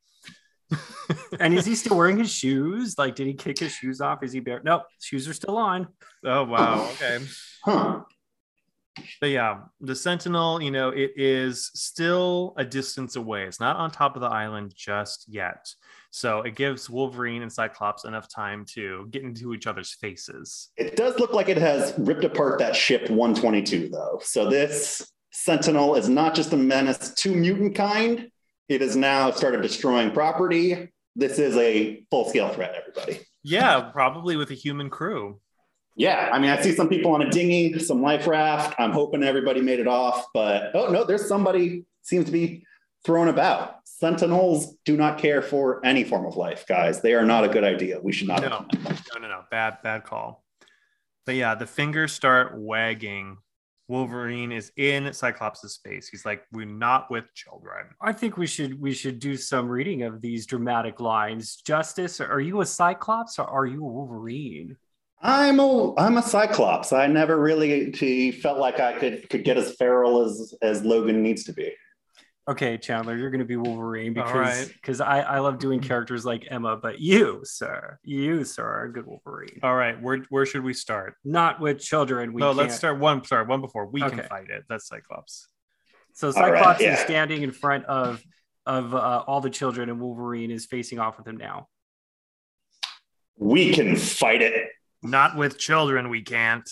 and 1.40 1.56
is 1.56 1.66
he 1.66 1.74
still 1.74 1.98
wearing 1.98 2.20
his 2.20 2.32
shoes? 2.32 3.00
Like, 3.00 3.16
did 3.16 3.26
he 3.26 3.34
kick 3.34 3.58
his 3.58 3.72
shoes 3.72 4.00
off? 4.00 4.22
Is 4.22 4.32
he 4.32 4.42
bare? 4.42 4.62
Nope, 4.64 4.84
shoes 5.02 5.28
are 5.28 5.34
still 5.34 5.58
on. 5.58 5.88
Oh, 6.24 6.44
wow. 6.44 6.88
Okay. 6.94 7.18
huh. 7.66 8.02
But 9.22 9.32
yeah, 9.32 9.62
the 9.82 9.96
Sentinel, 9.96 10.62
you 10.62 10.70
know, 10.70 10.90
it 10.90 11.14
is 11.16 11.72
still 11.74 12.54
a 12.58 12.64
distance 12.66 13.16
away. 13.16 13.46
It's 13.46 13.60
not 13.60 13.78
on 13.78 13.90
top 13.90 14.16
of 14.16 14.22
the 14.22 14.28
island 14.28 14.74
just 14.76 15.26
yet. 15.28 15.74
So 16.12 16.42
it 16.42 16.56
gives 16.56 16.90
Wolverine 16.90 17.44
and 17.44 17.52
Cyclops 17.52 18.06
enough 18.06 18.28
time 18.28 18.66
to 18.70 19.08
get 19.12 19.24
into 19.24 19.54
each 19.54 19.68
other's 19.68 19.94
faces. 19.94 20.70
It 20.76 20.96
does 20.96 21.20
look 21.20 21.34
like 21.34 21.50
it 21.50 21.58
has 21.58 21.94
ripped 21.98 22.24
apart 22.24 22.60
that 22.60 22.76
ship 22.76 23.10
122, 23.10 23.90
though. 23.90 24.20
So 24.24 24.50
this 24.50 25.12
Sentinel 25.32 25.96
is 25.96 26.10
not 26.10 26.34
just 26.34 26.54
a 26.54 26.58
menace 26.58 27.14
to 27.14 27.36
mutant 27.36 27.76
kind, 27.76 28.32
it 28.68 28.82
has 28.82 28.96
now 28.96 29.32
started 29.32 29.62
destroying 29.62 30.12
property. 30.12 30.92
This 31.16 31.40
is 31.40 31.58
a 31.58 32.04
full 32.12 32.30
scale 32.30 32.50
threat, 32.50 32.76
everybody. 32.76 33.20
Yeah, 33.44 33.82
probably 33.82 34.36
with 34.36 34.52
a 34.52 34.56
human 34.56 34.90
crew. 34.90 35.40
Yeah, 35.96 36.30
I 36.32 36.40
mean, 36.40 36.50
I 36.50 36.62
see 36.62 36.74
some 36.74 36.88
people 36.88 37.12
on 37.12 37.24
a 37.24 37.30
dinghy, 37.30 37.78
some 37.80 38.02
life 38.02 38.28
raft. 38.28 38.76
I'm 38.80 38.92
hoping 38.92 39.24
everybody 39.24 39.60
made 39.60 39.80
it 39.80 39.88
off, 39.88 40.28
but 40.34 40.72
oh 40.76 40.88
no, 40.90 41.04
there's 41.04 41.28
somebody 41.28 41.84
seems 42.04 42.26
to 42.26 42.32
be 42.32 42.64
thrown 43.06 43.28
about. 43.28 43.79
Sentinels 44.00 44.78
do 44.86 44.96
not 44.96 45.18
care 45.18 45.42
for 45.42 45.86
any 45.86 46.06
form 46.06 46.26
of 46.26 46.38
life, 46.38 46.66
guys. 46.66 47.02
They 47.02 47.14
are 47.16 47.26
not 47.26 47.44
a 47.44 47.50
good 47.50 47.66
idea. 47.66 48.00
We 48.02 48.14
should 48.14 48.30
not. 48.30 48.42
No, 48.42 48.66
no, 48.74 49.20
no, 49.20 49.28
no. 49.28 49.42
Bad, 49.52 49.80
bad 49.84 50.06
call. 50.06 50.46
But 51.26 51.36
yeah, 51.36 51.56
the 51.56 51.68
fingers 51.68 52.14
start 52.14 52.54
wagging. 52.58 53.38
Wolverine 53.90 54.54
is 54.54 54.72
in 54.78 55.12
Cyclops' 55.12 55.70
space. 55.74 56.08
He's 56.08 56.26
like, 56.26 56.44
we're 56.54 56.66
not 56.66 57.12
with 57.12 57.26
children. 57.34 57.88
I 58.00 58.14
think 58.14 58.38
we 58.38 58.48
should 58.48 58.80
we 58.80 58.94
should 58.94 59.20
do 59.20 59.36
some 59.36 59.68
reading 59.68 60.04
of 60.04 60.22
these 60.22 60.46
dramatic 60.46 61.02
lines. 61.02 61.58
Justice, 61.58 62.22
are 62.22 62.40
you 62.40 62.62
a 62.62 62.66
Cyclops 62.66 63.38
or 63.38 63.48
are 63.48 63.66
you 63.66 63.84
a 63.84 63.90
Wolverine? 63.90 64.78
I'm 65.22 65.60
a 65.60 65.94
I'm 65.98 66.16
a 66.16 66.24
Cyclops. 66.24 66.94
I 66.94 67.08
never 67.08 67.38
really 67.38 67.92
felt 68.32 68.60
like 68.60 68.80
I 68.80 68.98
could 68.98 69.30
could 69.30 69.44
get 69.44 69.58
as 69.58 69.76
feral 69.76 70.24
as 70.24 70.54
as 70.62 70.86
Logan 70.86 71.22
needs 71.22 71.44
to 71.44 71.54
be. 71.54 71.74
Okay, 72.50 72.80
Chandler, 72.80 73.16
you're 73.16 73.30
going 73.30 73.40
to 73.40 73.46
be 73.46 73.58
Wolverine 73.58 74.18
All 74.18 74.26
because 74.26 74.60
right. 74.60 74.74
because 74.74 75.02
I, 75.02 75.20
I 75.20 75.38
love 75.38 75.60
doing 75.60 75.80
characters 75.82 76.26
like 76.26 76.48
Emma, 76.50 76.78
but 76.78 77.00
you, 77.00 77.42
sir, 77.44 78.00
you, 78.04 78.44
sir, 78.44 78.64
are 78.64 78.86
a 78.86 78.92
good 78.92 79.06
Wolverine. 79.06 79.60
All 79.62 79.76
right, 79.76 80.02
where 80.02 80.26
where 80.30 80.48
should 80.48 80.64
we 80.64 80.74
start? 80.74 81.14
Not 81.24 81.60
with 81.60 81.80
children. 81.80 82.34
We 82.34 82.40
no, 82.40 82.52
let's 82.52 82.76
start 82.76 82.98
one. 82.98 83.24
Sorry, 83.24 83.46
one 83.46 83.62
before 83.62 83.86
we 83.86 84.02
can 84.02 84.24
fight 84.24 84.50
it. 84.50 84.64
That's 84.68 84.88
Cyclops. 84.88 85.48
So 86.14 86.32
Cyclops 86.32 86.80
is 86.80 86.86
yeah. 86.88 86.96
standing 86.96 87.44
in 87.44 87.52
front 87.52 87.86
of 87.86 88.24
of 88.66 88.96
uh, 88.96 89.24
all 89.28 89.42
the 89.42 89.52
children, 89.52 89.90
and 89.90 90.00
Wolverine 90.02 90.50
is 90.50 90.66
facing 90.66 90.98
off 90.98 91.20
with 91.20 91.28
him 91.28 91.38
now. 91.38 91.68
We 93.38 93.74
can 93.74 93.96
fight 93.96 94.42
it. 94.42 94.70
Not 95.04 95.38
with 95.38 95.60
children, 95.60 96.10
we 96.10 96.24
can't. 96.24 96.68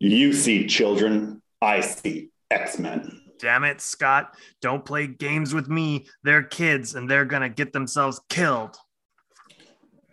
You 0.00 0.32
see 0.32 0.66
children, 0.66 1.42
I 1.60 1.80
see 1.80 2.30
X 2.50 2.78
Men. 2.78 3.23
Damn 3.38 3.64
it, 3.64 3.80
Scott! 3.80 4.36
Don't 4.60 4.84
play 4.84 5.06
games 5.06 5.52
with 5.54 5.68
me. 5.68 6.06
They're 6.22 6.42
kids, 6.42 6.94
and 6.94 7.10
they're 7.10 7.24
gonna 7.24 7.48
get 7.48 7.72
themselves 7.72 8.20
killed. 8.28 8.76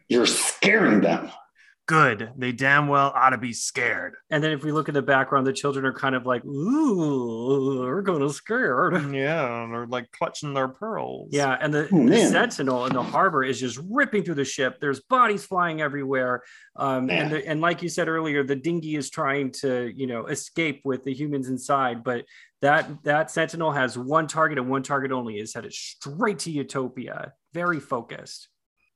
You're 0.10 0.26
scaring 0.26 1.02
them. 1.02 1.32
Good. 1.88 2.32
They 2.38 2.52
damn 2.54 2.88
well 2.88 3.12
ought 3.14 3.32
to 3.32 3.38
be 3.38 3.52
scared. 3.52 4.14
And 4.30 4.42
then 4.42 4.52
if 4.52 4.64
we 4.64 4.72
look 4.72 4.88
at 4.88 4.94
the 4.94 5.02
background, 5.02 5.46
the 5.46 5.52
children 5.52 5.84
are 5.86 5.92
kind 5.92 6.16
of 6.16 6.26
like, 6.26 6.46
"Ooh, 6.46 7.80
we're 7.80 8.02
going 8.02 8.22
to 8.22 8.30
scared." 8.30 8.94
Yeah, 9.14 9.68
they're 9.70 9.88
like 9.88 10.10
clutching 10.12 10.54
their 10.54 10.70
pearls. 10.70 11.30
Yeah, 11.32 11.58
and 11.60 11.74
the, 11.74 11.90
Oh, 11.92 12.08
the 12.08 12.28
sentinel 12.28 12.86
in 12.86 12.94
the 12.94 13.04
harbor 13.04 13.44
is 13.44 13.60
just 13.60 13.78
ripping 13.90 14.24
through 14.24 14.36
the 14.36 14.46
ship. 14.46 14.80
There's 14.80 15.02
bodies 15.02 15.44
flying 15.44 15.82
everywhere, 15.82 16.44
um, 16.78 17.10
and 17.10 17.32
the, 17.32 17.46
and 17.46 17.60
like 17.60 17.82
you 17.82 17.90
said 17.90 18.08
earlier, 18.08 18.44
the 18.44 18.56
dinghy 18.56 18.96
is 18.96 19.10
trying 19.10 19.52
to 19.62 19.92
you 19.94 20.08
know 20.08 20.28
escape 20.28 20.82
with 20.86 21.04
the 21.04 21.14
humans 21.14 21.50
inside, 21.50 22.04
but 22.06 22.24
that 22.62 23.04
that 23.04 23.32
sentinel 23.32 23.72
has 23.72 23.98
one 23.98 24.28
target 24.28 24.58
and 24.58 24.70
one 24.70 24.84
target 24.84 25.12
only 25.12 25.40
is 25.40 25.54
headed 25.54 25.74
straight 25.74 26.40
to 26.40 26.52
Utopia. 26.52 27.34
Very 27.54 27.80
focused. 27.80 28.48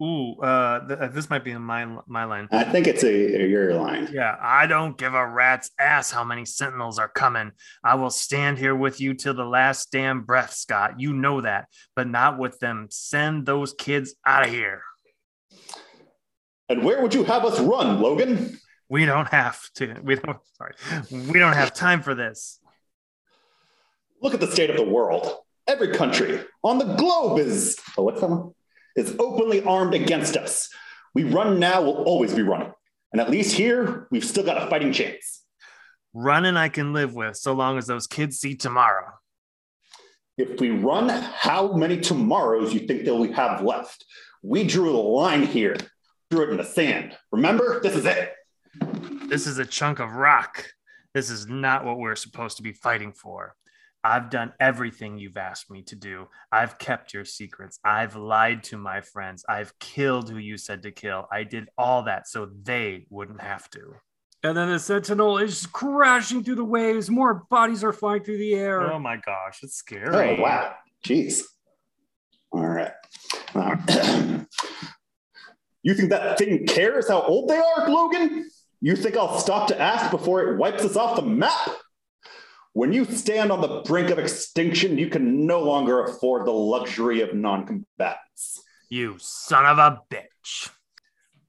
Ooh, 0.04 0.36
uh, 0.42 0.86
th- 0.88 1.12
this 1.12 1.30
might 1.30 1.46
be 1.46 1.52
in 1.52 1.62
my 1.62 1.86
my 2.06 2.26
line. 2.26 2.50
I 2.52 2.66
think 2.66 2.86
it's 2.86 3.04
a, 3.04 3.44
a 3.44 3.48
your 3.48 3.74
line. 3.76 4.10
Yeah, 4.12 4.36
I 4.42 4.68
don't 4.68 4.98
give 4.98 5.14
a 5.14 5.26
rat's 5.26 5.72
ass 5.80 6.12
how 6.12 6.24
many 6.26 6.44
sentinels 6.44 7.00
are 7.00 7.08
coming. 7.08 7.54
I 7.82 7.96
will 7.96 8.10
stand 8.10 8.58
here 8.58 8.76
with 8.76 9.00
you 9.00 9.14
till 9.14 9.34
the 9.34 9.46
last 9.46 9.92
damn 9.92 10.24
breath, 10.24 10.54
Scott. 10.54 11.00
You 11.00 11.14
know 11.14 11.42
that, 11.42 11.68
but 11.96 12.08
not 12.08 12.38
with 12.38 12.60
them. 12.60 12.88
Send 12.92 13.46
those 13.46 13.74
kids 13.74 14.16
out 14.26 14.46
of 14.46 14.52
here. 14.52 14.82
And 16.68 16.84
where 16.84 17.02
would 17.02 17.14
you 17.14 17.24
have 17.24 17.46
us 17.46 17.60
run, 17.60 18.02
Logan? 18.02 18.60
We 18.90 19.06
don't 19.06 19.30
have 19.30 19.62
to. 19.76 19.96
We 20.04 20.16
don't. 20.16 20.38
Sorry, 20.58 20.74
we 21.10 21.40
don't 21.40 21.54
have 21.54 21.74
time 21.74 22.02
for 22.02 22.14
this. 22.14 22.60
Look 24.26 24.34
at 24.34 24.40
the 24.40 24.52
state 24.52 24.72
of 24.72 24.76
the 24.76 24.84
world. 24.84 25.32
Every 25.68 25.94
country 25.94 26.44
on 26.64 26.80
the 26.80 26.96
globe 26.96 27.38
is 27.38 27.78
oh, 27.96 28.02
what's 28.02 28.22
that 28.22 28.30
one? 28.32 28.56
Is 28.96 29.16
openly 29.20 29.62
armed 29.62 29.94
against 29.94 30.36
us. 30.36 30.68
We 31.14 31.26
run 31.26 31.60
now, 31.60 31.84
we'll 31.84 32.04
always 32.06 32.34
be 32.34 32.42
running. 32.42 32.74
And 33.12 33.22
at 33.22 33.30
least 33.30 33.56
here, 33.56 34.08
we've 34.10 34.26
still 34.26 34.44
got 34.44 34.60
a 34.60 34.68
fighting 34.68 34.92
chance. 34.92 35.44
Running, 36.16 36.58
I 36.58 36.70
can 36.70 36.92
live 36.92 37.14
with, 37.14 37.38
so 37.38 37.54
long 37.54 37.78
as 37.78 37.86
those 37.86 38.08
kids 38.08 38.40
see 38.40 38.56
tomorrow. 38.56 39.12
If 40.40 40.60
we 40.60 40.72
run, 40.72 41.10
how 41.10 41.74
many 41.74 42.02
tomorrows 42.02 42.74
you 42.74 42.80
think 42.80 43.06
they'll 43.06 43.32
have 43.34 43.62
left? 43.62 44.06
We 44.42 44.64
drew 44.64 44.90
a 44.90 44.98
line 44.98 45.44
here, 45.44 45.78
drew 46.32 46.46
it 46.46 46.50
in 46.50 46.58
the 46.58 46.64
sand. 46.64 47.16
Remember, 47.32 47.80
this 47.80 47.96
is 47.96 48.06
it. 48.06 48.34
This 49.30 49.46
is 49.46 49.60
a 49.60 49.66
chunk 49.68 50.00
of 50.00 50.14
rock. 50.14 50.66
This 51.14 51.30
is 51.30 51.46
not 51.46 51.86
what 51.86 52.00
we're 52.00 52.16
supposed 52.16 52.58
to 52.58 52.64
be 52.64 52.74
fighting 52.74 53.14
for. 53.14 53.54
I've 54.06 54.30
done 54.30 54.54
everything 54.60 55.18
you've 55.18 55.36
asked 55.36 55.72
me 55.72 55.82
to 55.84 55.96
do. 55.96 56.28
I've 56.52 56.78
kept 56.78 57.12
your 57.12 57.26
secrets. 57.26 57.80
I've 57.84 58.16
lied 58.16 58.64
to 58.66 58.78
my 58.78 59.02
friends. 59.02 59.44
I've 59.50 59.78
killed 59.80 60.30
who 60.30 60.38
you 60.38 60.58
said 60.58 60.84
to 60.84 60.92
kill. 60.92 61.28
I 61.32 61.44
did 61.44 61.70
all 61.76 62.04
that 62.04 62.28
so 62.28 62.48
they 62.62 63.08
wouldn't 63.10 63.42
have 63.42 63.68
to. 63.72 63.96
And 64.44 64.56
then 64.56 64.70
the 64.70 64.78
sentinel 64.78 65.40
is 65.40 65.66
crashing 65.66 66.44
through 66.44 66.56
the 66.56 66.64
waves. 66.64 67.10
More 67.10 67.46
bodies 67.50 67.84
are 67.84 67.92
flying 67.92 68.24
through 68.24 68.38
the 68.38 68.54
air. 68.54 68.94
Oh 68.94 69.00
my 69.00 69.18
gosh, 69.18 69.62
it's 69.64 69.74
scary. 69.76 70.38
Oh, 70.38 70.42
wow. 70.42 70.76
Jeez. 71.04 71.42
All 72.52 72.68
right. 72.68 72.92
Uh, 73.56 73.76
you 75.82 75.96
think 75.96 76.12
that 76.12 76.38
thing 76.38 76.68
cares 76.68 77.10
how 77.10 77.24
old 77.24 77.50
they 77.50 77.58
are, 77.58 77.90
Logan? 77.90 78.52
You 78.82 78.96
think 78.96 79.18
I'll 79.18 79.40
stop 79.40 79.68
to 79.70 79.82
ask 79.82 80.12
before 80.12 80.44
it 80.44 80.58
wipes 80.60 80.86
us 80.86 80.96
off 80.96 81.16
the 81.16 81.24
map? 81.24 81.72
When 82.76 82.92
you 82.92 83.06
stand 83.06 83.54
on 83.54 83.62
the 83.62 83.84
brink 83.86 84.10
of 84.10 84.20
extinction, 84.20 84.98
you 84.98 85.08
can 85.08 85.48
no 85.48 85.62
longer 85.62 86.04
afford 86.04 86.46
the 86.46 86.52
luxury 86.52 87.22
of 87.22 87.34
non 87.34 87.66
combatants. 87.66 88.64
You 88.90 89.16
son 89.18 89.66
of 89.66 89.78
a 89.78 90.02
bitch. 90.14 90.72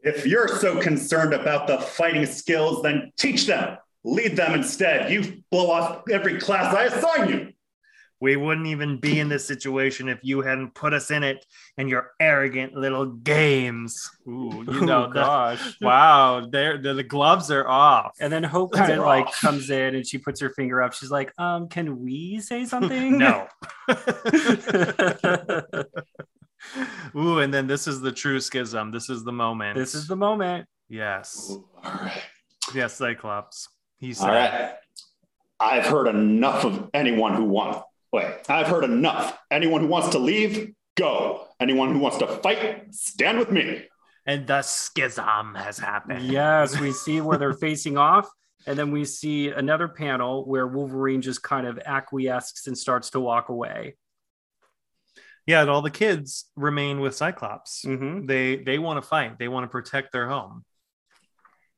If 0.02 0.24
you're 0.24 0.46
so 0.46 0.80
concerned 0.80 1.34
about 1.34 1.66
the 1.66 1.78
fighting 1.78 2.26
skills, 2.26 2.80
then 2.84 3.10
teach 3.18 3.48
them. 3.48 3.76
Lead 4.04 4.36
them 4.36 4.54
instead. 4.54 5.10
You 5.10 5.42
blow 5.50 5.68
off 5.68 6.02
every 6.08 6.38
class 6.38 6.72
I 6.72 6.84
assign 6.84 7.28
you. 7.28 7.52
We 8.18 8.36
wouldn't 8.36 8.66
even 8.68 8.98
be 8.98 9.20
in 9.20 9.28
this 9.28 9.44
situation 9.46 10.08
if 10.08 10.18
you 10.22 10.40
hadn't 10.40 10.74
put 10.74 10.94
us 10.94 11.10
in 11.10 11.22
it 11.22 11.44
and 11.76 11.88
your 11.90 12.12
arrogant 12.18 12.72
little 12.74 13.04
games. 13.06 14.10
Ooh, 14.26 14.64
you 14.66 14.86
know, 14.86 15.04
oh 15.04 15.08
the- 15.08 15.14
gosh. 15.14 15.76
wow, 15.82 16.46
they're, 16.50 16.78
the, 16.78 16.94
the 16.94 17.02
gloves 17.02 17.50
are 17.50 17.68
off. 17.68 18.12
And 18.18 18.32
then 18.32 18.42
Hope 18.42 18.72
kind 18.72 18.92
of 18.92 19.00
like 19.04 19.26
off. 19.26 19.40
comes 19.40 19.68
in 19.68 19.94
and 19.94 20.06
she 20.06 20.16
puts 20.16 20.40
her 20.40 20.48
finger 20.50 20.82
up. 20.82 20.94
She's 20.94 21.10
like, 21.10 21.32
um, 21.38 21.68
can 21.68 22.02
we 22.02 22.40
say 22.40 22.64
something? 22.72 23.18
no. 23.18 23.46
Ooh, 27.16 27.38
and 27.40 27.52
then 27.52 27.66
this 27.66 27.86
is 27.86 28.00
the 28.00 28.12
true 28.12 28.40
schism. 28.40 28.90
This 28.90 29.08
is 29.10 29.24
the 29.24 29.32
moment. 29.32 29.76
this 29.76 29.94
is 29.94 30.06
the 30.08 30.16
moment. 30.16 30.66
yes, 30.88 31.54
All 31.84 31.92
right. 31.92 32.22
yes, 32.74 32.94
Cyclops. 32.94 33.68
He 33.98 34.12
said, 34.14 34.28
All 34.28 34.34
right. 34.34 34.72
I've 35.60 35.86
heard 35.86 36.08
enough 36.08 36.64
of 36.64 36.90
anyone 36.92 37.34
who 37.34 37.44
wants. 37.44 37.80
Wait, 38.16 38.34
I've 38.48 38.66
heard 38.68 38.84
enough. 38.84 39.38
Anyone 39.50 39.82
who 39.82 39.88
wants 39.88 40.08
to 40.10 40.18
leave, 40.18 40.72
go. 40.96 41.46
Anyone 41.60 41.92
who 41.92 41.98
wants 41.98 42.16
to 42.18 42.26
fight, 42.26 42.94
stand 42.94 43.38
with 43.38 43.50
me. 43.50 43.84
and 44.26 44.46
the 44.46 44.62
schism 44.62 45.54
has 45.54 45.78
happened. 45.78 46.22
Yes, 46.24 46.80
we 46.80 46.92
see 46.92 47.20
where 47.20 47.36
they're 47.38 47.52
facing 47.52 47.96
off. 47.98 48.26
And 48.66 48.76
then 48.78 48.90
we 48.90 49.04
see 49.04 49.48
another 49.50 49.86
panel 49.86 50.44
where 50.46 50.66
Wolverine 50.66 51.20
just 51.22 51.42
kind 51.42 51.66
of 51.66 51.78
acquiesces 51.84 52.66
and 52.66 52.76
starts 52.76 53.10
to 53.10 53.20
walk 53.20 53.48
away. 53.50 53.96
yeah. 55.46 55.60
And 55.60 55.70
all 55.70 55.82
the 55.82 55.90
kids 55.90 56.46
remain 56.56 57.00
with 57.00 57.14
Cyclops. 57.14 57.84
Mm-hmm. 57.84 58.26
They 58.26 58.56
they 58.56 58.78
want 58.80 59.00
to 59.02 59.08
fight. 59.08 59.38
They 59.38 59.48
want 59.48 59.64
to 59.64 59.68
protect 59.68 60.10
their 60.12 60.28
home. 60.28 60.64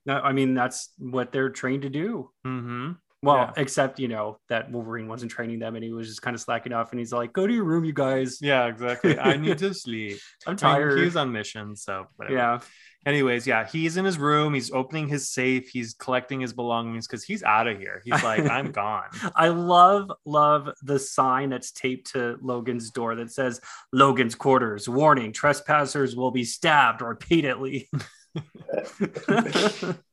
I 0.09 0.33
mean, 0.33 0.55
that's 0.55 0.91
what 0.99 1.33
they're 1.33 1.51
trained 1.51 1.83
to 1.83 1.91
do. 1.91 2.31
Mm-hmm. 2.47 2.93
Well, 3.23 3.37
Yeah. 3.37 3.53
except, 3.57 3.99
you 3.99 4.07
know, 4.07 4.39
that 4.49 4.71
Wolverine 4.71 5.09
wasn't 5.09 5.33
training 5.33 5.59
them 5.59 5.75
and 5.75 5.83
he 5.85 5.91
was 5.93 6.07
just 6.07 6.23
kind 6.23 6.35
of 6.35 6.41
slacking 6.41 6.73
off 6.73 6.93
and 6.93 7.01
he's 7.01 7.13
like, 7.13 7.33
go 7.33 7.47
to 7.49 7.53
your 7.53 7.65
room, 7.65 7.85
you 7.85 7.93
guys. 7.93 8.39
Yeah, 8.41 8.67
exactly. 8.67 9.19
I 9.19 9.37
need 9.37 9.59
to 9.59 9.75
sleep. 9.85 10.19
I'm 10.47 10.51
I 10.51 10.53
mean, 10.53 10.57
tired. 10.59 10.99
He's 11.01 11.17
on 11.17 11.33
mission, 11.33 11.75
so 11.75 12.07
whatever. 12.17 12.37
yeah. 12.37 12.59
Anyways, 13.07 13.47
yeah, 13.47 13.67
he's 13.67 13.97
in 13.97 14.05
his 14.05 14.19
room. 14.19 14.55
He's 14.55 14.71
opening 14.73 15.09
his 15.09 15.31
safe. 15.31 15.69
He's 15.69 15.95
collecting 15.95 16.41
his 16.41 16.53
belongings 16.53 17.07
because 17.07 17.25
he's 17.25 17.43
out 17.43 17.67
of 17.67 17.79
here. 17.79 18.03
He's 18.05 18.23
like, 18.23 18.49
I'm 18.49 18.71
gone. 18.85 19.05
I 19.35 19.49
love, 19.49 20.13
love 20.25 20.69
the 20.83 20.99
sign 20.99 21.49
that's 21.51 21.71
taped 21.73 22.13
to 22.13 22.37
Logan's 22.43 22.91
door 22.91 23.15
that 23.17 23.31
says 23.33 23.61
Logan's 23.93 24.35
quarters. 24.35 24.89
Warning, 24.89 25.33
trespassers 25.33 26.17
will 26.17 26.33
be 26.33 26.45
stabbed 26.45 27.01
repeatedly. 27.01 27.89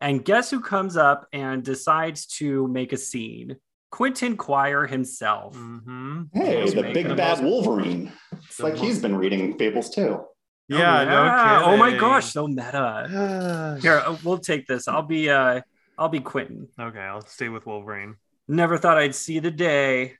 and 0.00 0.24
guess 0.24 0.50
who 0.50 0.60
comes 0.60 0.96
up 0.96 1.26
and 1.32 1.62
decides 1.62 2.26
to 2.38 2.66
make 2.68 2.92
a 2.92 2.96
scene? 2.96 3.56
Quentin 3.90 4.36
Quire 4.36 4.86
himself. 4.86 5.54
hmm 5.56 6.24
Hey, 6.34 6.58
Yes, 6.64 6.74
the 6.74 6.82
big 6.82 7.08
the 7.08 7.14
bad 7.14 7.40
most- 7.40 7.44
Wolverine. 7.50 8.12
It's 8.32 8.60
like 8.60 8.74
most- 8.74 8.82
he's 8.84 9.00
been 9.00 9.16
reading 9.16 9.56
Fables 9.56 9.90
too. 9.90 10.20
Yeah, 10.68 11.04
no 11.04 11.62
Oh 11.72 11.76
my 11.76 11.96
gosh, 11.96 12.32
so 12.32 12.48
meta. 12.48 13.78
Here, 13.80 13.98
uh, 14.04 14.16
we'll 14.24 14.38
take 14.38 14.66
this. 14.66 14.88
I'll 14.88 15.02
be 15.02 15.30
uh 15.30 15.60
I'll 15.98 16.08
be 16.10 16.20
Quentin. 16.20 16.68
okay, 16.78 16.98
I'll 17.00 17.24
stay 17.26 17.48
with 17.48 17.64
Wolverine. 17.66 18.16
Never 18.48 18.76
thought 18.76 18.98
I'd 18.98 19.14
see 19.14 19.38
the 19.38 19.50
day 19.50 20.16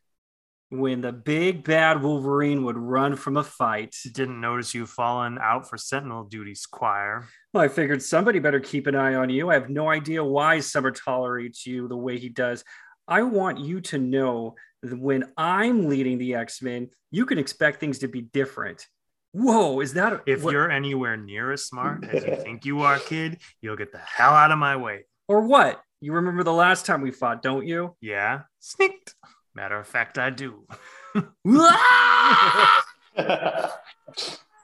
when 0.71 1.01
the 1.01 1.13
big 1.13 1.63
bad 1.65 2.03
Wolverine 2.03 2.65
would 2.65 2.77
run 2.77 3.15
from 3.17 3.37
a 3.37 3.45
fight. 3.45 3.95
Didn't 4.13 4.41
notice 4.41 4.75
you 4.75 4.87
fallen 4.87 5.39
out 5.41 5.69
for 5.69 5.77
Sentinel 5.79 6.25
duty, 6.25 6.55
Squire. 6.55 7.27
Well, 7.53 7.63
I 7.65 7.69
figured 7.69 8.03
somebody 8.03 8.39
better 8.41 8.61
keep 8.61 8.87
an 8.87 8.95
eye 8.97 9.15
on 9.15 9.31
you. 9.31 9.51
I 9.51 9.55
have 9.55 9.71
no 9.71 9.89
idea 9.91 10.25
why 10.25 10.61
Summer 10.61 10.91
tolerates 10.91 11.67
you 11.67 11.87
the 11.89 11.97
way 11.97 12.19
he 12.19 12.29
does. 12.29 12.65
I 13.09 13.23
want 13.23 13.61
you 13.61 13.81
to 13.83 13.99
know 13.99 14.57
that 14.83 14.99
when 14.99 15.33
I'm 15.37 15.89
leading 15.89 16.19
the 16.19 16.35
X 16.35 16.61
Men, 16.61 16.89
you 17.13 17.25
can 17.27 17.39
expect 17.39 17.79
things 17.81 18.01
to 18.01 18.09
be 18.09 18.23
different. 18.23 18.85
Whoa, 19.33 19.81
is 19.81 19.95
that 19.95 20.23
If 20.27 20.43
what- 20.43 20.53
you're 20.53 20.71
anywhere 20.71 21.17
near 21.17 21.53
as 21.53 21.65
smart 21.67 22.05
as 22.05 22.25
you 22.25 22.37
think 22.37 22.65
you 22.65 22.81
are, 22.83 22.99
kid, 22.99 23.39
you'll 23.61 23.77
get 23.77 23.93
the 23.93 23.99
hell 23.99 24.33
out 24.33 24.51
of 24.51 24.59
my 24.59 24.77
way. 24.77 25.05
or 25.29 25.43
what? 25.43 25.81
You 26.01 26.13
remember 26.13 26.43
the 26.45 26.53
last 26.53 26.87
time 26.87 27.01
we 27.01 27.11
fought, 27.11 27.43
don't 27.43 27.67
you? 27.67 27.97
Yeah, 28.01 28.43
sneaked. 28.61 29.15
Matter 29.57 29.79
of 29.79 29.87
fact, 29.89 30.19
I 30.19 30.29
do. 30.29 30.67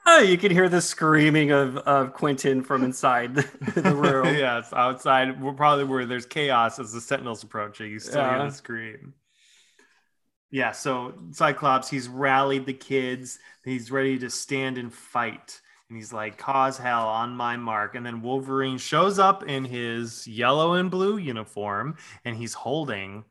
Ah, 0.05 0.19
you 0.19 0.37
can 0.37 0.51
hear 0.51 0.67
the 0.67 0.81
screaming 0.81 1.51
of, 1.51 1.77
of 1.77 2.11
Quentin 2.13 2.61
from 2.61 2.83
inside 2.83 3.35
the, 3.35 3.47
the 3.81 3.95
room. 3.95 4.25
yes, 4.37 4.71
outside. 4.73 5.41
We're 5.41 5.53
probably 5.53 5.85
where 5.85 6.05
there's 6.05 6.25
chaos 6.25 6.77
as 6.77 6.91
the 6.91 6.99
Sentinels 6.99 7.41
approaching. 7.41 7.89
You 7.89 7.99
still 7.99 8.21
hear 8.21 8.37
Yeah. 8.37 8.45
the 8.45 8.51
scream. 8.51 9.13
Yeah, 10.51 10.71
so 10.73 11.13
Cyclops, 11.31 11.89
he's 11.89 12.09
rallied 12.09 12.65
the 12.65 12.73
kids. 12.73 13.39
He's 13.63 13.91
ready 13.91 14.19
to 14.19 14.29
stand 14.29 14.77
and 14.77 14.93
fight. 14.93 15.61
And 15.89 15.97
he's 15.97 16.11
like, 16.11 16.37
cause 16.37 16.77
hell 16.77 17.07
on 17.07 17.35
my 17.35 17.55
mark. 17.55 17.95
And 17.95 18.05
then 18.05 18.21
Wolverine 18.21 18.77
shows 18.77 19.19
up 19.19 19.43
in 19.43 19.63
his 19.63 20.27
yellow 20.27 20.73
and 20.73 20.91
blue 20.91 21.15
uniform 21.17 21.95
and 22.25 22.35
he's 22.35 22.53
holding 22.53 23.23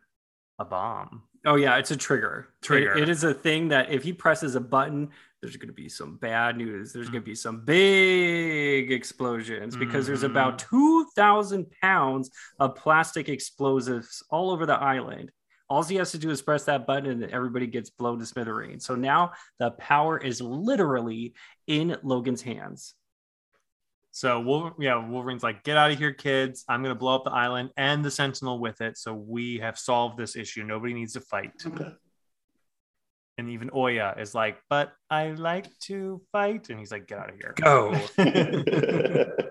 a 0.58 0.64
bomb. 0.64 1.24
Oh 1.44 1.56
yeah, 1.56 1.76
it's 1.76 1.90
a 1.90 1.96
trigger. 1.96 2.48
Trigger. 2.60 2.96
It- 2.96 3.04
it 3.04 3.08
is 3.08 3.24
a 3.24 3.34
thing 3.34 3.68
that 3.68 3.90
if 3.90 4.02
he 4.02 4.12
presses 4.12 4.54
a 4.54 4.60
button, 4.60 5.10
there's 5.40 5.56
going 5.56 5.68
to 5.68 5.74
be 5.74 5.88
some 5.88 6.16
bad 6.18 6.56
news. 6.56 6.92
There's 6.92 7.08
going 7.08 7.24
to 7.24 7.24
mm-hmm. 7.24 7.32
be 7.32 7.34
some 7.34 7.64
big 7.64 8.92
explosions 8.92 9.76
because 9.76 10.06
there's 10.06 10.22
mm-hmm. 10.22 10.30
about 10.30 10.60
two 10.60 11.06
thousand 11.16 11.66
pounds 11.82 12.30
of 12.60 12.76
plastic 12.76 13.28
explosives 13.28 14.22
all 14.30 14.50
over 14.52 14.66
the 14.66 14.74
island. 14.74 15.32
All 15.68 15.82
he 15.82 15.96
has 15.96 16.12
to 16.12 16.18
do 16.18 16.30
is 16.30 16.42
press 16.42 16.64
that 16.64 16.86
button, 16.86 17.22
and 17.22 17.32
everybody 17.32 17.66
gets 17.66 17.90
blown 17.90 18.18
to 18.20 18.26
smithereens. 18.26 18.84
So 18.84 18.94
now 18.94 19.32
the 19.58 19.72
power 19.72 20.18
is 20.18 20.40
literally 20.40 21.34
in 21.66 21.96
Logan's 22.02 22.42
hands. 22.42 22.94
So 24.12 24.40
Wolver- 24.40 24.74
yeah, 24.78 24.96
Wolverine's 25.06 25.42
like, 25.42 25.64
get 25.64 25.76
out 25.76 25.90
of 25.90 25.98
here, 25.98 26.12
kids. 26.12 26.64
I'm 26.68 26.82
gonna 26.82 26.94
blow 26.94 27.14
up 27.16 27.24
the 27.24 27.32
island 27.32 27.70
and 27.76 28.04
the 28.04 28.10
Sentinel 28.10 28.58
with 28.58 28.80
it. 28.82 28.98
So 28.98 29.14
we 29.14 29.58
have 29.58 29.78
solved 29.78 30.18
this 30.18 30.36
issue. 30.36 30.62
Nobody 30.62 30.92
needs 30.94 31.14
to 31.14 31.20
fight. 31.20 31.64
And 33.38 33.48
even 33.48 33.70
Oya 33.74 34.14
is 34.18 34.34
like, 34.34 34.58
but 34.68 34.92
I 35.08 35.30
like 35.30 35.66
to 35.84 36.20
fight. 36.30 36.68
And 36.68 36.78
he's 36.78 36.92
like, 36.92 37.06
get 37.06 37.18
out 37.18 37.30
of 37.30 37.36
here. 37.36 37.54
Go. 37.56 37.92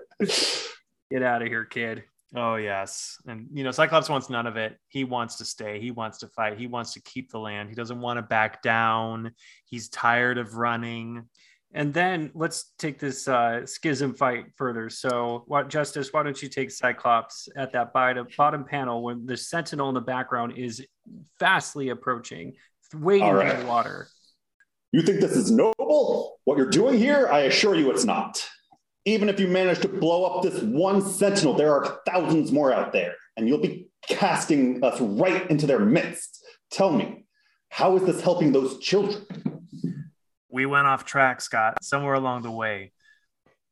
Get 1.10 1.22
out 1.22 1.42
of 1.42 1.48
here, 1.48 1.64
kid. 1.66 2.04
Oh 2.34 2.54
yes. 2.54 3.18
And 3.26 3.48
you 3.52 3.64
know, 3.64 3.70
Cyclops 3.70 4.08
wants 4.08 4.30
none 4.30 4.46
of 4.46 4.56
it. 4.56 4.78
He 4.88 5.04
wants 5.04 5.36
to 5.36 5.44
stay. 5.44 5.78
He 5.78 5.90
wants 5.90 6.18
to 6.18 6.28
fight. 6.28 6.58
He 6.58 6.66
wants 6.66 6.94
to 6.94 7.02
keep 7.02 7.30
the 7.30 7.38
land. 7.38 7.68
He 7.68 7.74
doesn't 7.74 8.00
want 8.00 8.16
to 8.16 8.22
back 8.22 8.62
down. 8.62 9.32
He's 9.66 9.90
tired 9.90 10.38
of 10.38 10.56
running. 10.56 11.28
And 11.74 11.94
then 11.94 12.30
let's 12.34 12.72
take 12.78 12.98
this 12.98 13.26
uh, 13.26 13.64
schism 13.64 14.14
fight 14.14 14.46
further. 14.56 14.90
So, 14.90 15.44
what 15.46 15.68
Justice? 15.68 16.12
Why 16.12 16.22
don't 16.22 16.40
you 16.42 16.48
take 16.48 16.70
Cyclops 16.70 17.48
at 17.56 17.72
that 17.72 17.94
bottom 17.94 18.26
bottom 18.36 18.64
panel 18.64 19.02
when 19.02 19.24
the 19.24 19.36
Sentinel 19.36 19.88
in 19.88 19.94
the 19.94 20.00
background 20.00 20.58
is 20.58 20.84
fastly 21.38 21.88
approaching, 21.88 22.52
All 22.94 23.00
through 23.00 23.20
right. 23.22 23.58
the 23.58 23.66
water. 23.66 24.08
You 24.92 25.00
think 25.00 25.20
this 25.20 25.34
is 25.34 25.50
noble? 25.50 26.38
What 26.44 26.58
you're 26.58 26.68
doing 26.68 26.98
here? 26.98 27.28
I 27.32 27.40
assure 27.40 27.74
you 27.74 27.90
it's 27.90 28.04
not. 28.04 28.46
Even 29.06 29.30
if 29.30 29.40
you 29.40 29.48
manage 29.48 29.80
to 29.80 29.88
blow 29.88 30.24
up 30.24 30.42
this 30.42 30.62
one 30.62 31.00
sentinel, 31.00 31.54
there 31.54 31.72
are 31.72 32.00
thousands 32.06 32.52
more 32.52 32.72
out 32.72 32.92
there, 32.92 33.14
and 33.36 33.48
you'll 33.48 33.62
be 33.62 33.88
casting 34.06 34.84
us 34.84 35.00
right 35.00 35.50
into 35.50 35.66
their 35.66 35.80
midst. 35.80 36.44
Tell 36.70 36.92
me, 36.92 37.24
how 37.70 37.96
is 37.96 38.04
this 38.04 38.20
helping 38.20 38.52
those 38.52 38.78
children? 38.80 39.24
We 40.52 40.66
went 40.66 40.86
off 40.86 41.04
track, 41.04 41.40
Scott, 41.40 41.82
somewhere 41.82 42.14
along 42.14 42.42
the 42.42 42.50
way. 42.50 42.92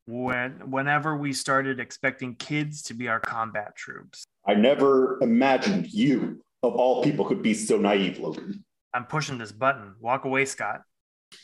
When 0.07 0.71
whenever 0.71 1.15
we 1.15 1.31
started 1.31 1.79
expecting 1.79 2.35
kids 2.35 2.81
to 2.83 2.95
be 2.95 3.07
our 3.07 3.19
combat 3.19 3.75
troops. 3.75 4.25
I 4.45 4.55
never 4.55 5.19
imagined 5.21 5.93
you, 5.93 6.41
of 6.63 6.75
all 6.75 7.03
people, 7.03 7.23
could 7.23 7.43
be 7.43 7.53
so 7.53 7.77
naive, 7.77 8.19
Logan. 8.19 8.65
I'm 8.93 9.05
pushing 9.05 9.37
this 9.37 9.51
button. 9.51 9.93
Walk 9.99 10.25
away, 10.25 10.45
Scott. 10.45 10.81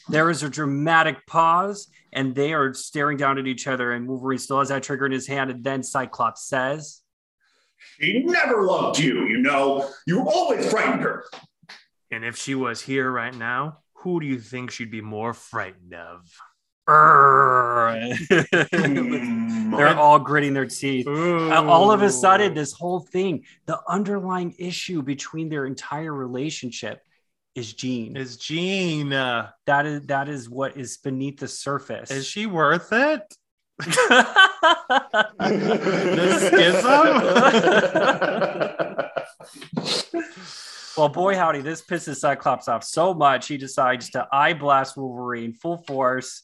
There 0.10 0.30
is 0.30 0.42
a 0.42 0.50
dramatic 0.50 1.26
pause, 1.28 1.88
and 2.12 2.36
they 2.36 2.54
are 2.54 2.74
staring 2.74 3.18
down 3.18 3.38
at 3.38 3.48
each 3.48 3.68
other. 3.68 3.94
And 3.94 4.08
Wolverine 4.08 4.40
still 4.40 4.60
has 4.60 4.70
that 4.70 4.84
trigger 4.84 5.06
in 5.06 5.12
his 5.12 5.28
hand. 5.28 5.52
And 5.52 5.64
then 5.64 5.84
Cyclops 5.84 6.48
says, 6.48 7.04
She 8.00 8.24
never 8.24 8.64
loved 8.64 9.00
you, 9.00 9.28
you 9.28 9.38
know. 9.38 9.88
You 10.08 10.28
always 10.28 10.70
frightened 10.70 11.04
her. 11.04 11.26
And 12.12 12.26
if 12.26 12.38
she 12.38 12.56
was 12.56 12.82
here 12.82 13.10
right 13.10 13.34
now, 13.34 13.80
who 14.00 14.20
do 14.20 14.26
you 14.26 14.40
think 14.40 14.72
she'd 14.72 14.92
be 14.92 15.02
more 15.02 15.34
frightened 15.34 15.94
of? 15.94 16.30
They're 19.78 19.98
all 19.98 20.20
gritting 20.20 20.54
their 20.54 20.68
teeth. 20.68 21.06
Uh, 21.06 21.66
all 21.66 21.92
of 21.92 22.02
a 22.02 22.10
sudden 22.10 22.54
this 22.54 22.72
whole 22.72 23.02
thing 23.02 23.44
the 23.66 23.78
underlying 23.90 24.56
issue 24.58 25.02
between 25.02 25.50
their 25.50 25.66
entire 25.66 26.14
relationship 26.14 27.02
is 27.56 27.74
Jean. 27.74 28.16
is 28.16 28.38
Jean. 28.38 29.12
Uh, 29.12 29.50
that 29.66 29.86
is 29.86 30.04
that 30.04 30.30
is 30.30 30.50
what 30.50 30.78
is 30.78 30.96
beneath 30.98 31.40
the 31.40 31.48
surface. 31.50 32.10
is 32.10 32.26
she 32.26 32.46
worth 32.46 32.94
it? 32.94 33.22
well, 40.98 41.10
boy, 41.10 41.36
howdy, 41.36 41.62
this 41.62 41.82
pisses 41.82 42.18
Cyclops 42.18 42.68
off 42.68 42.84
so 42.84 43.14
much 43.14 43.48
he 43.48 43.58
decides 43.58 44.10
to 44.12 44.28
eye 44.32 44.54
blast 44.54 44.98
Wolverine 44.98 45.54
full 45.54 45.78
force 45.88 46.44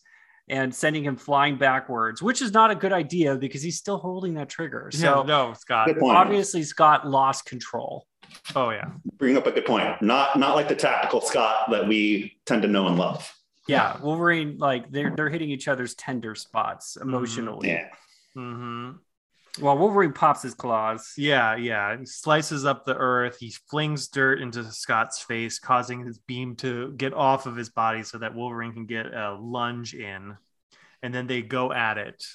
and 0.50 0.74
sending 0.74 1.04
him 1.04 1.16
flying 1.16 1.58
backwards, 1.58 2.22
which 2.22 2.42
is 2.42 2.52
not 2.52 2.70
a 2.70 2.76
good 2.76 2.92
idea 2.94 3.36
because 3.36 3.62
he's 3.64 3.78
still 3.78 3.98
holding 3.98 4.34
that 4.36 4.50
trigger. 4.50 4.90
Yeah, 4.94 5.00
So 5.00 5.24
no, 5.24 5.54
Scott. 5.54 5.88
Good 5.88 6.00
point. 6.00 6.18
obviously, 6.18 6.64
Scott 6.64 7.08
lost 7.08 7.46
control. 7.46 8.06
Oh 8.56 8.72
yeah. 8.72 8.86
Bring 9.18 9.38
up 9.38 9.48
a 9.48 9.52
good 9.52 9.66
point. 9.66 10.02
Not 10.02 10.38
not 10.38 10.56
like 10.56 10.68
the 10.68 10.76
tactical 10.76 11.22
Scott 11.22 11.70
that 11.72 11.88
we 11.88 12.38
tend 12.46 12.62
to 12.64 12.68
know 12.68 12.88
and 12.88 12.98
love. 12.98 13.32
Yeah, 13.68 13.98
Wolverine, 14.02 14.58
like 14.58 14.92
they're 14.92 15.14
they're 15.16 15.30
hitting 15.30 15.50
each 15.50 15.68
other's 15.70 15.96
tender 15.96 16.36
spots 16.36 16.98
emotionally. 17.02 17.70
Yeah. 17.70 17.88
hmm 18.36 18.92
Well, 19.62 19.78
Wolverine 19.78 20.14
pops 20.14 20.42
his 20.42 20.56
claws. 20.56 21.14
Yeah, 21.16 21.56
yeah. 21.56 21.96
He 21.98 22.06
slices 22.08 22.66
up 22.66 22.86
the 22.86 22.98
earth. 22.98 23.38
He 23.40 23.54
flings 23.70 24.08
dirt 24.08 24.42
into 24.42 24.64
Scott's 24.72 25.22
face, 25.22 25.60
causing 25.60 26.04
his 26.04 26.18
beam 26.18 26.56
to 26.58 26.92
get 26.94 27.14
off 27.14 27.46
of 27.46 27.56
his 27.56 27.70
body 27.70 28.02
so 28.02 28.18
that 28.18 28.34
Wolverine 28.34 28.74
can 28.74 28.88
get 28.88 29.14
a 29.14 29.38
lunge 29.40 29.94
in. 29.94 30.36
And 31.04 31.14
then 31.14 31.28
they 31.28 31.44
go 31.44 31.72
at 31.72 32.00
it, 32.00 32.26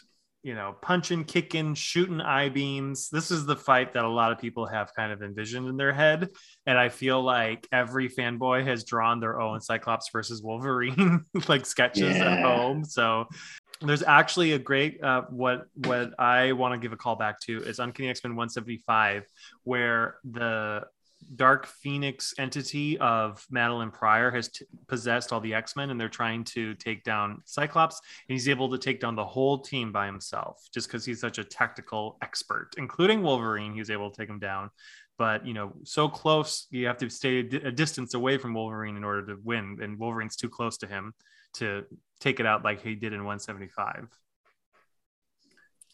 you 0.44 0.54
know, 0.54 0.76
punching, 0.80 1.24
kicking, 1.24 1.74
shooting 1.74 2.20
eye 2.20 2.50
beams. 2.50 3.08
This 3.08 3.32
is 3.32 3.46
the 3.46 3.56
fight 3.56 3.94
that 3.94 4.04
a 4.04 4.08
lot 4.08 4.30
of 4.30 4.38
people 4.38 4.66
have 4.66 4.94
kind 4.94 5.10
of 5.10 5.20
envisioned 5.20 5.66
in 5.66 5.76
their 5.76 5.92
head. 5.92 6.28
And 6.66 6.78
I 6.78 6.88
feel 6.88 7.20
like 7.20 7.66
every 7.72 8.08
fanboy 8.08 8.64
has 8.64 8.84
drawn 8.84 9.18
their 9.18 9.40
own 9.40 9.60
Cyclops 9.60 10.10
versus 10.12 10.40
Wolverine 10.40 11.24
like 11.48 11.66
sketches 11.66 12.16
at 12.16 12.42
home. 12.44 12.84
So 12.84 13.26
there's 13.80 14.02
actually 14.02 14.52
a 14.52 14.58
great 14.58 15.02
uh, 15.02 15.22
what 15.30 15.66
what 15.74 16.18
I 16.18 16.52
want 16.52 16.74
to 16.74 16.78
give 16.78 16.92
a 16.92 16.96
call 16.96 17.16
back 17.16 17.40
to 17.42 17.62
is 17.62 17.78
Uncanny 17.78 18.10
X 18.10 18.22
Men 18.24 18.32
175, 18.32 19.26
where 19.64 20.16
the 20.24 20.84
Dark 21.34 21.66
Phoenix 21.66 22.32
entity 22.38 22.98
of 22.98 23.44
Madeline 23.50 23.90
Pryor 23.90 24.30
has 24.30 24.48
t- 24.48 24.64
possessed 24.86 25.32
all 25.32 25.40
the 25.40 25.54
X 25.54 25.76
Men, 25.76 25.90
and 25.90 26.00
they're 26.00 26.08
trying 26.08 26.44
to 26.44 26.74
take 26.74 27.04
down 27.04 27.42
Cyclops, 27.44 28.00
and 28.28 28.34
he's 28.34 28.48
able 28.48 28.70
to 28.70 28.78
take 28.78 29.00
down 29.00 29.14
the 29.14 29.24
whole 29.24 29.58
team 29.58 29.92
by 29.92 30.06
himself, 30.06 30.60
just 30.72 30.88
because 30.88 31.04
he's 31.04 31.20
such 31.20 31.38
a 31.38 31.44
tactical 31.44 32.18
expert, 32.22 32.70
including 32.78 33.22
Wolverine. 33.22 33.72
He 33.72 33.80
was 33.80 33.90
able 33.90 34.10
to 34.10 34.16
take 34.16 34.28
him 34.28 34.38
down, 34.38 34.70
but 35.18 35.46
you 35.46 35.54
know, 35.54 35.72
so 35.84 36.08
close, 36.08 36.66
you 36.70 36.86
have 36.86 36.98
to 36.98 37.10
stay 37.10 37.40
a, 37.40 37.42
di- 37.42 37.56
a 37.58 37.72
distance 37.72 38.14
away 38.14 38.38
from 38.38 38.54
Wolverine 38.54 38.96
in 38.96 39.04
order 39.04 39.26
to 39.26 39.40
win, 39.44 39.78
and 39.82 39.98
Wolverine's 39.98 40.36
too 40.36 40.48
close 40.48 40.78
to 40.78 40.86
him 40.86 41.14
to 41.54 41.84
take 42.20 42.40
it 42.40 42.46
out 42.46 42.64
like 42.64 42.82
he 42.82 42.94
did 42.94 43.12
in 43.12 43.20
175. 43.20 44.08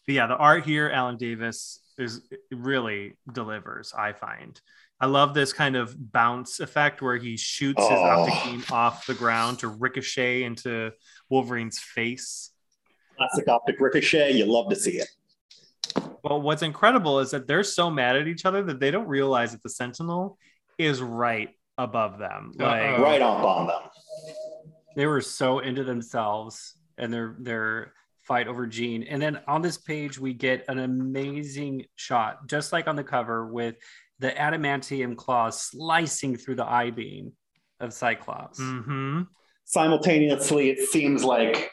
But 0.07 0.13
yeah, 0.13 0.27
the 0.27 0.35
art 0.35 0.65
here, 0.65 0.89
Alan 0.89 1.17
Davis, 1.17 1.79
is 1.97 2.21
really 2.51 3.17
delivers. 3.31 3.93
I 3.97 4.13
find. 4.13 4.59
I 4.99 5.07
love 5.07 5.33
this 5.33 5.51
kind 5.51 5.75
of 5.75 5.95
bounce 6.13 6.59
effect 6.59 7.01
where 7.01 7.17
he 7.17 7.37
shoots 7.37 7.81
his 7.81 7.91
Oh. 7.91 8.03
optic 8.03 8.43
beam 8.43 8.63
off 8.71 9.05
the 9.07 9.13
ground 9.13 9.59
to 9.59 9.67
ricochet 9.67 10.43
into 10.43 10.91
Wolverine's 11.29 11.79
face. 11.79 12.51
Classic 13.17 13.47
optic 13.47 13.79
ricochet. 13.79 14.33
You 14.33 14.45
love 14.45 14.69
to 14.69 14.75
see 14.75 14.99
it. 14.99 15.09
Well, 16.23 16.41
what's 16.41 16.61
incredible 16.63 17.19
is 17.19 17.31
that 17.31 17.47
they're 17.47 17.63
so 17.63 17.89
mad 17.89 18.15
at 18.15 18.27
each 18.27 18.45
other 18.45 18.63
that 18.63 18.79
they 18.79 18.91
don't 18.91 19.07
realize 19.07 19.51
that 19.51 19.63
the 19.63 19.69
Sentinel 19.69 20.37
is 20.77 21.01
right 21.01 21.49
above 21.77 22.17
them. 22.17 22.51
Like, 22.55 22.81
Uh-oh. 22.81 23.03
Right 23.03 23.21
up 23.21 23.43
on 23.43 23.67
them. 23.67 23.81
They 24.95 25.05
were 25.05 25.21
so 25.21 25.59
into 25.59 25.83
themselves 25.83 26.75
and 26.97 27.13
their 27.13 27.35
their 27.39 27.93
fight 28.23 28.47
over 28.47 28.65
Jean. 28.65 29.03
And 29.03 29.21
then 29.21 29.39
on 29.47 29.61
this 29.61 29.77
page, 29.77 30.17
we 30.17 30.33
get 30.33 30.65
an 30.67 30.79
amazing 30.79 31.85
shot, 31.95 32.47
just 32.47 32.71
like 32.73 32.87
on 32.87 32.95
the 32.95 33.03
cover, 33.03 33.45
with 33.45 33.75
the 34.19 34.31
adamantium 34.31 35.15
claws 35.15 35.61
slicing 35.61 36.35
through 36.35 36.55
the 36.55 36.65
eye 36.65 36.89
beam 36.89 37.33
of 37.79 37.93
Cyclops. 37.93 38.59
Mm-hmm. 38.59 39.23
Simultaneously, 39.65 40.69
it 40.69 40.89
seems 40.89 41.23
like 41.23 41.69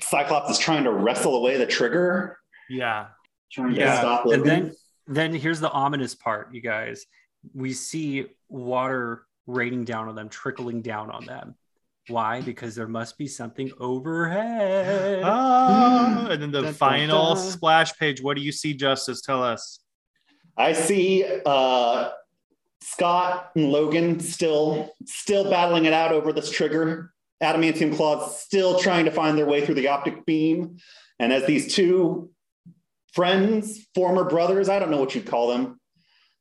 Cyclops 0.00 0.50
is 0.50 0.58
trying 0.58 0.84
to 0.84 0.92
wrestle 0.92 1.36
away 1.36 1.56
the 1.56 1.66
trigger, 1.66 2.38
Yeah. 2.68 3.06
trying 3.50 3.74
to 3.74 3.80
Yeah, 3.80 3.98
stop 3.98 4.26
And 4.26 4.44
then 4.44 4.74
then 5.08 5.32
here's 5.32 5.60
the 5.60 5.70
ominous 5.70 6.14
part, 6.14 6.52
you 6.52 6.60
guys. 6.60 7.06
We 7.54 7.72
see 7.72 8.26
water 8.48 9.26
raining 9.46 9.84
down 9.84 10.08
on 10.08 10.14
them, 10.16 10.28
trickling 10.28 10.82
down 10.82 11.10
on 11.10 11.24
them. 11.24 11.54
Why? 12.08 12.40
Because 12.40 12.74
there 12.74 12.86
must 12.86 13.18
be 13.18 13.26
something 13.26 13.70
overhead. 13.80 15.22
Ah, 15.24 16.28
and 16.30 16.40
then 16.40 16.50
the 16.50 16.58
Dun, 16.62 16.64
dun, 16.66 16.74
final 16.74 17.34
dun. 17.34 17.44
splash 17.44 17.98
page. 17.98 18.22
What 18.22 18.36
do 18.36 18.42
you 18.42 18.52
see, 18.52 18.74
Justice? 18.74 19.20
Tell 19.20 19.42
us. 19.42 19.80
I 20.56 20.72
see 20.72 21.24
uh, 21.44 22.10
Scott 22.80 23.50
and 23.56 23.70
Logan 23.70 24.20
still 24.20 24.92
still 25.04 25.50
battling 25.50 25.84
it 25.84 25.92
out 25.92 26.12
over 26.12 26.32
this 26.32 26.50
trigger. 26.50 27.12
Adamantium 27.42 27.94
claws 27.94 28.40
still 28.40 28.78
trying 28.78 29.04
to 29.04 29.10
find 29.10 29.36
their 29.36 29.44
way 29.46 29.64
through 29.64 29.74
the 29.74 29.88
optic 29.88 30.24
beam, 30.24 30.78
and 31.18 31.32
as 31.32 31.44
these 31.46 31.74
two 31.74 32.30
friends, 33.12 33.86
former 33.94 34.24
brothers, 34.24 34.68
I 34.70 34.78
don't 34.78 34.90
know 34.90 35.00
what 35.00 35.14
you'd 35.14 35.26
call 35.26 35.48
them, 35.48 35.78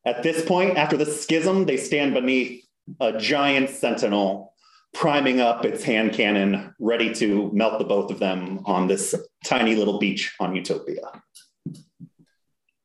at 0.06 0.24
this 0.24 0.46
point 0.46 0.78
after 0.78 0.96
the 0.96 1.06
schism, 1.06 1.66
they 1.66 1.78
stand 1.78 2.14
beneath 2.14 2.66
a 3.02 3.18
giant 3.18 3.72
sentinel, 3.72 4.54
priming 4.96 5.42
up 5.42 5.66
its 5.66 5.84
hand 5.84 6.14
cannon, 6.14 6.74
ready 6.80 7.14
to 7.14 7.52
melt 7.52 7.78
the 7.78 7.86
both 7.86 8.10
of 8.10 8.18
them 8.18 8.62
on 8.66 8.88
this 8.88 9.14
tiny 9.44 9.76
little 9.76 10.00
beach 10.00 10.34
on 10.40 10.56
Utopia. 10.56 11.22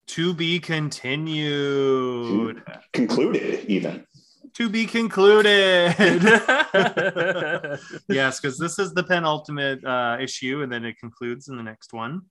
To 0.09 0.35
be 0.35 0.59
continued. 0.59 2.63
Concluded, 2.93 3.65
even. 3.67 4.05
To 4.55 4.69
be 4.69 4.87
concluded. 4.87 5.95
yes, 8.09 8.41
because 8.41 8.59
this 8.59 8.81
is 8.81 8.93
the 8.93 9.05
penultimate 9.05 9.85
uh, 9.85 10.17
issue, 10.21 10.63
and 10.63 10.73
then 10.73 10.85
it 10.85 10.99
concludes 10.99 11.47
in 11.49 11.57
the 11.57 11.63
next 11.63 11.93
one. 11.93 12.23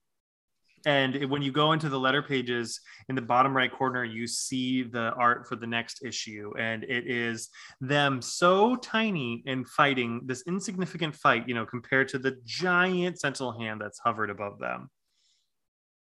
And 0.86 1.14
it- 1.16 1.26
when 1.26 1.42
you 1.42 1.52
go 1.52 1.72
into 1.72 1.88
the 1.88 1.98
letter 2.00 2.22
pages 2.22 2.80
in 3.08 3.14
the 3.14 3.22
bottom 3.22 3.54
right 3.54 3.70
corner, 3.70 4.04
you 4.04 4.26
see 4.26 4.82
the 4.82 5.12
art 5.14 5.46
for 5.46 5.56
the 5.56 5.66
next 5.66 6.02
issue, 6.02 6.52
and 6.58 6.84
it 6.84 7.06
is 7.06 7.50
them 7.80 8.22
so 8.22 8.76
tiny 8.76 9.42
and 9.46 9.68
fighting 9.68 10.22
this 10.24 10.42
insignificant 10.46 11.14
fight, 11.14 11.46
you 11.48 11.54
know, 11.54 11.66
compared 11.66 12.08
to 12.08 12.18
the 12.18 12.38
giant 12.44 13.20
sentinel 13.20 13.58
hand 13.58 13.80
that's 13.80 13.98
hovered 13.98 14.30
above 14.30 14.58
them. 14.58 14.90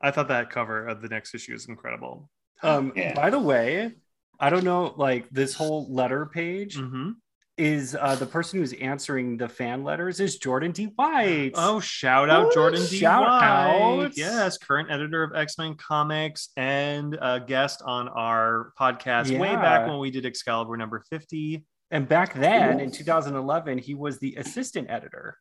I 0.01 0.11
thought 0.11 0.28
that 0.28 0.49
cover 0.49 0.88
of 0.88 1.01
the 1.01 1.07
next 1.09 1.34
issue 1.34 1.53
is 1.53 1.68
incredible. 1.68 2.30
um, 2.63 2.91
Yeah. 2.95 3.13
By 3.13 3.30
the 3.30 3.39
way, 3.39 3.95
I 4.39 4.49
don't 4.49 4.63
know, 4.63 4.93
like 4.97 5.30
this 5.30 5.53
whole 5.55 5.93
letter 5.93 6.26
page 6.26 6.76
hmm 6.78 7.11
is 7.58 7.95
uh, 7.99 8.16
the 8.16 8.26
person 8.26 8.60
who's 8.60 8.74
answering 8.74 9.38
the 9.38 9.47
fan 9.47 9.84
letters 9.84 10.20
is 10.20 10.38
Jordan 10.38 10.72
D. 10.72 10.86
White. 10.95 11.51
Oh, 11.56 11.80
shout 11.80 12.30
out 12.30 12.47
Ooh, 12.47 12.53
Jordan 12.53 12.82
D. 12.86 12.97
shout 12.97 13.22
White. 13.22 14.06
out. 14.08 14.18
Yes, 14.18 14.58
current 14.58 14.91
editor 14.91 15.24
of 15.24 15.34
X 15.36 15.58
Men 15.58 15.76
Comics 15.76 16.49
and 16.58 17.18
a 17.22 17.39
guest 17.39 17.82
on 17.86 18.10
our 18.10 18.74
podcast 18.80 19.38
way 19.38 19.53
back 19.56 19.88
when 19.88 19.99
we 19.99 20.12
did 20.12 20.26
Excalibur 20.26 20.76
number 20.76 21.03
50. 21.10 21.64
And 21.91 22.08
back 22.08 22.34
then 22.34 22.80
in 22.80 22.91
2011, 22.91 23.78
he 23.78 23.93
was 23.95 24.20
the 24.20 24.36
assistant 24.36 24.89
editor. 24.89 25.38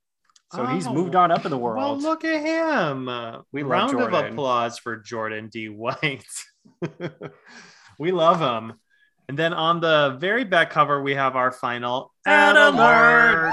So 0.52 0.66
he's 0.66 0.86
Oh, 0.86 0.92
moved 0.94 1.16
on 1.16 1.32
up 1.32 1.44
in 1.44 1.50
the 1.50 1.58
world. 1.58 1.78
Well, 1.78 1.98
look 1.98 2.24
at 2.24 2.40
him. 2.40 3.06
We 3.50 3.62
love 3.64 3.92
Round 3.92 4.00
of 4.00 4.12
applause 4.12 4.78
for 4.78 4.98
Jordan 4.98 5.48
D. 5.50 5.68
White. 5.68 6.24
we 7.98 8.12
love 8.12 8.40
him. 8.40 8.74
And 9.28 9.38
then 9.38 9.54
on 9.54 9.80
the 9.80 10.16
very 10.20 10.44
back 10.44 10.70
cover, 10.70 11.02
we 11.02 11.14
have 11.14 11.36
our 11.36 11.50
final 11.50 12.12
Ad 12.26 12.56
ad 12.56 12.74
alert. 12.74 13.52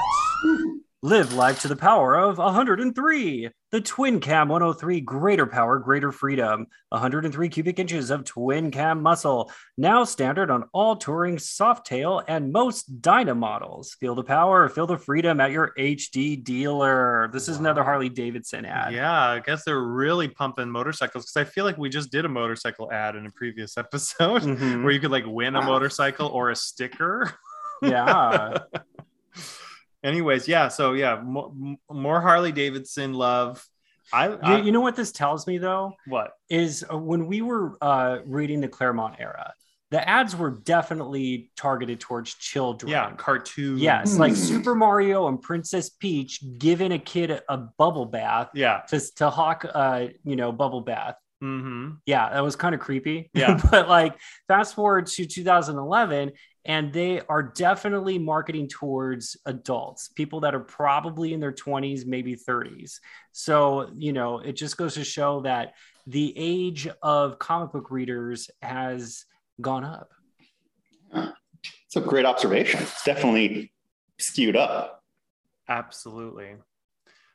Live 1.03 1.33
life 1.33 1.59
to 1.61 1.67
the 1.67 1.75
power 1.75 2.13
of 2.13 2.37
103. 2.37 3.49
The 3.71 3.81
Twin 3.81 4.19
Cam 4.19 4.49
103 4.49 5.01
greater 5.01 5.47
power, 5.47 5.79
greater 5.79 6.11
freedom. 6.11 6.67
103 6.89 7.49
cubic 7.49 7.79
inches 7.79 8.11
of 8.11 8.23
twin 8.23 8.69
cam 8.69 9.01
muscle. 9.01 9.51
Now 9.79 10.03
standard 10.03 10.51
on 10.51 10.65
all 10.73 10.95
touring 10.95 11.37
Softail 11.37 12.23
and 12.27 12.51
most 12.51 13.01
Dyna 13.01 13.33
models. 13.33 13.95
Feel 13.99 14.13
the 14.13 14.23
power, 14.23 14.69
feel 14.69 14.85
the 14.85 14.97
freedom 14.99 15.39
at 15.39 15.49
your 15.49 15.71
HD 15.75 16.35
dealer. 16.43 17.31
This 17.33 17.47
is 17.47 17.57
another 17.57 17.83
Harley 17.83 18.09
Davidson 18.09 18.65
ad. 18.65 18.93
Yeah, 18.93 19.11
I 19.11 19.39
guess 19.39 19.63
they're 19.65 19.81
really 19.81 20.27
pumping 20.27 20.69
motorcycles 20.69 21.25
because 21.25 21.47
I 21.47 21.49
feel 21.51 21.65
like 21.65 21.79
we 21.79 21.89
just 21.89 22.11
did 22.11 22.25
a 22.25 22.29
motorcycle 22.29 22.91
ad 22.91 23.15
in 23.15 23.25
a 23.25 23.31
previous 23.31 23.75
episode 23.75 24.41
Mhm. 24.43 24.83
where 24.83 24.91
you 24.91 24.99
could 24.99 25.09
like 25.11 25.25
win 25.25 25.55
a 25.55 25.61
Wow. 25.61 25.65
motorcycle 25.65 26.27
or 26.27 26.51
a 26.51 26.55
sticker. 26.55 27.33
yeah. 27.81 28.59
Anyways, 30.03 30.47
yeah, 30.47 30.67
so 30.67 30.93
yeah, 30.93 31.21
more, 31.21 31.53
more 31.89 32.21
Harley 32.21 32.51
Davidson 32.51 33.13
love. 33.13 33.65
I, 34.13 34.27
You, 34.29 34.37
I 34.41 34.61
you 34.61 34.71
know 34.71 34.81
what 34.81 34.95
this 34.95 35.11
tells 35.11 35.47
me 35.47 35.57
though? 35.57 35.93
what? 36.07 36.31
is 36.49 36.83
uh, 36.91 36.97
when 36.97 37.27
we 37.27 37.41
were 37.41 37.77
uh, 37.81 38.19
reading 38.25 38.59
the 38.61 38.67
Claremont 38.67 39.15
era, 39.19 39.53
the 39.91 40.07
ads 40.07 40.35
were 40.35 40.49
definitely 40.51 41.51
targeted 41.55 41.99
towards 41.99 42.33
children. 42.33 42.91
Yeah, 42.91 43.11
cartoon. 43.15 43.77
Yes, 43.77 44.17
like 44.17 44.31
Hmm. 44.33 44.37
Super 44.39 44.73
Mario 44.75 45.27
and 45.27 45.41
Princess 45.41 45.89
Peach 45.89 46.41
giving 46.57 46.91
a 46.93 46.99
kid 46.99 47.29
a, 47.31 47.41
a 47.49 47.57
bubble 47.57 48.05
bath 48.05 48.49
Yeah. 48.53 48.81
to, 48.89 48.99
to 49.17 49.29
hawk, 49.29 49.65
uh, 49.73 50.07
you 50.23 50.35
know, 50.35 50.51
bubble 50.51 50.81
bath. 50.81 51.15
Mm-hmm. 51.43 51.95
Yeah, 52.05 52.29
that 52.33 52.43
was 52.43 52.55
kind 52.55 52.73
of 52.75 52.81
creepy. 52.81 53.29
Yeah. 53.33 53.59
but 53.71 53.89
like 53.89 54.15
fast 54.47 54.75
forward 54.75 55.07
to 55.07 55.25
2011, 55.25 56.31
and 56.65 56.93
they 56.93 57.21
are 57.21 57.41
definitely 57.41 58.19
marketing 58.19 58.67
towards 58.67 59.37
adults, 59.45 60.09
people 60.09 60.41
that 60.41 60.53
are 60.53 60.59
probably 60.59 61.33
in 61.33 61.39
their 61.39 61.51
20s, 61.51 62.05
maybe 62.05 62.35
30s. 62.35 62.99
So, 63.31 63.89
you 63.95 64.13
know, 64.13 64.39
it 64.39 64.53
just 64.53 64.77
goes 64.77 64.93
to 64.95 65.03
show 65.03 65.41
that 65.41 65.73
the 66.07 66.33
age 66.35 66.87
of 67.01 67.39
comic 67.39 67.71
book 67.71 67.89
readers 67.89 68.49
has 68.61 69.25
gone 69.59 69.83
up. 69.83 70.11
It's 71.13 71.95
a 71.95 72.01
great 72.01 72.25
observation. 72.25 72.81
It's 72.81 73.03
definitely 73.03 73.73
skewed 74.19 74.55
up. 74.55 75.03
Absolutely. 75.67 76.55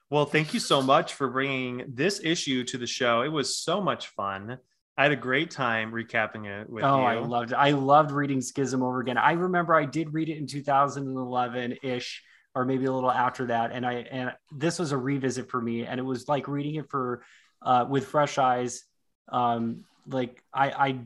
Well, 0.09 0.25
thank 0.25 0.55
you 0.55 0.61
so 0.61 0.83
much 0.83 1.15
for 1.15 1.29
bringing 1.29 1.85
this 1.89 2.21
issue 2.23 2.65
to 2.65 2.79
the 2.79 2.87
show. 2.87 3.23
It 3.23 3.29
was 3.29 3.57
so 3.57 3.81
much 3.81 4.07
fun. 4.09 4.59
I 4.99 5.03
had 5.03 5.13
a 5.13 5.17
great 5.17 5.51
time 5.51 5.93
recapping 5.93 6.47
it 6.47 6.71
with 6.71 6.83
oh, 6.83 6.99
you. 6.99 7.05
I 7.05 7.19
loved 7.19 7.53
it. 7.53 7.57
I 7.57 7.73
loved 7.73 8.11
reading 8.13 8.41
Schism 8.41 8.83
over 8.83 9.01
again. 9.01 9.19
I 9.19 9.33
remember 9.33 9.75
I 9.75 9.85
did 9.85 10.15
read 10.15 10.31
it 10.31 10.39
in 10.39 10.47
2011 10.47 11.77
ish, 11.83 12.23
or 12.55 12.65
maybe 12.65 12.87
a 12.87 12.93
little 12.93 13.11
after 13.11 13.47
that. 13.47 13.73
And 13.73 13.85
I 13.85 14.07
and 14.11 14.33
this 14.51 14.79
was 14.79 14.93
a 14.93 14.97
revisit 14.97 15.51
for 15.51 15.61
me, 15.61 15.85
and 15.85 16.01
it 16.01 16.03
was 16.03 16.29
like 16.29 16.49
reading 16.49 16.77
it 16.77 16.89
for 16.89 17.23
uh, 17.61 17.85
with 17.89 18.07
fresh 18.07 18.39
eyes. 18.39 18.85
Um, 19.29 19.85
like 20.09 20.43
I, 20.55 20.71
I 20.71 20.99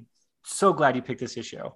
so 0.45 0.73
glad 0.73 0.95
you 0.95 1.03
picked 1.03 1.21
this 1.21 1.37
issue. 1.37 1.69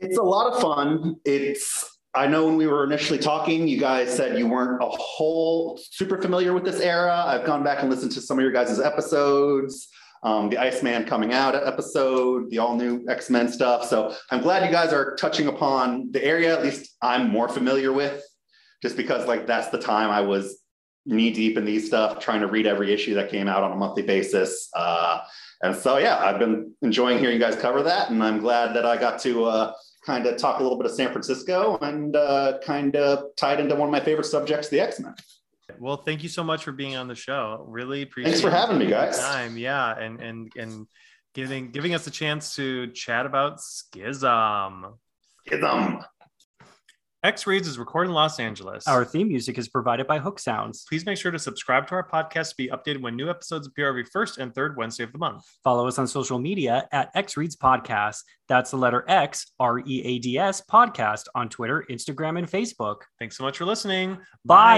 It's 0.00 0.18
a 0.18 0.22
lot 0.22 0.52
of 0.52 0.60
fun. 0.60 1.16
It's 1.24 1.98
I 2.14 2.26
know 2.26 2.46
when 2.46 2.56
we 2.56 2.66
were 2.66 2.84
initially 2.84 3.18
talking, 3.18 3.68
you 3.68 3.78
guys 3.78 4.14
said 4.14 4.38
you 4.38 4.46
weren't 4.46 4.82
a 4.82 4.88
whole 4.88 5.78
super 5.90 6.20
familiar 6.20 6.54
with 6.54 6.64
this 6.64 6.80
era. 6.80 7.24
I've 7.26 7.44
gone 7.44 7.62
back 7.62 7.80
and 7.80 7.90
listened 7.90 8.12
to 8.12 8.20
some 8.20 8.38
of 8.38 8.42
your 8.42 8.52
guys' 8.52 8.80
episodes, 8.80 9.88
um, 10.22 10.50
the 10.50 10.58
Iceman 10.58 11.04
coming 11.04 11.32
out 11.32 11.54
episode, 11.54 12.50
the 12.50 12.58
all 12.58 12.76
new 12.76 13.04
X 13.08 13.30
Men 13.30 13.48
stuff. 13.48 13.86
So 13.86 14.14
I'm 14.30 14.40
glad 14.40 14.64
you 14.64 14.70
guys 14.70 14.92
are 14.92 15.14
touching 15.16 15.46
upon 15.46 16.10
the 16.12 16.24
area. 16.24 16.56
At 16.56 16.62
least 16.62 16.96
I'm 17.02 17.30
more 17.30 17.48
familiar 17.48 17.92
with, 17.92 18.22
just 18.82 18.96
because 18.96 19.26
like 19.26 19.46
that's 19.46 19.68
the 19.68 19.78
time 19.78 20.10
I 20.10 20.20
was 20.20 20.62
knee 21.04 21.30
deep 21.30 21.56
in 21.56 21.64
these 21.64 21.86
stuff, 21.86 22.18
trying 22.18 22.40
to 22.40 22.48
read 22.48 22.66
every 22.66 22.92
issue 22.92 23.14
that 23.14 23.30
came 23.30 23.46
out 23.48 23.62
on 23.62 23.72
a 23.72 23.76
monthly 23.76 24.02
basis. 24.02 24.68
Uh, 24.74 25.20
and 25.62 25.74
so 25.74 25.98
yeah, 25.98 26.18
I've 26.18 26.38
been 26.38 26.74
enjoying 26.82 27.18
hearing 27.18 27.36
you 27.36 27.40
guys 27.40 27.56
cover 27.56 27.82
that, 27.84 28.10
and 28.10 28.22
I'm 28.22 28.40
glad 28.40 28.74
that 28.74 28.84
I 28.84 28.96
got 28.96 29.20
to. 29.20 29.44
Uh, 29.44 29.72
kind 30.04 30.24
of 30.24 30.36
talk 30.36 30.60
a 30.60 30.62
little 30.62 30.78
bit 30.78 30.86
of 30.86 30.92
San 30.92 31.10
Francisco 31.10 31.76
and 31.82 32.14
uh, 32.14 32.58
kind 32.64 32.94
of 32.94 33.34
tied 33.36 33.58
into 33.58 33.74
one 33.74 33.88
of 33.88 33.92
my 33.92 33.98
favorite 33.98 34.24
subjects, 34.24 34.68
the 34.68 34.78
X 34.78 35.00
Men. 35.00 35.14
Well, 35.78 35.96
thank 35.96 36.22
you 36.22 36.28
so 36.28 36.44
much 36.44 36.64
for 36.64 36.72
being 36.72 36.96
on 36.96 37.08
the 37.08 37.14
show. 37.14 37.64
Really 37.68 38.02
appreciate 38.02 38.32
Thanks 38.32 38.42
for 38.42 38.50
having 38.50 38.78
me, 38.78 38.86
guys. 38.86 39.18
Time, 39.18 39.56
yeah, 39.56 39.98
and 39.98 40.20
and 40.20 40.52
and 40.56 40.86
giving 41.34 41.70
giving 41.70 41.94
us 41.94 42.06
a 42.06 42.10
chance 42.10 42.54
to 42.56 42.88
chat 42.92 43.26
about 43.26 43.60
Schism. 43.60 44.94
Them. 45.50 46.04
X 47.26 47.44
Reads 47.44 47.66
is 47.66 47.76
recorded 47.76 48.10
in 48.10 48.14
Los 48.14 48.38
Angeles. 48.38 48.86
Our 48.86 49.04
theme 49.04 49.26
music 49.26 49.58
is 49.58 49.68
provided 49.68 50.06
by 50.06 50.20
Hook 50.20 50.38
Sounds. 50.38 50.86
Please 50.88 51.04
make 51.04 51.18
sure 51.18 51.32
to 51.32 51.40
subscribe 51.40 51.88
to 51.88 51.96
our 51.96 52.08
podcast 52.08 52.50
to 52.50 52.54
be 52.56 52.68
updated 52.68 53.00
when 53.00 53.16
new 53.16 53.28
episodes 53.28 53.66
appear 53.66 53.88
every 53.88 54.04
first 54.04 54.38
and 54.38 54.54
third 54.54 54.76
Wednesday 54.76 55.02
of 55.02 55.10
the 55.10 55.18
month. 55.18 55.42
Follow 55.64 55.88
us 55.88 55.98
on 55.98 56.06
social 56.06 56.38
media 56.38 56.86
at 56.92 57.10
X 57.16 57.36
Reads 57.36 57.56
Podcast. 57.56 58.20
That's 58.46 58.70
the 58.70 58.76
letter 58.76 59.04
X 59.08 59.50
R 59.58 59.80
E 59.80 60.02
A 60.04 60.20
D 60.20 60.38
S 60.38 60.62
Podcast 60.70 61.24
on 61.34 61.48
Twitter, 61.48 61.84
Instagram, 61.90 62.38
and 62.38 62.48
Facebook. 62.48 62.98
Thanks 63.18 63.36
so 63.36 63.42
much 63.42 63.58
for 63.58 63.64
listening. 63.64 64.18
Bye. 64.44 64.76